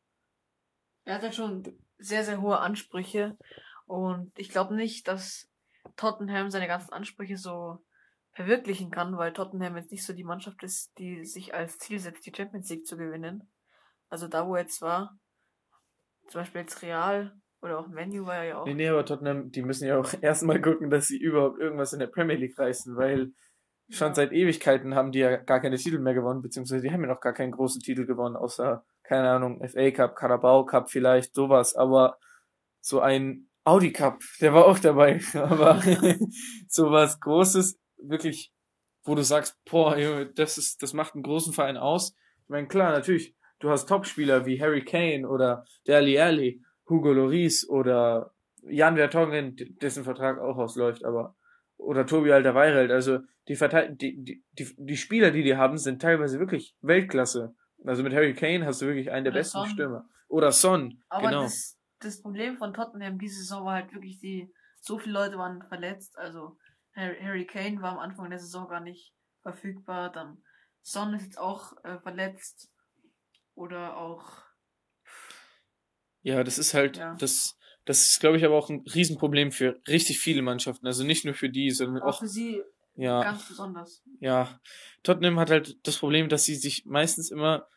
Er 1.06 1.16
hat 1.16 1.24
halt 1.24 1.36
schon 1.36 1.64
sehr, 1.98 2.24
sehr 2.24 2.42
hohe 2.42 2.60
Ansprüche 2.60 3.38
und 3.86 4.32
ich 4.38 4.50
glaube 4.50 4.76
nicht, 4.76 5.08
dass 5.08 5.50
Tottenham 5.96 6.50
seine 6.50 6.68
ganzen 6.68 6.94
Ansprüche 6.94 7.38
so 7.38 7.84
verwirklichen 8.32 8.90
kann, 8.90 9.18
weil 9.18 9.34
Tottenham 9.34 9.78
jetzt 9.78 9.92
nicht 9.92 10.06
so 10.06 10.14
die 10.14 10.24
Mannschaft 10.24 10.64
ist, 10.64 10.98
die 10.98 11.24
sich 11.26 11.54
als 11.54 11.78
Ziel 11.78 12.00
setzt, 12.00 12.26
die 12.26 12.34
Champions 12.36 12.70
League 12.70 12.86
zu 12.86 12.98
gewinnen. 12.98 13.52
Also 14.10 14.28
da, 14.28 14.48
wo 14.48 14.56
er 14.56 14.62
jetzt 14.62 14.82
war, 14.82 15.18
zum 16.28 16.42
Beispiel 16.42 16.62
jetzt 16.62 16.82
Real 16.82 17.36
oder 17.62 17.80
auch 17.80 17.88
Menu 17.88 18.26
war 18.26 18.44
ja 18.44 18.60
auch. 18.60 18.66
Nee, 18.66 18.74
nee, 18.74 18.90
aber 18.90 19.06
Tottenham, 19.06 19.52
die 19.52 19.62
müssen 19.62 19.88
ja 19.88 20.00
auch 20.00 20.14
erstmal 20.22 20.62
gucken, 20.62 20.90
dass 20.90 21.08
sie 21.08 21.18
überhaupt 21.18 21.60
irgendwas 21.60 21.94
in 21.94 22.00
der 22.00 22.08
Premier 22.08 22.36
League 22.36 22.58
reißen, 22.58 22.96
weil 22.96 23.34
schon 23.94 24.14
seit 24.14 24.32
Ewigkeiten 24.32 24.96
haben 24.96 25.12
die 25.12 25.20
ja 25.20 25.38
gar 25.38 25.60
keine 25.60 25.78
Titel 25.78 26.00
mehr 26.00 26.14
gewonnen, 26.14 26.42
beziehungsweise 26.42 26.82
die 26.82 26.92
haben 26.92 27.02
ja 27.02 27.08
noch 27.08 27.22
gar 27.22 27.34
keinen 27.34 27.52
großen 27.52 27.82
Titel 27.82 28.06
gewonnen, 28.06 28.36
außer, 28.36 28.84
keine 29.04 29.30
Ahnung, 29.30 29.62
FA 29.68 29.92
Cup, 29.92 30.16
Carabao 30.16 30.66
Cup 30.66 30.90
vielleicht, 30.90 31.36
sowas, 31.36 31.76
aber 31.76 32.18
so 32.82 33.00
ein 33.00 33.50
Audi 33.64 33.94
Cup, 33.94 34.22
der 34.42 34.54
war 34.54 34.66
auch 34.66 34.80
dabei, 34.80 35.22
aber 35.34 35.82
sowas 36.68 37.20
Großes, 37.20 37.80
wirklich, 37.98 38.52
wo 39.04 39.16
du 39.16 39.24
sagst, 39.24 39.58
boah, 39.70 39.96
das 40.36 40.58
ist, 40.58 40.82
das 40.82 40.94
macht 40.94 41.14
einen 41.14 41.24
großen 41.24 41.54
Verein 41.54 41.78
aus. 41.78 42.16
Ich 42.44 42.50
meine, 42.50 42.68
klar, 42.68 42.92
natürlich, 42.92 43.36
du 43.60 43.70
hast 43.70 43.88
Topspieler 43.88 44.46
wie 44.46 44.62
Harry 44.62 44.84
Kane 44.84 45.28
oder 45.28 45.66
Dele 45.88 46.22
Alli, 46.22 46.62
Hugo 46.90 47.14
Lloris 47.14 47.68
oder 47.68 48.34
Jan 48.64 48.96
Vertonghen, 48.96 49.56
dessen 49.82 50.04
Vertrag 50.04 50.40
auch 50.40 50.58
ausläuft, 50.58 51.04
aber 51.04 51.36
oder 51.84 52.06
Tobi 52.06 52.32
Alderweireld, 52.32 52.92
also 52.92 53.20
die, 53.48 53.56
Verteid 53.56 54.02
die, 54.02 54.24
die, 54.24 54.44
die, 54.54 54.76
die 54.78 54.98
Spieler, 54.98 55.32
die 55.32 55.44
die 55.44 55.58
haben, 55.58 55.78
sind 55.78 56.02
teilweise 56.02 56.40
wirklich 56.40 56.76
Weltklasse. 56.82 57.56
Also 57.86 58.04
mit 58.04 58.14
Harry 58.14 58.34
Kane 58.34 58.66
hast 58.66 58.82
du 58.82 58.86
wirklich 58.86 59.12
einen 59.12 59.26
der 59.26 59.34
Oder 59.34 59.40
besten 59.40 59.58
Son. 59.60 59.70
Stürmer. 59.70 60.10
Oder 60.30 60.52
Son, 60.52 61.04
Aber 61.10 61.28
genau. 61.28 61.44
das, 61.44 61.78
das 62.00 62.22
Problem 62.22 62.58
von 62.58 62.74
Tottenham 62.74 63.20
diese 63.20 63.40
Saison 63.42 63.66
war 63.66 63.74
halt 63.76 63.94
wirklich, 63.94 64.20
die 64.20 64.52
so 64.80 64.98
viele 64.98 65.14
Leute 65.14 65.38
waren 65.38 65.62
verletzt. 65.68 66.18
Also 66.18 66.58
Harry, 66.96 67.18
Harry 67.22 67.46
Kane 67.46 67.82
war 67.82 67.92
am 67.92 68.00
Anfang 68.00 68.30
der 68.30 68.40
Saison 68.40 68.68
gar 68.68 68.80
nicht 68.80 69.14
verfügbar. 69.42 70.12
Dann 70.12 70.42
Son 70.82 71.14
ist 71.14 71.24
jetzt 71.26 71.38
auch 71.38 71.74
äh, 71.84 72.00
verletzt. 72.00 72.70
Oder 73.56 73.98
auch. 73.98 74.44
Ja, 76.22 76.44
das 76.44 76.58
ist 76.58 76.74
halt, 76.74 76.98
Ja. 76.98 77.16
das, 77.16 77.58
das 77.86 78.10
ist, 78.10 78.20
glaube 78.20 78.38
ich, 78.38 78.46
aber 78.46 78.56
auch 78.56 78.70
ein 78.70 78.84
Riesenproblem 78.94 79.52
für 79.52 79.82
richtig 79.88 80.20
viele 80.20 80.42
Mannschaften. 80.42 80.88
Also 80.88 81.04
nicht 81.04 81.26
nur 81.26 81.34
für 81.34 81.50
die, 81.50 81.72
sondern 81.72 82.04
Auch 82.04 82.16
auch, 82.16 82.20
für 82.20 82.28
sie 82.28 82.62
ja, 82.96 83.24
ganz 83.24 83.48
besonders. 83.48 84.04
ja. 84.20 84.60
Tottenham 85.04 85.40
hat 85.40 85.50
halt 85.50 85.78
das 85.86 85.98
Problem, 85.98 86.30
dass 86.30 86.46
sie 86.46 86.56
sich 86.56 86.86
meistens 86.86 87.32
immer, 87.32 87.68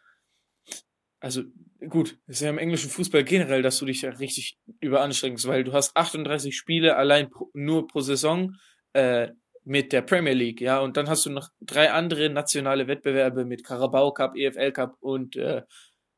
also 1.20 1.42
gut, 1.88 2.18
es 2.26 2.36
ist 2.36 2.42
ja 2.42 2.50
im 2.50 2.58
englischen 2.58 2.90
Fußball 2.90 3.24
generell, 3.24 3.62
dass 3.62 3.78
du 3.78 3.86
dich 3.86 4.02
ja 4.02 4.10
richtig 4.10 4.58
überanstrengst, 4.80 5.46
weil 5.48 5.64
du 5.64 5.72
hast 5.72 5.96
38 5.96 6.56
Spiele 6.56 6.96
allein 6.96 7.30
pro, 7.30 7.50
nur 7.54 7.86
pro 7.88 8.00
Saison 8.00 8.54
äh, 8.92 9.30
mit 9.64 9.92
der 9.92 10.02
Premier 10.02 10.34
League, 10.34 10.60
ja, 10.60 10.78
und 10.78 10.96
dann 10.96 11.08
hast 11.08 11.26
du 11.26 11.30
noch 11.30 11.48
drei 11.60 11.90
andere 11.90 12.30
nationale 12.30 12.86
Wettbewerbe 12.86 13.44
mit 13.44 13.64
Carabao 13.64 14.12
Cup, 14.12 14.36
EFL 14.36 14.70
Cup 14.70 14.96
und 15.00 15.34
äh, 15.34 15.62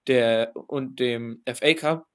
der 0.07 0.53
und 0.55 1.01
dem 1.01 1.43
FA 1.47 1.73
Cup 1.75 2.07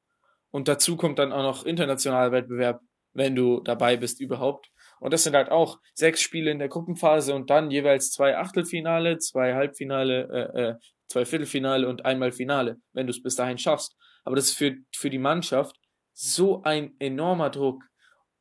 und 0.54 0.68
dazu 0.68 0.98
kommt 0.98 1.18
dann 1.18 1.34
auch 1.34 1.42
noch 1.42 1.66
internationaler 1.66 2.32
Wettbewerb, 2.32 2.80
wenn 3.13 3.36
du 3.36 3.60
dabei 3.62 3.98
bist 3.98 4.22
überhaupt. 4.22 4.70
Und 5.00 5.12
das 5.12 5.24
sind 5.24 5.36
halt 5.36 5.50
auch 5.50 5.80
sechs 5.96 6.22
Spiele 6.22 6.52
in 6.52 6.60
der 6.60 6.70
Gruppenphase 6.70 7.34
und 7.34 7.50
dann 7.50 7.72
jeweils 7.72 8.12
zwei 8.12 8.38
Achtelfinale, 8.38 9.18
zwei 9.18 9.56
Halbfinale, 9.56 10.30
äh, 10.54 10.62
äh, 10.62 10.76
zwei 11.08 11.26
Viertelfinale 11.26 11.89
und 11.89 12.06
einmal 12.06 12.32
Finale, 12.32 12.78
wenn 12.94 13.08
du 13.08 13.12
es 13.12 13.24
bis 13.24 13.36
dahin 13.36 13.58
schaffst. 13.58 13.98
Aber 14.26 14.36
das 14.36 14.46
ist 14.46 14.58
für, 14.58 14.76
für 14.96 15.10
die 15.10 15.18
Mannschaft 15.18 15.76
so 16.13 16.62
ein 16.62 16.96
enormer 17.00 17.50
Druck. 17.50 17.84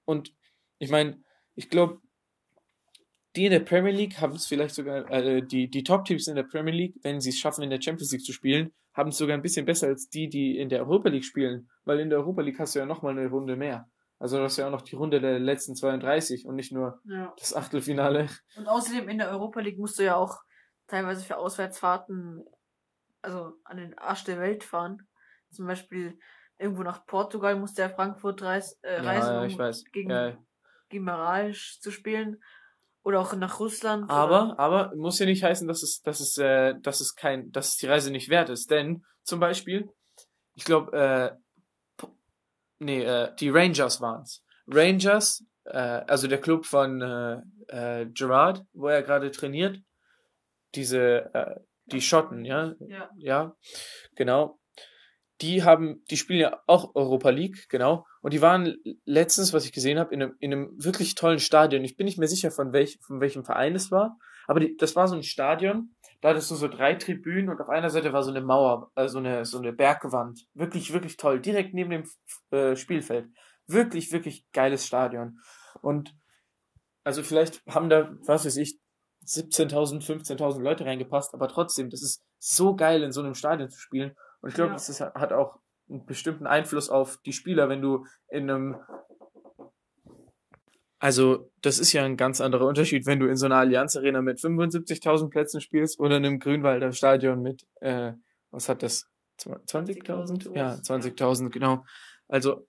Und 0.05 0.35
ich 0.79 0.91
meine, 0.91 1.19
ich 1.55 1.71
glaube, 1.71 2.03
die 3.37 3.47
in 3.47 3.53
der 3.53 3.61
Premier 3.61 3.93
League 3.93 4.21
haben 4.21 4.35
es 4.35 4.47
vielleicht 4.47 4.75
sogar, 4.75 5.11
äh, 5.11 5.41
die, 5.43 5.71
die 5.71 5.83
Top-Teams 5.83 6.27
in 6.27 6.37
der 6.37 6.43
Premier 6.43 6.75
League, 6.75 6.97
wenn 7.01 7.23
sie 7.23 7.31
es 7.31 7.39
schaffen, 7.39 7.65
in 7.65 7.71
der 7.71 7.81
Champions 7.81 8.13
League 8.13 8.25
zu 8.25 8.35
spielen, 8.35 8.75
haben 8.95 9.09
es 9.11 9.19
sogar 9.19 9.37
ein 9.37 9.43
bisschen 9.43 9.67
besser 9.67 9.89
als 9.89 10.09
die, 10.09 10.29
die 10.29 10.59
in 10.59 10.69
der 10.69 10.81
Europa 10.81 11.09
League 11.09 11.25
spielen. 11.25 11.71
Weil 11.85 12.01
in 12.01 12.11
der 12.11 12.19
Europa 12.19 12.43
League 12.43 12.59
hast 12.59 12.75
du 12.75 12.79
ja 12.81 12.87
nochmal 12.87 13.17
eine 13.19 13.29
Runde 13.29 13.57
mehr. 13.57 13.89
Also 14.19 14.37
du 14.39 14.45
hast 14.45 14.57
ja 14.57 14.67
auch 14.67 14.71
noch 14.71 14.83
die 14.83 14.95
Runde 14.95 15.21
der 15.21 15.39
letzten 15.41 15.75
32 15.75 16.47
und 16.47 16.55
nicht 16.55 16.73
nur 16.73 17.01
Ja. 17.05 17.35
das 17.39 17.55
Achtelfinale. 17.55 18.29
Und 18.57 18.69
außerdem 18.69 19.09
in 19.09 19.19
der 19.19 19.31
Europa 19.31 19.61
League 19.61 19.79
musst 19.79 19.99
du 19.99 20.05
ja 20.05 20.15
auch 20.17 20.39
teilweise 20.87 21.25
für 21.25 21.37
Auswärtsfahrten, 21.39 22.45
also 23.21 23.55
an 23.65 23.79
den 23.79 23.99
Arsch 23.99 24.25
der 24.25 24.39
Welt 24.39 24.63
fahren. 24.63 25.09
Zum 25.51 25.67
Beispiel 25.67 26.19
irgendwo 26.59 26.83
nach 26.83 27.05
Portugal 27.07 27.57
musste 27.57 27.83
ja 27.83 27.89
Frankfurt 27.89 28.43
reis, 28.43 28.79
äh, 28.83 29.01
reisen, 29.01 29.35
ja, 29.35 29.43
um 29.43 29.59
weiß. 29.59 29.85
gegen 29.93 30.11
Ja, 30.11 30.37
Gimaralsch 30.89 31.81
zu 31.81 31.91
spielen. 31.91 32.43
Oder 33.05 33.21
auch 33.21 33.35
nach 33.35 33.59
Russland. 33.59 34.09
Aber, 34.09 34.53
Oder, 34.53 34.59
aber 34.59 34.97
muss 34.97 35.19
ja 35.19 35.27
nicht 35.27 35.43
heißen, 35.43 35.67
dass 35.67 35.83
es, 35.83 36.03
dass 36.03 36.21
es, 36.21 36.39
äh, 36.39 36.75
dass 36.81 37.01
es 37.01 37.15
kein, 37.15 37.51
dass 37.51 37.71
es 37.71 37.77
die 37.77 37.87
Reise 37.87 38.11
nicht 38.11 38.29
wert 38.29 38.49
ist. 38.49 38.71
Denn 38.71 39.05
zum 39.25 39.41
Beispiel, 39.41 39.89
ich 40.55 40.65
glaube, 40.65 41.37
äh, 42.01 42.07
nee, 42.79 43.03
äh, 43.03 43.35
die 43.37 43.51
Rangers 43.51 44.01
waren's. 44.01 44.45
Rangers, 44.69 45.45
äh, 45.65 45.79
also 45.79 46.29
der 46.29 46.41
Club 46.41 46.65
von 46.65 47.01
äh, 47.01 47.41
äh, 47.69 48.07
Gerard, 48.07 48.65
wo 48.73 48.89
er 48.89 49.03
gerade 49.03 49.31
trainiert, 49.31 49.79
diese, 50.75 51.35
äh, 51.35 51.61
die 51.87 52.01
Schotten, 52.01 52.45
ja? 52.45 52.75
Ja. 52.81 53.11
Ja, 53.17 53.57
genau. 54.15 54.59
Die 55.41 55.65
haben, 55.65 56.05
die 56.11 56.17
spielen 56.17 56.39
ja 56.41 56.63
auch 56.67 56.95
Europa 56.95 57.31
League, 57.31 57.69
genau. 57.69 58.07
Und 58.23 58.33
die 58.33 58.41
waren 58.41 58.77
letztens, 59.05 59.53
was 59.53 59.65
ich 59.65 59.73
gesehen 59.73 59.99
habe, 59.99 60.15
in 60.15 60.23
einem, 60.23 60.37
in 60.39 60.53
einem 60.53 60.85
wirklich 60.85 61.15
tollen 61.15 61.41
Stadion. 61.41 61.85
Ich 61.85 61.97
bin 61.97 62.05
nicht 62.07 62.19
mehr 62.19 62.29
sicher, 62.29 62.51
von, 62.51 62.73
welch, 62.73 62.99
von 63.03 63.21
welchem 63.21 63.45
Verein 63.45 63.75
es 63.75 63.91
war, 63.91 64.17
aber 64.47 64.61
die, 64.61 64.77
das 64.77 64.97
war 64.97 65.09
so 65.09 65.17
ein 65.17 65.23
Stadion. 65.25 65.95
Da 66.21 66.29
hattest 66.29 66.51
du 66.53 66.55
so 66.55 66.69
drei 66.69 66.95
Tribünen 66.95 67.51
und 67.51 67.61
auf 67.61 67.69
einer 67.69 67.91
Seite 67.91 68.13
war 68.13 68.23
so 68.23 68.31
eine 68.31 68.41
Mauer, 68.41 68.93
äh, 68.95 69.09
so 69.09 69.19
eine, 69.19 69.45
so 69.45 69.59
eine 69.59 69.73
Bergwand. 69.73 70.47
Wirklich, 70.55 70.93
wirklich 70.93 71.17
toll. 71.17 71.41
Direkt 71.41 71.75
neben 71.75 71.91
dem 71.91 72.05
äh, 72.51 72.77
Spielfeld. 72.77 73.29
Wirklich, 73.67 74.13
wirklich 74.13 74.47
geiles 74.53 74.87
Stadion. 74.87 75.41
Und 75.81 76.15
also 77.03 77.25
vielleicht 77.25 77.65
haben 77.67 77.89
da, 77.89 78.13
was 78.25 78.45
weiß 78.47 78.57
ich, 78.59 78.79
17.000, 79.27 80.05
15.000 80.05 80.61
Leute 80.61 80.85
reingepasst, 80.85 81.35
aber 81.35 81.49
trotzdem, 81.49 81.91
das 81.91 82.03
ist 82.03 82.25
so 82.39 82.77
geil, 82.77 83.03
in 83.03 83.13
so 83.13 83.21
einem 83.21 83.35
Stadion 83.35 83.69
zu 83.71 83.81
spielen. 83.81 84.13
Und 84.41 84.51
ich 84.51 84.55
glaube, 84.55 84.71
Ja. 84.71 84.75
das 84.75 84.89
ist, 84.89 85.01
hat 85.01 85.33
auch 85.33 85.59
einen 85.93 86.07
bestimmten 86.07 86.47
Einfluss 86.47 86.91
auf 86.91 87.19
die 87.25 87.33
Spieler, 87.33 87.69
wenn 87.69 87.83
du 87.83 88.07
in 88.29 88.51
einem 88.51 88.77
also, 91.03 91.51
das 91.63 91.81
ist 91.81 91.93
ja 91.93 92.05
ein 92.05 92.17
ganz 92.17 92.41
anderer 92.41 92.65
Unterschied, 92.65 93.07
wenn 93.07 93.19
du 93.19 93.27
in 93.27 93.35
so 93.35 93.47
einer 93.47 93.57
Allianz 93.57 93.97
Arena 93.97 94.23
mit 94.23 94.39
75.000 94.39 95.31
Plätzen 95.31 95.61
spielst 95.61 95.99
oder 95.99 96.19
in 96.19 96.25
einem 96.25 96.39
Grünwalder 96.39 96.93
Stadion 96.93 97.43
mit, 97.43 97.67
äh, 97.81 98.13
was 98.53 98.69
hat 98.69 98.85
das? 98.85 99.09
20.000? 99.41 100.07
20.000 100.07 100.57
Ja, 100.57 100.77
sowas. 100.77 100.89
20.000, 100.89 101.51
genau. 101.51 101.85
Also, 102.29 102.69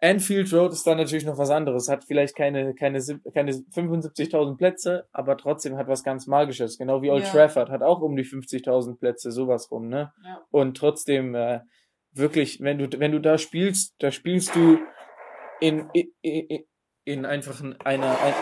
Anfield 0.00 0.52
Road 0.52 0.72
ist 0.72 0.84
dann 0.86 0.96
natürlich 0.96 1.24
noch 1.24 1.38
was 1.38 1.50
anderes. 1.50 1.88
Hat 1.88 2.04
vielleicht 2.04 2.34
keine, 2.34 2.74
keine, 2.74 3.00
keine 3.32 3.52
75.000 3.52 4.56
Plätze, 4.56 5.06
aber 5.12 5.36
trotzdem 5.36 5.76
hat 5.76 5.86
was 5.86 6.02
ganz 6.02 6.26
Magisches. 6.26 6.78
Genau 6.78 7.00
wie 7.00 7.10
Old 7.10 7.22
Ja. 7.22 7.30
Trafford 7.30 7.70
hat 7.70 7.82
auch 7.82 8.00
um 8.00 8.16
die 8.16 8.24
50.000 8.24 8.98
Plätze, 8.98 9.30
sowas 9.30 9.70
rum, 9.70 9.88
ne? 9.88 10.12
Ja. 10.24 10.40
Und 10.50 10.76
trotzdem, 10.76 11.36
äh, 11.36 11.60
wirklich, 12.12 12.60
wenn 12.60 12.78
du, 12.78 12.98
wenn 12.98 13.12
du 13.12 13.20
da 13.20 13.38
spielst, 13.38 13.94
da 13.98 14.10
spielst 14.10 14.54
du 14.54 14.78
in, 15.60 15.88
in, 15.92 16.12
in, 16.22 16.64
in 17.04 17.26
einfach 17.26 17.60
in 17.60 17.74
einer, 17.80 18.20
ein, 18.20 18.34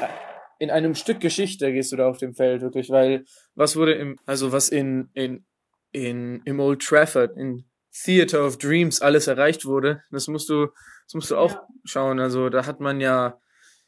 in 0.59 0.71
einem 0.71 0.95
Stück 0.95 1.21
Geschichte 1.21 1.73
gehst 1.73 1.93
du 1.93 1.97
da 1.97 2.09
auf 2.09 2.19
dem 2.19 2.35
Feld, 2.35 2.63
wirklich, 2.63 2.91
weil 2.91 3.25
was 3.55 3.77
wurde 3.77 3.95
im, 3.95 4.17
also 4.27 4.53
was 4.53 4.69
in, 4.69 5.11
in, 5.15 5.47
in, 5.93 6.43
im 6.45 6.61
Old 6.61 6.83
Trafford, 6.83 7.37
in 7.37 7.65
Theater 7.93 8.47
of 8.47 8.59
Dreams 8.59 9.01
alles 9.01 9.27
erreicht 9.27 9.65
wurde, 9.65 10.03
das 10.11 10.29
musst 10.29 10.49
du, 10.49 10.67
das 11.07 11.15
musst 11.15 11.31
du 11.31 11.37
auch 11.37 11.53
Ja. 11.53 11.67
schauen. 11.85 12.21
Also 12.21 12.49
da 12.49 12.67
hat 12.67 12.81
man 12.81 13.01
ja 13.01 13.39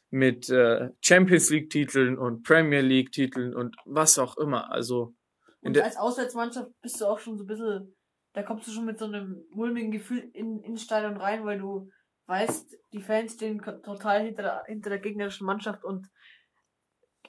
mit 0.09 0.49
äh, 0.49 0.89
Champions 1.01 1.49
League 1.49 1.69
Titeln 1.69 2.17
und 2.17 2.43
Premier 2.43 2.81
League 2.81 3.11
Titeln 3.11 3.55
und 3.55 3.75
was 3.85 4.19
auch 4.19 4.37
immer. 4.37 4.69
Also 4.71 5.13
Und 5.61 5.79
als 5.79 5.95
Auswärtsmannschaft 5.95 6.69
bist 6.81 6.99
du 6.99 7.05
auch 7.05 7.19
schon 7.19 7.37
so 7.37 7.45
ein 7.45 7.47
bisschen, 7.47 7.95
da 8.33 8.43
kommst 8.43 8.67
du 8.67 8.71
schon 8.71 8.85
mit 8.85 8.99
so 8.99 9.05
einem 9.05 9.43
mulmigen 9.51 9.91
Gefühl 9.91 10.29
in, 10.33 10.61
ins 10.61 10.83
Stadion 10.83 11.17
rein, 11.17 11.45
weil 11.45 11.59
du 11.59 11.89
weißt, 12.27 12.77
die 12.93 13.01
Fans 13.01 13.33
stehen 13.33 13.61
total 13.61 14.23
hinter 14.23 14.43
der, 14.43 14.63
hinter 14.67 14.89
der 14.89 14.99
gegnerischen 14.99 15.45
Mannschaft 15.45 15.83
und 15.83 16.07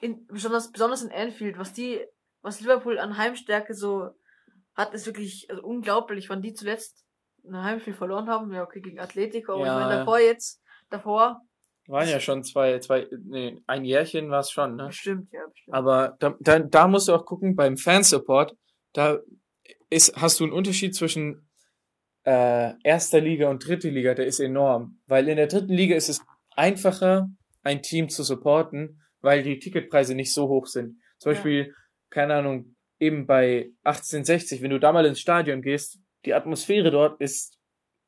in, 0.01 0.25
besonders, 0.27 0.71
besonders 0.71 1.03
in 1.03 1.11
Anfield, 1.11 1.57
was 1.57 1.73
die, 1.73 2.01
was 2.41 2.61
Liverpool 2.61 2.99
an 2.99 3.17
Heimstärke 3.17 3.73
so 3.73 4.09
hat, 4.75 4.93
ist 4.93 5.05
wirklich 5.05 5.47
also 5.49 5.61
unglaublich, 5.63 6.29
wann 6.29 6.41
die 6.41 6.53
zuletzt 6.53 7.05
ein 7.45 7.61
Heimspiel 7.61 7.93
verloren 7.93 8.27
haben. 8.27 8.51
Ja, 8.53 8.63
okay, 8.63 8.81
gegen 8.81 8.99
Atletico, 8.99 9.57
Ja. 9.57 9.65
ich 9.65 9.83
meine, 9.83 9.99
davor 9.99 10.19
jetzt, 10.19 10.61
davor, 10.89 11.41
waren 11.87 12.07
ja 12.07 12.19
schon 12.19 12.43
zwei, 12.43 12.79
zwei, 12.79 13.07
nee, 13.25 13.61
ein 13.67 13.83
Jährchen 13.83 14.29
war 14.29 14.39
es 14.39 14.51
schon, 14.51 14.77
ne? 14.77 14.87
bestimmt, 14.87 15.31
ja, 15.33 15.45
bestimmt. 15.47 15.75
Aber 15.75 16.15
da, 16.19 16.35
da, 16.39 16.59
da 16.59 16.87
musst 16.87 17.09
du 17.09 17.13
auch 17.13 17.25
gucken, 17.25 17.55
beim 17.55 17.75
Fansupport, 17.75 18.55
da 18.93 19.19
ist, 19.93 20.15
hast 20.15 20.39
du 20.39 20.43
einen 20.43 20.53
Unterschied 20.53 20.95
zwischen 20.95 21.47
äh, 22.25 22.73
erster 22.83 23.21
Liga 23.21 23.49
und 23.49 23.65
dritte 23.65 23.89
Liga, 23.89 24.13
der 24.13 24.25
ist 24.25 24.39
enorm. 24.39 24.99
Weil 25.07 25.27
in 25.27 25.37
der 25.37 25.47
dritten 25.47 25.73
Liga 25.73 25.95
ist 25.95 26.09
es 26.09 26.21
einfacher, 26.55 27.29
ein 27.63 27.81
Team 27.81 28.09
zu 28.09 28.23
supporten, 28.23 29.01
weil 29.21 29.43
die 29.43 29.59
Ticketpreise 29.59 30.15
nicht 30.15 30.33
so 30.33 30.47
hoch 30.47 30.67
sind. 30.67 30.99
Zum 31.17 31.31
Ja. 31.31 31.35
Beispiel, 31.35 31.73
keine 32.09 32.35
Ahnung, 32.35 32.75
eben 32.99 33.25
bei 33.25 33.71
1860, 33.83 34.61
wenn 34.61 34.69
du 34.69 34.79
da 34.79 34.91
mal 34.91 35.05
ins 35.05 35.19
Stadion 35.19 35.61
gehst, 35.61 35.99
die 36.25 36.33
Atmosphäre 36.33 36.91
dort 36.91 37.19
ist, 37.19 37.59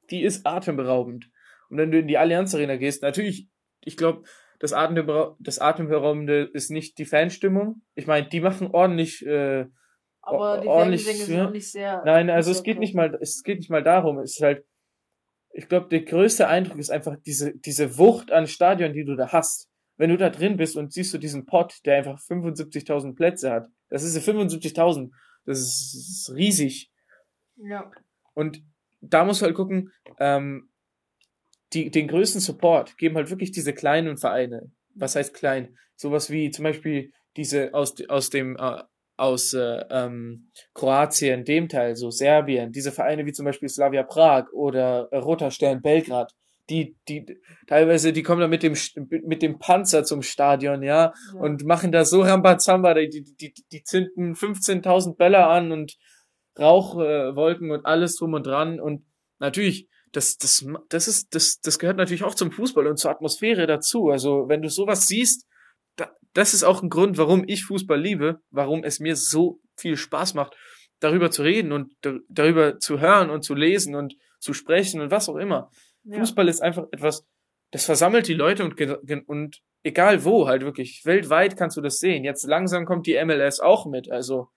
die 0.10 0.24
ist 0.24 0.46
atemberaubend. 0.46 1.30
Und 1.70 1.78
wenn 1.78 1.92
du 1.92 2.00
in 2.00 2.08
die 2.08 2.18
Allianz 2.18 2.54
Arena 2.54 2.78
gehst, 2.78 3.02
natürlich, 3.02 3.50
ich 3.82 3.98
glaube, 3.98 4.24
das, 4.60 4.74
Atembera 4.74 5.36
das 5.40 5.60
Atemberaubende 5.60 6.50
ist 6.54 6.72
nicht 6.72 6.98
die 6.98 7.06
Fanstimmung. 7.06 7.82
Ich 7.96 8.08
meine, 8.08 8.28
die 8.28 8.40
machen 8.40 8.68
ordentlich, 8.72 9.26
äh, 9.26 9.66
aber 10.26 10.62
die 10.62 10.68
ordentlich, 10.68 11.06
Fangesänge 11.06 11.42
sind 11.42 11.52
nicht 11.52 11.72
sehr. 11.72 12.02
Nein, 12.06 12.30
also 12.30 12.52
es 12.52 12.64
geht 12.64 12.80
nicht 12.80 12.96
mal, 12.96 13.18
es 13.22 13.44
geht 13.44 13.60
nicht 13.60 13.70
mal 13.70 13.84
darum. 13.84 14.20
Es 14.20 14.36
ist 14.36 14.42
halt, 14.42 14.66
ich 15.52 15.70
glaube, 15.70 15.88
der 15.90 16.02
größte 16.02 16.48
Eindruck 16.48 16.78
ist 16.80 16.90
einfach 16.90 17.16
diese, 17.26 17.56
diese 17.58 17.98
Wucht 17.98 18.32
an 18.32 18.48
Stadion, 18.48 18.94
die 18.94 19.06
du 19.06 19.16
da 19.16 19.32
hast. 19.32 19.70
Wenn 19.98 20.10
du 20.10 20.18
da 20.18 20.30
drin 20.30 20.58
bist 20.58 20.76
und 20.76 20.92
siehst 20.92 21.14
du 21.14 21.18
diesen 21.18 21.46
Pott, 21.46 21.80
der 21.86 21.98
einfach 21.98 22.20
75.000 22.20 23.16
Plätze 23.16 23.52
hat. 23.52 23.70
Das 23.90 24.04
ist 24.04 24.18
75.000. 24.18 25.12
Das 25.46 25.60
ist, 25.60 26.34
riesig. 26.36 26.92
Ja. 27.56 27.90
Und 28.34 28.62
da 29.00 29.24
musst 29.24 29.42
du 29.42 29.46
halt 29.46 29.56
gucken, 29.56 29.92
ähm, 30.20 30.70
die, 31.74 31.92
den 31.92 32.08
größten 32.08 32.42
Support 32.42 32.98
geben 32.98 33.16
halt 33.16 33.30
wirklich 33.30 33.52
diese 33.52 33.74
kleinen 33.74 34.18
Vereine. 34.18 34.72
Was 34.96 35.16
heißt 35.16 35.34
klein? 35.34 35.78
Sowas 35.96 36.30
wie 36.30 36.52
zum 36.52 36.64
Beispiel 36.64 37.12
diese 37.38 37.74
aus, 37.74 37.96
aus 38.10 38.30
dem, 38.30 38.58
äh, 38.58 38.82
aus 39.18 39.54
äh, 39.54 39.84
ähm, 39.90 40.52
Kroatien, 40.74 41.46
dem 41.46 41.70
Teil, 41.70 41.96
so 41.96 42.10
Serbien, 42.10 42.72
diese 42.72 42.92
Vereine 42.92 43.26
wie 43.26 43.32
zum 43.32 43.46
Beispiel 43.46 43.70
Slavia 43.70 44.04
Prag 44.04 44.52
oder 44.52 45.08
äh, 45.12 45.18
Roter 45.18 45.52
Stern 45.52 45.82
Belgrad, 45.82 46.34
die, 46.70 46.98
die, 47.08 47.26
teilweise, 47.68 48.12
die 48.12 48.24
kommen 48.24 48.42
da 48.42 48.48
mit 48.48 48.64
dem, 48.64 48.76
mit 49.26 49.42
dem 49.42 49.60
Panzer 49.60 50.04
zum 50.04 50.22
Stadion, 50.22 50.82
ja, 50.82 51.14
ja. 51.34 51.40
und 51.40 51.64
machen 51.64 51.92
da 51.92 52.06
so 52.06 52.22
Rambazamba, 52.22 52.94
die, 52.96 53.10
die, 53.10 53.36
die, 53.36 53.54
die 53.72 53.84
zünden 53.84 54.34
15.000 54.34 55.16
Bälle 55.16 55.46
an 55.46 55.72
und 55.72 55.96
Rauchwolken 56.58 57.70
äh, 57.70 57.74
und 57.74 57.86
alles 57.86 58.16
drum 58.16 58.34
und 58.34 58.48
dran 58.48 58.80
und 58.80 59.06
natürlich, 59.40 59.90
das, 60.12 60.38
das, 60.38 60.66
das 60.90 61.08
ist, 61.08 61.36
das, 61.36 61.60
das 61.60 61.78
gehört 61.78 61.98
natürlich 61.98 62.24
auch 62.24 62.36
zum 62.36 62.52
Fußball 62.52 62.88
und 62.88 62.98
zur 62.98 63.12
Atmosphäre 63.12 63.68
dazu. 63.68 64.10
Also, 64.10 64.48
wenn 64.48 64.62
du 64.62 64.70
sowas 64.70 65.08
siehst, 65.08 65.46
das 66.36 66.54
ist 66.54 66.64
auch 66.64 66.84
ein 66.84 66.90
Grund, 66.90 67.18
warum 67.18 67.44
ich 67.48 67.66
Fußball 67.66 68.00
liebe, 68.00 68.40
warum 68.52 68.84
es 68.84 69.00
mir 69.00 69.16
so 69.16 69.60
viel 69.76 69.98
Spaß 69.98 70.36
macht, 70.36 70.56
darüber 71.00 71.32
zu 71.32 71.42
reden 71.44 71.72
und 71.72 71.94
dar- 72.02 72.20
darüber 72.30 72.78
zu 72.80 73.00
hören 73.00 73.30
und 73.32 73.44
zu 73.44 73.56
lesen 73.56 73.96
und 73.96 74.16
zu 74.40 74.54
sprechen 74.54 75.02
und 75.02 75.10
was 75.12 75.28
auch 75.30 75.38
immer. 75.38 75.72
ja. 76.04 76.20
Fußball 76.20 76.48
ist 76.48 76.62
einfach 76.62 76.86
etwas, 76.92 77.26
das 77.72 77.86
versammelt 77.86 78.28
die 78.28 78.34
Leute 78.36 78.64
und, 78.64 78.80
und 79.28 79.62
egal 79.84 80.24
wo, 80.24 80.48
halt 80.48 80.62
wirklich, 80.62 81.02
weltweit 81.06 81.58
kannst 81.58 81.78
du 81.78 81.82
das 81.82 81.98
sehen. 81.98 82.24
Jetzt 82.24 82.44
langsam 82.46 82.86
kommt 82.86 83.08
die 83.08 83.16
MLS 83.26 83.60
auch 83.60 83.86
mit, 83.88 84.10
also, 84.12 84.50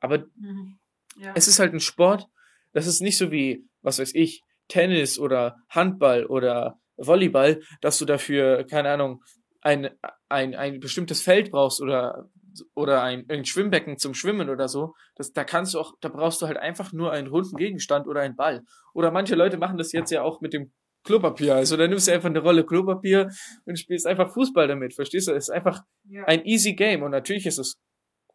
aber 0.00 0.24
Mhm. 0.36 0.78
Ja. 1.16 1.32
es 1.36 1.46
ist 1.46 1.58
halt 1.60 1.72
ein 1.74 1.80
Sport, 1.80 2.26
das 2.72 2.86
ist 2.88 3.00
nicht 3.00 3.18
so 3.18 3.30
wie, 3.30 3.64
was 3.82 3.98
weiß 4.00 4.14
ich, 4.14 4.42
Tennis 4.68 5.18
oder 5.18 5.56
Handball 5.68 6.26
oder 6.26 6.80
Volleyball, 6.96 7.60
dass 7.82 7.98
du 7.98 8.04
dafür, 8.04 8.64
keine 8.64 8.90
Ahnung, 8.90 9.22
ein, 9.60 9.90
ein, 10.34 10.54
ein 10.54 10.80
bestimmtes 10.80 11.22
Feld 11.22 11.50
brauchst 11.50 11.80
oder, 11.80 12.28
oder 12.74 13.02
ein, 13.02 13.24
ein 13.28 13.44
Schwimmbecken 13.44 13.98
zum 13.98 14.14
Schwimmen 14.14 14.50
oder 14.50 14.68
so. 14.68 14.94
Das, 15.16 15.32
da 15.32 15.44
kannst 15.44 15.74
du 15.74 15.80
auch, 15.80 15.94
da 16.00 16.08
brauchst 16.08 16.42
du 16.42 16.46
halt 16.46 16.58
einfach 16.58 16.92
nur 16.92 17.12
einen 17.12 17.28
runden 17.28 17.56
Gegenstand 17.56 18.06
oder 18.06 18.20
einen 18.20 18.36
Ball. 18.36 18.62
Oder 18.92 19.10
manche 19.10 19.34
Leute 19.34 19.56
machen 19.56 19.78
das 19.78 19.92
jetzt 19.92 20.10
ja 20.10 20.22
auch 20.22 20.40
mit 20.40 20.52
dem 20.52 20.72
Klopapier. 21.04 21.54
Also 21.54 21.76
da 21.76 21.86
nimmst 21.86 22.08
du 22.08 22.12
einfach 22.12 22.30
eine 22.30 22.40
Rolle 22.40 22.64
Klopapier 22.64 23.28
und 23.64 23.78
spielst 23.78 24.06
einfach 24.06 24.32
Fußball 24.32 24.68
damit. 24.68 24.94
Verstehst 24.94 25.28
du? 25.28 25.32
Es 25.32 25.48
ist 25.48 25.54
einfach 25.54 25.82
ja. 26.04 26.24
ein 26.24 26.44
easy 26.44 26.74
Game 26.74 27.02
und 27.02 27.10
natürlich 27.10 27.46
ist 27.46 27.58
es 27.58 27.78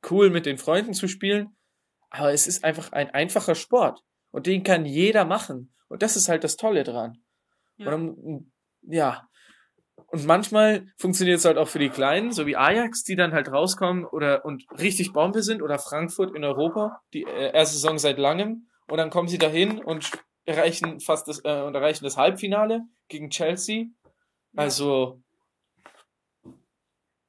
cool 0.10 0.30
mit 0.30 0.46
den 0.46 0.58
Freunden 0.58 0.94
zu 0.94 1.08
spielen, 1.08 1.58
aber 2.10 2.32
es 2.32 2.48
ist 2.48 2.64
einfach 2.64 2.92
ein 2.92 3.10
einfacher 3.10 3.56
Sport 3.56 4.02
und 4.32 4.46
den 4.48 4.64
kann 4.64 4.86
jeder 4.86 5.26
machen 5.26 5.74
und 5.88 6.02
das 6.04 6.16
ist 6.16 6.30
halt 6.30 6.44
das 6.44 6.56
Tolle 6.56 6.84
dran. 6.84 7.18
Ja. 7.78 7.94
Und 7.94 8.52
ja. 8.82 9.29
Und 10.12 10.26
manchmal 10.26 10.88
funktioniert 10.98 11.38
es 11.38 11.46
halt 11.46 11.58
auch 11.58 11.68
für 11.68 11.78
die 11.80 11.90
Kleinen, 11.90 12.32
so 12.32 12.46
wie 12.48 12.56
Ajax, 12.58 13.04
die 13.04 13.16
dann 13.16 13.32
halt 13.34 13.52
rauskommen 13.52 14.06
oder 14.06 14.44
und 14.44 14.66
richtig 14.80 15.14
Bombe 15.14 15.44
sind 15.44 15.62
oder 15.62 15.78
Frankfurt 15.78 16.36
in 16.36 16.44
Europa, 16.44 17.02
die 17.14 17.24
äh, 17.24 17.52
erste 17.54 17.76
Saison 17.76 18.00
seit 18.00 18.18
langem 18.18 18.68
und 18.88 18.98
dann 18.98 19.12
kommen 19.12 19.28
sie 19.28 19.38
dahin 19.38 19.80
und 19.80 20.10
erreichen 20.46 21.00
fast 21.00 21.28
das 21.28 21.44
äh, 21.46 21.62
und 21.62 21.76
erreichen 21.76 22.04
das 22.06 22.18
Halbfinale 22.18 22.82
gegen 23.08 23.30
Chelsea. 23.30 23.86
Also 24.56 25.22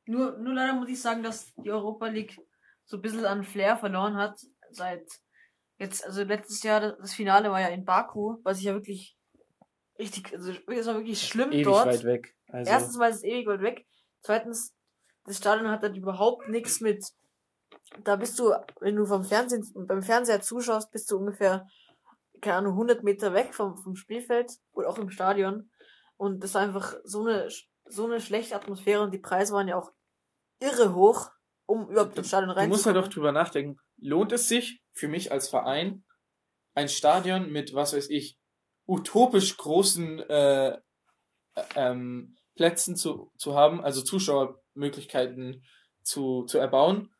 Nur, 0.06 0.38
nur 0.38 0.54
leider 0.54 0.72
muss 0.72 0.88
ich 0.88 1.00
sagen, 1.00 1.22
dass 1.22 1.54
die 1.56 1.70
Europa 1.70 2.06
League 2.08 2.36
so 2.84 2.96
ein 2.96 3.02
bisschen 3.02 3.24
an 3.26 3.44
Flair 3.44 3.76
verloren 3.76 4.16
hat. 4.16 4.40
Seit 4.70 5.06
jetzt, 5.78 6.04
also 6.04 6.22
letztes 6.24 6.62
Jahr, 6.62 6.80
das- 6.80 6.98
das 6.98 7.14
Finale 7.14 7.50
war 7.50 7.60
ja 7.60 7.68
in 7.68 7.84
Baku, 7.84 8.38
was 8.42 8.58
ich 8.58 8.64
ja 8.64 8.72
wirklich 8.72 9.16
richtig, 9.98 10.32
also 10.32 10.52
es 10.52 10.86
war 10.86 10.94
wirklich 10.94 11.22
schlimm 11.22 11.52
ewig 11.52 11.64
dort. 11.64 11.86
weit 11.86 12.04
weg. 12.04 12.34
Also 12.52 12.70
Erstens 12.70 12.96
mal 12.96 13.10
ist 13.10 13.16
es 13.16 13.24
ewig 13.24 13.46
weit 13.46 13.62
weg. 13.62 13.86
Zweitens, 14.22 14.74
das 15.24 15.38
Stadion 15.38 15.70
hat 15.70 15.82
dann 15.82 15.94
überhaupt 15.94 16.48
nichts 16.48 16.80
mit 16.80 17.04
da 18.04 18.16
bist 18.16 18.38
du, 18.38 18.52
wenn 18.80 18.96
du 18.96 19.04
vom 19.04 19.24
Fernsehen, 19.24 19.66
beim 19.86 20.02
Fernseher 20.02 20.40
zuschaust, 20.40 20.90
bist 20.90 21.10
du 21.10 21.18
ungefähr, 21.18 21.66
keine 22.40 22.56
Ahnung, 22.56 22.72
100 22.72 23.02
Meter 23.02 23.34
weg 23.34 23.54
vom, 23.54 23.76
vom 23.76 23.96
Spielfeld 23.96 24.52
oder 24.72 24.88
auch 24.88 24.98
im 24.98 25.10
Stadion. 25.10 25.70
Und 26.16 26.42
das 26.42 26.54
war 26.54 26.62
einfach 26.62 26.94
so 27.04 27.24
eine, 27.24 27.48
so 27.86 28.06
eine 28.06 28.20
schlechte 28.20 28.54
Atmosphäre 28.54 29.02
und 29.02 29.12
die 29.12 29.18
Preise 29.18 29.54
waren 29.54 29.68
ja 29.68 29.76
auch 29.76 29.92
irre 30.60 30.94
hoch, 30.94 31.30
um 31.66 31.88
überhaupt 31.88 32.16
ins 32.16 32.28
Stadion 32.28 32.50
reinzukommen. 32.50 32.70
Du 32.70 32.76
musst 32.76 32.86
halt 32.86 32.96
doch 32.96 33.08
drüber 33.08 33.32
nachdenken. 33.32 33.78
Lohnt 33.98 34.32
es 34.32 34.48
sich 34.48 34.82
für 34.92 35.08
mich 35.08 35.32
als 35.32 35.48
Verein, 35.48 36.04
ein 36.74 36.88
Stadion 36.88 37.50
mit, 37.50 37.74
was 37.74 37.94
weiß 37.94 38.08
ich, 38.10 38.38
utopisch 38.86 39.56
großen 39.56 40.20
äh, 40.20 40.78
ähm, 41.74 42.36
Plätzen 42.60 42.94
zu, 42.94 43.32
zu 43.38 43.54
haben, 43.54 43.82
also 43.82 44.02
Zuschauermöglichkeiten 44.02 45.64
zu, 46.02 46.44
zu 46.44 46.58
erbauen, 46.58 47.10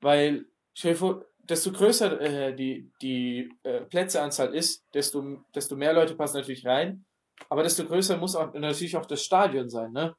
weil, 0.00 0.46
vor, 0.94 1.24
desto 1.38 1.72
größer 1.72 2.20
äh, 2.20 2.54
die, 2.54 2.92
die 3.02 3.50
äh, 3.64 3.80
Plätzeanzahl 3.80 4.54
ist, 4.54 4.86
desto, 4.94 5.44
desto 5.52 5.74
mehr 5.74 5.94
Leute 5.94 6.14
passen 6.14 6.36
natürlich 6.36 6.64
rein, 6.64 7.04
aber 7.48 7.64
desto 7.64 7.84
größer 7.84 8.18
muss 8.18 8.36
auch 8.36 8.54
natürlich 8.54 8.96
auch 8.96 9.06
das 9.06 9.24
Stadion 9.24 9.68
sein, 9.68 9.90
ne? 9.90 10.14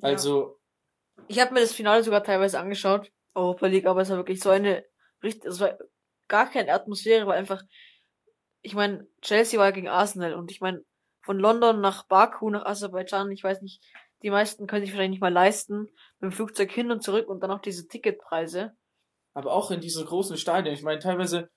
Also. 0.00 0.58
Ja. 1.16 1.24
Ich 1.28 1.38
habe 1.38 1.54
mir 1.54 1.60
das 1.60 1.72
Finale 1.72 2.02
sogar 2.02 2.24
teilweise 2.24 2.58
angeschaut, 2.58 3.12
Europa 3.36 3.68
League, 3.68 3.86
aber 3.86 4.00
es 4.00 4.10
war 4.10 4.16
wirklich 4.16 4.40
so 4.40 4.50
eine 4.50 4.84
richtig, 5.22 5.48
es 5.48 5.60
war 5.60 5.78
gar 6.26 6.50
keine 6.50 6.72
Atmosphäre, 6.72 7.28
weil 7.28 7.38
einfach, 7.38 7.62
ich 8.62 8.74
meine, 8.74 9.06
Chelsea 9.20 9.60
war 9.60 9.70
gegen 9.70 9.86
Arsenal 9.86 10.34
und 10.34 10.50
ich 10.50 10.60
meine, 10.60 10.82
von 11.22 11.38
London 11.38 11.80
nach 11.80 12.04
Baku, 12.04 12.50
nach 12.50 12.66
Aserbaidschan, 12.66 13.30
ich 13.30 13.42
weiß 13.42 13.62
nicht, 13.62 13.82
die 14.22 14.30
meisten 14.30 14.66
können 14.66 14.84
sich 14.84 14.92
wahrscheinlich 14.92 15.18
nicht 15.18 15.20
mal 15.20 15.32
leisten, 15.32 15.88
mit 16.20 16.30
dem 16.30 16.32
Flugzeug 16.32 16.70
hin 16.70 16.90
und 16.90 17.02
zurück 17.02 17.28
und 17.28 17.42
dann 17.42 17.50
auch 17.50 17.60
diese 17.60 17.88
Ticketpreise. 17.88 18.72
Aber 19.34 19.52
auch 19.52 19.70
in 19.70 19.80
diese 19.80 20.04
großen 20.04 20.36
Stadien, 20.36 20.74
ich 20.74 20.82
meine, 20.82 21.00
teilweise, 21.00 21.50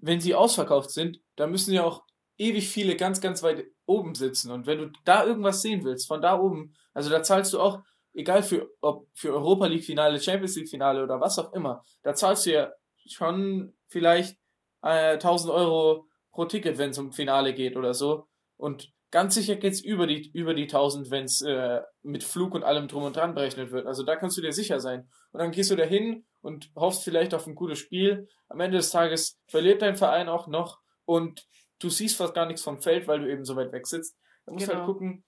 wenn 0.00 0.20
sie 0.20 0.34
ausverkauft 0.34 0.90
sind, 0.90 1.20
da 1.36 1.46
müssen 1.46 1.72
ja 1.72 1.84
auch 1.84 2.04
ewig 2.36 2.68
viele 2.68 2.96
ganz, 2.96 3.20
ganz 3.20 3.42
weit 3.42 3.66
oben 3.86 4.14
sitzen. 4.14 4.52
Und 4.52 4.66
wenn 4.66 4.78
du 4.78 4.92
da 5.04 5.24
irgendwas 5.24 5.62
sehen 5.62 5.84
willst, 5.84 6.06
von 6.06 6.22
da 6.22 6.38
oben, 6.38 6.74
also 6.94 7.10
da 7.10 7.22
zahlst 7.22 7.52
du 7.52 7.60
auch, 7.60 7.80
egal 8.14 8.42
für, 8.42 8.70
ob 8.80 9.08
für 9.14 9.32
Europa 9.32 9.66
League 9.66 9.84
Finale, 9.84 10.20
Champions 10.20 10.56
League 10.56 10.68
Finale 10.68 11.02
oder 11.02 11.20
was 11.20 11.38
auch 11.38 11.52
immer, 11.52 11.84
da 12.02 12.14
zahlst 12.14 12.46
du 12.46 12.52
ja 12.52 12.72
schon 13.06 13.74
vielleicht 13.88 14.38
äh, 14.82 15.14
1000 15.14 15.52
Euro 15.52 16.06
pro 16.30 16.44
Ticket, 16.44 16.78
wenn 16.78 16.90
es 16.90 16.98
um 16.98 17.12
Finale 17.12 17.54
geht 17.54 17.76
oder 17.76 17.94
so. 17.94 18.27
Und 18.58 18.92
ganz 19.10 19.34
sicher 19.34 19.56
geht's 19.56 19.80
über 19.80 20.06
die, 20.06 20.30
über 20.32 20.52
die 20.52 20.64
1000, 20.64 21.10
wenn's 21.10 21.40
äh, 21.40 21.80
mit 22.02 22.24
Flug 22.24 22.54
und 22.54 22.64
allem 22.64 22.88
drum 22.88 23.04
und 23.04 23.16
dran 23.16 23.34
berechnet 23.34 23.70
wird. 23.70 23.86
Also 23.86 24.02
da 24.02 24.16
kannst 24.16 24.36
du 24.36 24.42
dir 24.42 24.52
sicher 24.52 24.80
sein. 24.80 25.08
Und 25.32 25.40
dann 25.40 25.52
gehst 25.52 25.70
du 25.70 25.76
da 25.76 25.84
hin 25.84 26.26
und 26.42 26.70
hoffst 26.76 27.04
vielleicht 27.04 27.32
auf 27.32 27.46
ein 27.46 27.54
gutes 27.54 27.78
Spiel. 27.78 28.28
Am 28.48 28.60
Ende 28.60 28.76
des 28.76 28.90
Tages 28.90 29.40
verliert 29.46 29.80
dein 29.80 29.96
Verein 29.96 30.28
auch 30.28 30.46
noch 30.48 30.80
und 31.06 31.46
du 31.78 31.88
siehst 31.88 32.16
fast 32.16 32.34
gar 32.34 32.46
nichts 32.46 32.62
vom 32.62 32.80
Feld, 32.82 33.06
weil 33.08 33.20
du 33.20 33.30
eben 33.30 33.44
so 33.44 33.56
weit 33.56 33.72
weg 33.72 33.86
sitzt. 33.86 34.16
Da 34.44 34.52
musst 34.52 34.66
halt 34.66 34.76
genau. 34.76 34.86
halt 34.86 34.92
gucken, 34.92 35.24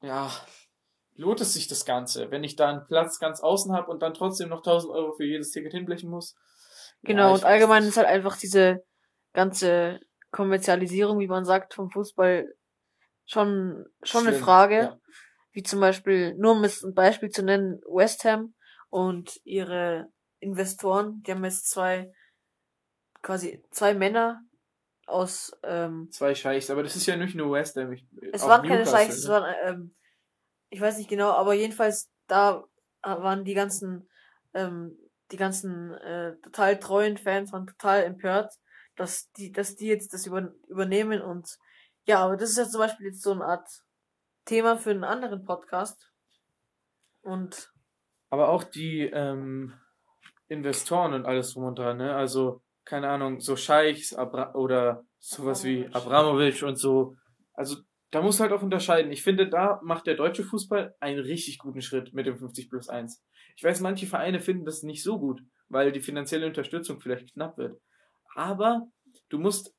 ja, 0.00 0.30
lohnt 1.16 1.40
es 1.40 1.52
sich 1.52 1.66
das 1.66 1.84
Ganze, 1.84 2.30
wenn 2.30 2.44
ich 2.44 2.56
da 2.56 2.68
einen 2.68 2.86
Platz 2.86 3.18
ganz 3.18 3.40
außen 3.40 3.72
habe 3.72 3.90
und 3.90 4.02
dann 4.02 4.14
trotzdem 4.14 4.48
noch 4.48 4.58
1000 4.58 4.92
Euro 4.92 5.12
für 5.12 5.24
jedes 5.24 5.50
Ticket 5.50 5.72
hinblechen 5.72 6.08
muss. 6.08 6.36
Genau, 7.02 7.28
ja, 7.28 7.34
und 7.34 7.44
allgemein 7.44 7.84
ist 7.84 7.96
halt 7.96 8.06
einfach 8.06 8.36
diese 8.36 8.84
ganze 9.32 10.00
Kommerzialisierung, 10.30 11.18
wie 11.18 11.28
man 11.28 11.44
sagt, 11.44 11.74
vom 11.74 11.90
Fußball 11.90 12.46
schon, 13.28 13.86
schon 14.02 14.22
Schlimm, 14.22 14.34
eine 14.34 14.42
Frage. 14.42 14.74
Ja. 14.74 15.00
Wie 15.52 15.62
zum 15.62 15.80
Beispiel, 15.80 16.34
nur 16.34 16.52
um 16.52 16.64
es 16.64 16.82
ein 16.82 16.94
Beispiel 16.94 17.30
zu 17.30 17.42
nennen, 17.44 17.80
West 17.86 18.24
Ham 18.24 18.54
und 18.90 19.40
ihre 19.44 20.08
Investoren, 20.40 21.22
die 21.22 21.32
haben 21.32 21.44
jetzt 21.44 21.68
zwei, 21.68 22.12
quasi 23.22 23.62
zwei 23.70 23.94
Männer 23.94 24.40
aus, 25.06 25.52
ähm, 25.62 26.08
Zwei 26.10 26.34
Scheichs, 26.34 26.70
aber 26.70 26.82
das 26.82 26.96
ist 26.96 27.06
ja 27.06 27.16
nicht 27.16 27.34
nur 27.34 27.52
West 27.52 27.76
Ham. 27.76 27.92
Ich, 27.92 28.06
es 28.32 28.42
waren 28.42 28.66
keine 28.66 28.86
Scheichs, 28.86 29.16
es 29.16 29.24
ne? 29.24 29.30
waren, 29.30 29.54
ähm, 29.64 29.94
ich 30.70 30.80
weiß 30.80 30.98
nicht 30.98 31.10
genau, 31.10 31.30
aber 31.30 31.54
jedenfalls 31.54 32.10
da 32.26 32.64
waren 33.02 33.44
die 33.44 33.54
ganzen, 33.54 34.08
ähm, 34.54 34.96
die 35.32 35.36
ganzen 35.36 35.92
äh, 35.94 36.36
total 36.42 36.78
treuen 36.78 37.16
Fans 37.16 37.52
waren 37.52 37.66
total 37.66 38.04
empört, 38.04 38.54
dass 38.96 39.30
die, 39.32 39.50
dass 39.50 39.76
die 39.76 39.86
jetzt 39.86 40.12
das 40.12 40.26
über, 40.26 40.52
übernehmen 40.68 41.22
und 41.22 41.58
ja, 42.08 42.24
aber 42.24 42.38
das 42.38 42.50
ist 42.50 42.56
ja 42.56 42.64
zum 42.64 42.80
Beispiel 42.80 43.08
jetzt 43.08 43.22
so 43.22 43.32
eine 43.32 43.44
Art 43.44 43.68
Thema 44.46 44.78
für 44.78 44.90
einen 44.90 45.04
anderen 45.04 45.44
Podcast. 45.44 46.10
Und 47.20 47.70
aber 48.30 48.48
auch 48.48 48.64
die 48.64 49.02
ähm, 49.02 49.74
Investoren 50.48 51.12
und 51.12 51.26
alles 51.26 51.52
drum 51.52 51.64
und 51.64 51.78
dran, 51.78 51.98
ne? 51.98 52.14
Also 52.14 52.62
keine 52.86 53.10
Ahnung, 53.10 53.40
so 53.40 53.56
Scheichs 53.56 54.14
Abra 54.14 54.54
oder 54.54 55.04
sowas 55.18 55.64
wie 55.64 55.86
Abramovic 55.92 56.62
und 56.62 56.76
so. 56.76 57.14
Also 57.52 57.76
da 58.10 58.22
muss 58.22 58.40
halt 58.40 58.52
auch 58.52 58.62
unterscheiden. 58.62 59.12
Ich 59.12 59.22
finde, 59.22 59.50
da 59.50 59.78
macht 59.82 60.06
der 60.06 60.14
deutsche 60.14 60.44
Fußball 60.44 60.94
einen 61.00 61.20
richtig 61.20 61.58
guten 61.58 61.82
Schritt 61.82 62.14
mit 62.14 62.24
dem 62.24 62.38
50 62.38 62.70
plus 62.70 62.88
1. 62.88 63.22
Ich 63.54 63.62
weiß, 63.62 63.80
manche 63.80 64.06
Vereine 64.06 64.40
finden 64.40 64.64
das 64.64 64.82
nicht 64.82 65.02
so 65.02 65.18
gut, 65.18 65.42
weil 65.68 65.92
die 65.92 66.00
finanzielle 66.00 66.46
Unterstützung 66.46 67.00
vielleicht 67.00 67.34
knapp 67.34 67.58
wird. 67.58 67.78
Aber 68.34 68.86
du 69.28 69.38
musst 69.38 69.74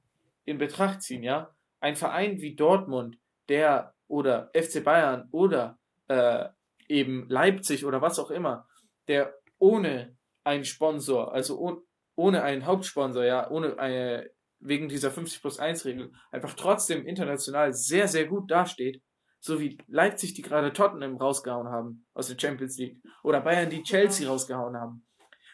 in 0.46 0.60
Betracht 0.60 1.02
ziehen, 1.02 1.24
ja, 1.24 1.56
ein 1.80 1.96
Verein 1.96 2.42
wie 2.42 2.56
Dortmund, 2.56 3.18
der 3.48 3.94
oder 4.08 4.52
FC 4.54 4.84
Bayern 4.84 5.28
oder 5.32 5.80
äh, 6.08 6.46
eben 6.88 7.28
Leipzig 7.30 7.86
oder 7.86 8.02
was 8.02 8.20
auch 8.20 8.32
immer, 8.32 8.68
der 9.08 9.34
ohne 9.60 10.18
einen 10.44 10.66
Sponsor, 10.66 11.34
also 11.34 11.60
ohne, 11.60 11.78
ohne 12.16 12.44
einen 12.44 12.66
Hauptsponsor, 12.66 13.24
ja, 13.24 13.50
ohne 13.50 13.78
eine, 13.78 14.30
wegen 14.60 14.90
dieser 14.90 15.12
50 15.12 15.42
plus 15.42 15.60
1 15.60 15.86
Regel, 15.86 16.12
einfach 16.32 16.54
trotzdem 16.54 17.06
international 17.06 17.74
sehr, 17.74 18.08
sehr 18.08 18.26
gut 18.26 18.50
dasteht, 18.50 19.02
so 19.40 19.60
wie 19.60 19.78
Leipzig, 19.88 20.34
die 20.34 20.42
gerade 20.42 20.74
Tottenham 20.74 21.18
rausgehauen 21.18 21.70
haben 21.70 22.06
aus 22.14 22.28
der 22.28 22.38
Champions 22.38 22.78
League, 22.78 23.02
oder 23.24 23.42
Bayern, 23.42 23.70
die 23.70 23.84
Chelsea 23.84 24.28
rausgehauen 24.28 24.76
haben. 24.76 25.06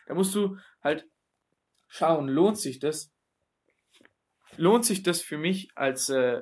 Da 0.07 0.13
musst 0.13 0.33
du 0.33 0.57
halt 0.83 1.07
schauen, 1.87 2.27
lohnt 2.27 2.57
sich 2.57 2.79
das? 2.79 3.14
Lohnt 4.57 4.85
sich 4.85 5.03
das 5.03 5.21
für 5.21 5.37
mich 5.37 5.69
als, 5.75 6.09
äh, 6.09 6.41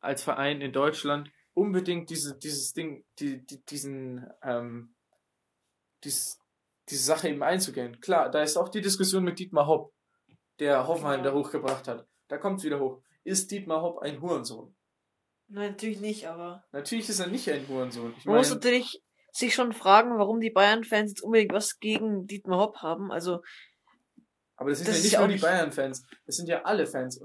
als 0.00 0.22
Verein 0.22 0.60
in 0.60 0.72
Deutschland 0.72 1.30
unbedingt 1.54 2.10
diese, 2.10 2.38
dieses 2.38 2.72
Ding, 2.72 3.04
die, 3.18 3.44
die, 3.44 3.64
diesen, 3.64 4.26
ähm, 4.42 4.94
dies, 6.04 6.38
diese 6.88 7.02
Sache 7.02 7.28
eben 7.28 7.42
einzugehen. 7.42 8.00
Klar, 8.00 8.30
da 8.30 8.42
ist 8.42 8.56
auch 8.56 8.68
die 8.68 8.82
Diskussion 8.82 9.24
mit 9.24 9.38
Dietmar 9.38 9.66
Hopp, 9.66 9.94
der 10.60 10.86
Hoffenheim 10.86 11.24
ja. 11.24 11.30
da 11.30 11.34
hochgebracht 11.34 11.88
hat. 11.88 12.06
Da 12.28 12.38
kommt 12.38 12.58
es 12.58 12.64
wieder 12.64 12.78
hoch. 12.78 13.02
Ist 13.24 13.50
Dietmar 13.50 13.82
Hopp 13.82 13.98
ein 14.00 14.20
Hurensohn? 14.20 14.76
Nein, 15.48 15.70
natürlich 15.72 16.00
nicht, 16.00 16.26
aber. 16.26 16.64
Natürlich 16.72 17.08
ist 17.08 17.20
er 17.20 17.28
nicht 17.28 17.48
ein 17.50 17.66
Hurensohn. 17.68 18.14
Ich 18.18 18.24
Man 18.26 18.36
muss 18.36 18.50
natürlich 18.50 19.02
sich 19.32 19.54
schon 19.54 19.72
fragen, 19.72 20.18
warum 20.18 20.40
die 20.40 20.50
Bayern-Fans 20.50 21.10
jetzt 21.12 21.22
unbedingt 21.22 21.52
was 21.52 21.78
gegen 21.78 22.26
Dietmar 22.26 22.58
Hopp 22.58 22.78
haben. 22.78 23.12
Also 23.12 23.40
aber 24.56 24.70
das 24.70 24.78
sind 24.78 24.88
das 24.88 24.98
ja 24.98 25.02
nicht 25.02 25.18
nur 25.18 25.28
die 25.28 25.42
Bayern-Fans, 25.42 26.04
das 26.24 26.36
sind 26.36 26.48
ja 26.48 26.62
alle 26.62 26.86
Fans. 26.86 27.20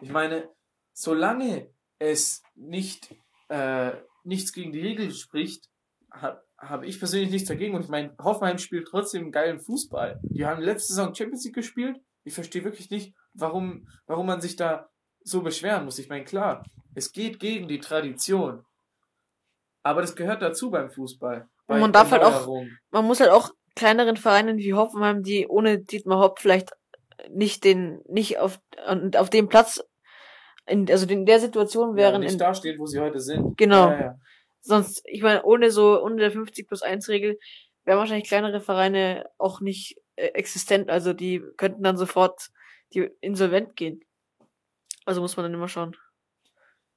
Ich 0.00 0.10
meine, 0.10 0.48
solange 0.92 1.70
es 1.98 2.42
nicht 2.54 3.14
äh, 3.48 3.92
nichts 4.24 4.52
gegen 4.52 4.72
die 4.72 4.80
Regel 4.80 5.10
spricht, 5.12 5.68
habe 6.10 6.42
hab 6.58 6.82
ich 6.82 6.98
persönlich 6.98 7.30
nichts 7.30 7.48
dagegen. 7.48 7.74
Und 7.74 7.82
ich 7.82 7.88
meine, 7.88 8.14
Hoffenheim 8.18 8.58
spielt 8.58 8.88
trotzdem 8.88 9.32
geilen 9.32 9.60
Fußball. 9.60 10.20
Die 10.22 10.44
haben 10.44 10.62
letzte 10.62 10.92
Saison 10.92 11.14
Champions 11.14 11.44
League 11.44 11.54
gespielt. 11.54 11.98
Ich 12.24 12.34
verstehe 12.34 12.64
wirklich 12.64 12.90
nicht, 12.90 13.14
warum, 13.32 13.88
warum 14.06 14.26
man 14.26 14.40
sich 14.40 14.56
da 14.56 14.88
so 15.22 15.42
beschweren 15.42 15.84
muss. 15.84 15.98
Ich 15.98 16.08
meine, 16.08 16.24
klar, 16.24 16.64
es 16.94 17.12
geht 17.12 17.38
gegen 17.38 17.68
die 17.68 17.78
Tradition. 17.78 18.64
Aber 19.82 20.00
das 20.00 20.16
gehört 20.16 20.42
dazu 20.42 20.70
beim 20.70 20.90
Fußball. 20.90 21.48
Und 21.66 21.80
man 21.80 21.92
darf 21.92 22.10
halt 22.10 22.22
auch, 22.22 22.48
man 22.90 23.04
muss 23.04 23.20
halt 23.20 23.30
auch 23.30 23.50
kleineren 23.78 24.16
Vereinen 24.16 24.58
wie 24.58 24.74
Hoffenheim, 24.74 25.22
die 25.22 25.46
ohne 25.46 25.78
Dietmar 25.78 26.18
Hopp 26.18 26.40
vielleicht 26.40 26.72
nicht 27.30 27.64
den, 27.64 28.00
nicht 28.08 28.38
auf, 28.38 28.60
auf 29.16 29.30
dem 29.30 29.48
Platz, 29.48 29.82
in, 30.66 30.90
also 30.90 31.06
in 31.06 31.24
der 31.24 31.40
Situation 31.40 31.96
wären. 31.96 32.14
Ja, 32.14 32.18
nicht 32.18 32.32
in, 32.32 32.38
da 32.38 32.54
steht, 32.54 32.78
wo 32.78 32.86
sie 32.86 33.00
heute 33.00 33.20
sind. 33.20 33.56
Genau. 33.56 33.90
Ja, 33.90 34.00
ja. 34.00 34.20
Sonst, 34.60 35.02
ich 35.06 35.22
meine, 35.22 35.44
ohne 35.44 35.70
so, 35.70 36.02
ohne 36.02 36.16
der 36.16 36.30
50 36.30 36.66
plus 36.66 36.82
1 36.82 37.08
Regel, 37.08 37.38
wären 37.84 37.98
wahrscheinlich 37.98 38.28
kleinere 38.28 38.60
Vereine 38.60 39.30
auch 39.38 39.60
nicht 39.60 39.96
äh, 40.16 40.26
existent. 40.26 40.90
Also 40.90 41.12
die 41.12 41.42
könnten 41.56 41.82
dann 41.82 41.96
sofort 41.96 42.50
die 42.92 43.08
insolvent 43.20 43.76
gehen. 43.76 44.00
Also 45.06 45.20
muss 45.20 45.36
man 45.36 45.44
dann 45.44 45.54
immer 45.54 45.68
schauen. 45.68 45.96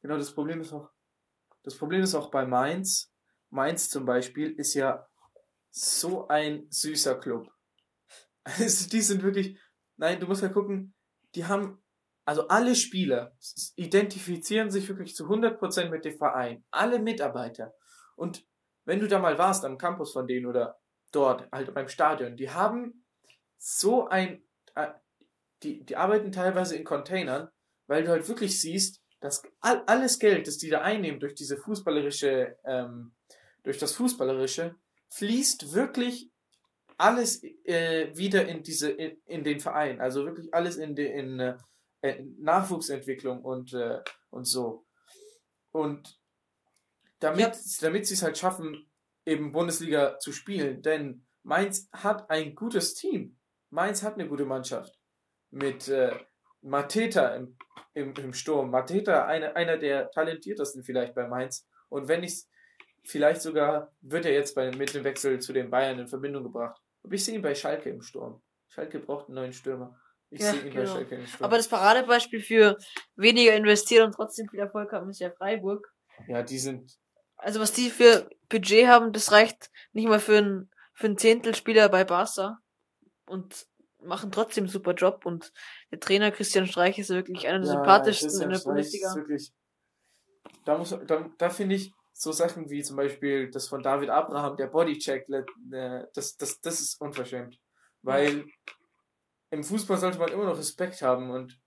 Genau, 0.01 0.17
das 0.17 0.33
Problem 0.33 0.59
ist 0.61 0.73
auch, 0.73 0.89
das 1.63 1.77
Problem 1.77 2.01
ist 2.01 2.15
auch 2.15 2.31
bei 2.31 2.45
Mainz. 2.45 3.13
Mainz 3.51 3.89
zum 3.89 4.05
Beispiel 4.05 4.51
ist 4.51 4.73
ja 4.73 5.07
so 5.71 6.27
ein 6.27 6.67
süßer 6.69 7.19
Club. 7.19 7.51
Also 8.43 8.89
die 8.89 9.01
sind 9.01 9.21
wirklich, 9.21 9.59
nein, 9.97 10.19
du 10.19 10.25
musst 10.25 10.41
ja 10.41 10.49
gucken, 10.49 10.95
die 11.35 11.45
haben, 11.45 11.79
also 12.25 12.47
alle 12.47 12.73
Spieler 12.73 13.37
identifizieren 13.75 14.71
sich 14.71 14.89
wirklich 14.89 15.15
zu 15.15 15.25
100% 15.25 15.89
mit 15.89 16.05
dem 16.05 16.17
Verein. 16.17 16.65
Alle 16.71 16.97
Mitarbeiter. 16.97 17.75
Und 18.15 18.43
wenn 18.83 18.99
du 18.99 19.07
da 19.07 19.19
mal 19.19 19.37
warst 19.37 19.63
am 19.63 19.77
Campus 19.77 20.11
von 20.13 20.25
denen 20.25 20.47
oder 20.47 20.79
dort, 21.11 21.51
halt 21.51 21.71
beim 21.75 21.87
Stadion, 21.87 22.35
die 22.35 22.49
haben 22.49 23.05
so 23.57 24.07
ein, 24.07 24.43
äh, 24.73 24.87
die, 25.61 25.85
die 25.85 25.95
arbeiten 25.95 26.31
teilweise 26.31 26.75
in 26.75 26.83
Containern, 26.83 27.49
weil 27.85 28.03
du 28.03 28.09
halt 28.09 28.27
wirklich 28.27 28.59
siehst, 28.59 29.03
dass 29.19 29.43
all, 29.59 29.83
alles 29.85 30.17
Geld, 30.17 30.47
das 30.47 30.57
die 30.57 30.69
da 30.69 30.81
einnehmen 30.81 31.19
durch 31.19 31.35
diese 31.35 31.57
fußballerische, 31.57 32.57
ähm, 32.65 33.13
durch 33.63 33.77
das 33.77 33.93
Fußballerische, 33.93 34.75
fließt 35.13 35.73
wirklich 35.73 36.31
alles 36.97 37.43
äh, 37.65 38.15
wieder 38.15 38.47
in 38.47 38.63
diese, 38.63 38.91
in, 38.91 39.17
in 39.25 39.43
den 39.43 39.59
Verein. 39.59 39.99
Also 39.99 40.25
wirklich 40.25 40.53
alles 40.53 40.77
in, 40.77 40.95
de, 40.95 41.11
in, 41.11 41.39
äh, 41.39 41.57
in 42.01 42.37
Nachwuchsentwicklung 42.39 43.41
und, 43.41 43.73
äh, 43.73 43.99
und 44.29 44.45
so. 44.45 44.85
Und 45.71 46.19
damit, 47.19 47.39
ja. 47.39 47.51
damit 47.81 48.07
sie 48.07 48.13
es 48.13 48.23
halt 48.23 48.37
schaffen, 48.37 48.91
eben 49.25 49.51
Bundesliga 49.51 50.17
zu 50.19 50.31
spielen, 50.31 50.81
denn 50.81 51.25
Mainz 51.43 51.89
hat 51.91 52.29
ein 52.29 52.55
gutes 52.55 52.93
Team. 52.93 53.37
Mainz 53.69 54.03
hat 54.03 54.15
eine 54.15 54.27
gute 54.27 54.45
Mannschaft. 54.45 54.99
Mit 55.49 55.87
äh, 55.87 56.15
Mateta 56.61 57.35
im, 57.35 57.57
im, 57.93 58.13
im 58.13 58.33
Sturm. 58.33 58.69
Mateta, 58.69 59.25
eine, 59.25 59.55
einer 59.55 59.77
der 59.77 60.11
talentiertesten 60.11 60.83
vielleicht 60.83 61.15
bei 61.15 61.27
Mainz. 61.27 61.67
Und 61.89 62.07
wenn 62.07 62.23
ich 62.23 62.45
vielleicht 63.03 63.41
sogar, 63.41 63.91
wird 64.01 64.25
er 64.25 64.33
jetzt 64.33 64.55
bei, 64.55 64.71
mit 64.71 64.93
dem 64.93 65.03
Wechsel 65.03 65.39
zu 65.39 65.53
den 65.53 65.69
Bayern 65.69 65.99
in 65.99 66.07
Verbindung 66.07 66.43
gebracht. 66.43 66.81
Aber 67.03 67.13
ich 67.13 67.23
sehe 67.23 67.35
ihn 67.35 67.41
bei 67.41 67.55
Schalke 67.55 67.89
im 67.89 68.01
Sturm. 68.01 68.41
Schalke 68.67 68.99
braucht 68.99 69.27
einen 69.27 69.35
neuen 69.35 69.53
Stürmer. 69.53 69.99
Ich 70.29 70.41
ja, 70.41 70.51
sehe 70.51 70.61
ihn 70.61 70.71
genau. 70.71 70.83
bei 70.83 70.87
Schalke 70.87 71.15
im 71.15 71.27
Sturm. 71.27 71.45
Aber 71.45 71.57
das 71.57 71.67
Paradebeispiel 71.67 72.41
für 72.41 72.77
weniger 73.15 73.55
investieren 73.55 74.05
und 74.05 74.13
trotzdem 74.13 74.47
viel 74.49 74.59
Erfolg 74.59 74.91
haben, 74.91 75.09
ist 75.09 75.19
ja 75.19 75.31
Freiburg. 75.31 75.93
Ja, 76.27 76.43
die 76.43 76.59
sind. 76.59 76.97
Also 77.37 77.59
was 77.59 77.73
die 77.73 77.89
für 77.89 78.29
Budget 78.49 78.87
haben, 78.87 79.13
das 79.13 79.31
reicht 79.31 79.71
nicht 79.93 80.07
mal 80.07 80.19
für 80.19 80.37
einen 80.37 80.69
für 80.93 81.07
einen 81.07 81.17
Zehntelspieler 81.17 81.89
bei 81.89 82.03
Barca. 82.03 82.59
Und 83.25 83.65
machen 84.03 84.31
trotzdem 84.31 84.63
einen 84.63 84.71
super 84.71 84.93
Job 84.93 85.25
und 85.25 85.53
der 85.91 85.99
Trainer 85.99 86.31
Christian 86.31 86.67
Streich 86.67 86.97
ist 86.97 87.09
wirklich 87.09 87.47
einer 87.47 87.59
der 87.59 87.67
ja, 87.67 87.73
sympathischsten 87.73 88.41
in 88.41 88.49
der 88.49 88.59
Bundesliga. 88.59 89.15
Wirklich, 89.15 89.51
da 90.65 90.77
muss, 90.77 90.95
da, 91.07 91.29
da 91.37 91.49
finde 91.49 91.75
ich 91.75 91.93
so 92.21 92.31
Sachen 92.31 92.69
wie 92.69 92.83
zum 92.83 92.97
Beispiel 92.97 93.49
das 93.49 93.67
von 93.67 93.81
David 93.81 94.09
Abraham, 94.09 94.55
der 94.55 94.67
Bodycheck, 94.67 95.27
äh, 95.27 96.03
das, 96.13 96.37
das, 96.37 96.61
das 96.61 96.79
ist 96.79 97.01
unverschämt. 97.01 97.59
Weil 98.03 98.45
im 99.49 99.63
Fußball 99.63 99.97
sollte 99.97 100.19
man 100.19 100.31
immer 100.31 100.45
noch 100.45 100.57
Respekt 100.57 101.01
haben 101.01 101.31
und 101.31 101.59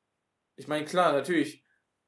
ich 0.57 0.69
meine, 0.69 0.85
klar, 0.85 1.13
natürlich. 1.13 1.65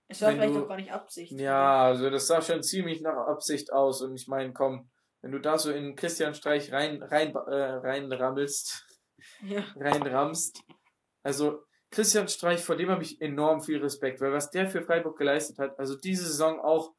Es 0.07 0.23
war 0.23 0.31
vielleicht 0.31 0.55
du, 0.55 0.63
auch 0.63 0.69
gar 0.69 0.77
nicht 0.77 0.93
Absicht. 0.93 1.33
Ja, 1.33 1.87
also 1.87 2.09
das 2.09 2.29
sah 2.29 2.41
schon 2.41 2.63
ziemlich 2.63 3.01
nach 3.01 3.17
Absicht 3.27 3.73
aus 3.73 4.01
und 4.03 4.15
ich 4.15 4.29
meine, 4.29 4.53
komm, 4.53 4.89
wenn 5.23 5.33
du 5.33 5.41
da 5.41 5.59
so 5.59 5.73
in 5.73 5.97
Christian 5.97 6.35
Streich 6.35 6.73
rein, 6.73 7.03
rein, 7.03 7.35
äh, 7.35 7.39
reinrammelst, 7.41 8.87
ja. 9.43 9.65
reinrammst. 9.75 10.63
Also 11.25 11.65
Christian 11.91 12.29
Streich, 12.29 12.63
vor 12.63 12.77
dem 12.77 12.91
habe 12.91 13.03
ich 13.03 13.21
enorm 13.21 13.61
viel 13.61 13.83
Respekt, 13.83 14.21
weil 14.21 14.33
was 14.33 14.51
der 14.51 14.69
für 14.69 14.83
Freiburg 14.83 15.19
geleistet 15.19 15.59
hat, 15.59 15.77
also 15.81 15.97
diese 15.97 16.27
Saison 16.27 16.61
auch 16.61 16.95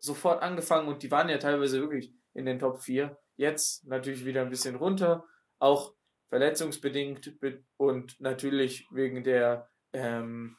sofort 0.00 0.42
angefangen 0.42 0.88
und 0.88 1.02
die 1.02 1.10
waren 1.10 1.28
ja 1.28 1.38
teilweise 1.38 1.80
wirklich 1.80 2.12
in 2.34 2.46
den 2.46 2.58
Top 2.58 2.82
4. 2.82 3.18
Jetzt 3.36 3.86
natürlich 3.86 4.24
wieder 4.24 4.42
ein 4.42 4.50
bisschen 4.50 4.76
runter, 4.76 5.24
auch 5.58 5.94
verletzungsbedingt 6.28 7.38
und 7.76 8.20
natürlich 8.20 8.86
wegen 8.90 9.24
der 9.24 9.68
ähm, 9.92 10.56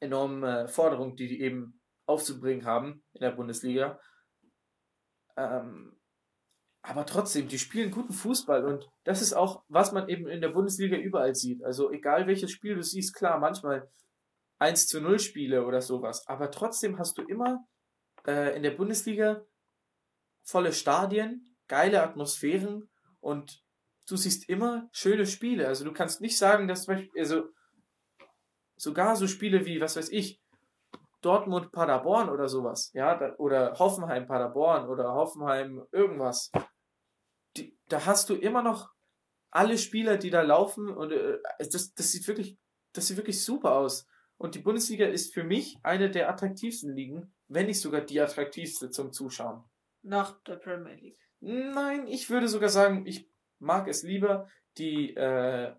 enormen 0.00 0.42
äh, 0.44 0.68
Forderung, 0.68 1.16
die 1.16 1.28
die 1.28 1.40
eben 1.40 1.80
aufzubringen 2.06 2.64
haben 2.64 3.04
in 3.12 3.20
der 3.20 3.32
Bundesliga. 3.32 4.00
Ähm, 5.36 5.98
aber 6.82 7.04
trotzdem, 7.04 7.48
die 7.48 7.58
spielen 7.58 7.90
guten 7.90 8.12
Fußball 8.12 8.64
und 8.64 8.88
das 9.04 9.20
ist 9.20 9.34
auch, 9.34 9.62
was 9.68 9.92
man 9.92 10.08
eben 10.08 10.26
in 10.26 10.40
der 10.40 10.48
Bundesliga 10.48 10.96
überall 10.96 11.34
sieht. 11.34 11.62
Also 11.62 11.90
egal 11.90 12.26
welches 12.26 12.50
Spiel 12.50 12.76
du 12.76 12.82
siehst, 12.82 13.14
klar, 13.14 13.38
manchmal 13.38 13.90
1 14.58 14.86
zu 14.86 15.00
0 15.00 15.18
Spiele 15.18 15.66
oder 15.66 15.82
sowas, 15.82 16.26
aber 16.26 16.50
trotzdem 16.50 16.98
hast 16.98 17.18
du 17.18 17.22
immer 17.22 17.64
äh, 18.28 18.54
in 18.54 18.62
der 18.62 18.72
Bundesliga 18.72 19.46
volle 20.44 20.72
Stadien, 20.72 21.56
geile 21.66 22.02
Atmosphären 22.02 22.90
und 23.20 23.64
du 24.06 24.16
siehst 24.16 24.48
immer 24.48 24.88
schöne 24.92 25.26
Spiele. 25.26 25.66
Also 25.66 25.84
du 25.84 25.92
kannst 25.92 26.20
nicht 26.20 26.36
sagen, 26.36 26.68
dass 26.68 26.84
zum 26.84 26.94
Beispiel, 26.94 27.20
also 27.20 27.48
sogar 28.76 29.16
so 29.16 29.26
Spiele 29.26 29.64
wie, 29.64 29.80
was 29.80 29.96
weiß 29.96 30.10
ich, 30.10 30.40
Dortmund 31.20 31.72
Paderborn 31.72 32.28
oder 32.28 32.48
sowas, 32.48 32.90
ja, 32.92 33.34
oder 33.38 33.78
Hoffenheim 33.78 34.26
Paderborn 34.26 34.88
oder 34.88 35.14
Hoffenheim 35.14 35.84
irgendwas. 35.90 36.52
Die, 37.56 37.76
da 37.88 38.06
hast 38.06 38.30
du 38.30 38.36
immer 38.36 38.62
noch 38.62 38.90
alle 39.50 39.78
Spieler, 39.78 40.16
die 40.16 40.30
da 40.30 40.42
laufen 40.42 40.90
und 40.90 41.12
äh, 41.12 41.38
das, 41.58 41.92
das 41.94 42.12
sieht 42.12 42.28
wirklich, 42.28 42.58
das 42.92 43.08
sieht 43.08 43.16
wirklich 43.16 43.42
super 43.42 43.72
aus. 43.72 44.06
Und 44.36 44.54
die 44.54 44.60
Bundesliga 44.60 45.06
ist 45.06 45.34
für 45.34 45.42
mich 45.42 45.78
eine 45.82 46.10
der 46.10 46.28
attraktivsten 46.28 46.94
Ligen, 46.94 47.34
wenn 47.48 47.66
nicht 47.66 47.80
sogar 47.80 48.02
die 48.02 48.20
attraktivste 48.20 48.90
zum 48.90 49.12
Zuschauen. 49.12 49.64
Nach 50.02 50.40
der 50.42 50.56
Premier 50.56 50.94
League. 50.94 51.18
Nein, 51.40 52.06
ich 52.06 52.30
würde 52.30 52.48
sogar 52.48 52.68
sagen, 52.68 53.06
ich 53.06 53.30
mag 53.58 53.88
es 53.88 54.02
lieber, 54.02 54.48
die 54.76 55.14
äh, 55.14 55.74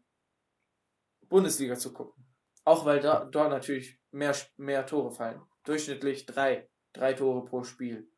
Bundesliga 1.28 1.76
zu 1.76 1.94
gucken. 1.94 2.26
Auch 2.66 2.86
weil 2.86 3.00
da 3.00 3.26
dort 3.26 3.50
natürlich 3.50 4.00
mehr, 4.12 4.36
mehr 4.58 4.86
Tore 4.86 5.12
fallen. 5.12 5.42
Durchschnittlich 5.64 6.26
drei. 6.26 6.70
Drei 6.94 7.14
Tore 7.14 7.46
pro 7.46 7.64
Spiel. 7.64 8.12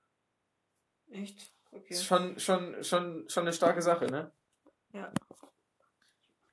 Echt? 1.10 1.54
Okay. 1.72 1.93
Ist 1.93 2.06
schon, 2.06 2.39
schon, 2.39 2.84
schon, 2.84 3.28
schon 3.30 3.43
eine 3.43 3.54
starke 3.54 3.82
Sache, 3.82 4.06
ne? 4.06 4.34
Ja. 4.93 5.14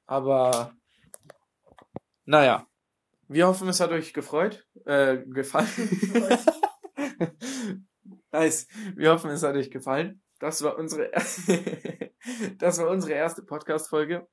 Aber 0.07 0.76
naja. 2.24 2.66
Wir 3.28 3.46
hoffen, 3.46 3.68
es 3.68 3.80
hat 3.80 3.90
euch 3.90 4.12
gefreut. 4.12 4.66
Äh, 4.84 5.18
gefallen. 5.26 5.66
nice. 8.32 8.66
Wir 8.96 9.12
hoffen, 9.12 9.30
es 9.30 9.42
hat 9.42 9.56
euch 9.56 9.70
gefallen. 9.70 10.22
Das 10.40 10.62
war 10.62 10.78
unsere, 10.78 11.10
das 12.58 12.78
war 12.78 12.88
unsere 12.88 13.12
erste 13.12 13.42
Podcast-Folge. 13.42 14.26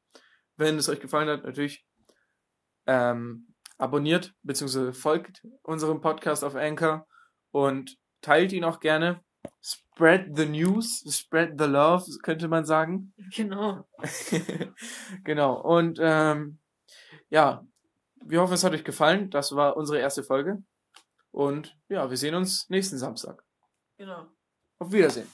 Wenn 0.58 0.78
es 0.78 0.88
euch 0.88 1.00
gefallen 1.00 1.30
hat, 1.30 1.44
natürlich 1.44 1.86
ähm, 2.86 3.54
abonniert 3.78 4.34
bzw. 4.44 4.94
folgt 4.94 5.46
unserem 5.64 6.02
Podcast 6.02 6.44
auf 6.44 6.56
Anchor 6.56 7.08
und 7.52 7.98
teilt 8.22 8.54
ihn 8.54 8.64
auch 8.64 8.80
gerne. 8.80 9.22
Spread 9.62 10.36
the 10.36 10.46
news, 10.46 11.04
spread 11.10 11.60
the 11.60 11.66
love, 11.66 12.06
könnte 12.24 12.48
man 12.48 12.66
sagen. 12.66 13.14
Genau. 13.36 13.88
genau. 15.24 15.62
Und 15.62 16.00
ähm, 16.02 16.60
ja, 17.30 17.66
wir 18.24 18.42
hoffen, 18.42 18.54
es 18.54 18.64
hat 18.64 18.74
euch 18.74 18.84
gefallen. 18.84 19.30
Das 19.30 19.56
war 19.56 19.78
unsere 19.78 20.00
erste 20.00 20.24
Folge. 20.24 20.64
Und 21.36 21.78
ja, 21.90 22.10
wir 22.10 22.16
sehen 22.16 22.34
uns 22.34 22.70
nächsten 22.70 22.98
Samstag. 22.98 23.44
Genau. 23.98 24.28
Auf 24.80 24.94
Wiedersehen. 24.94 25.28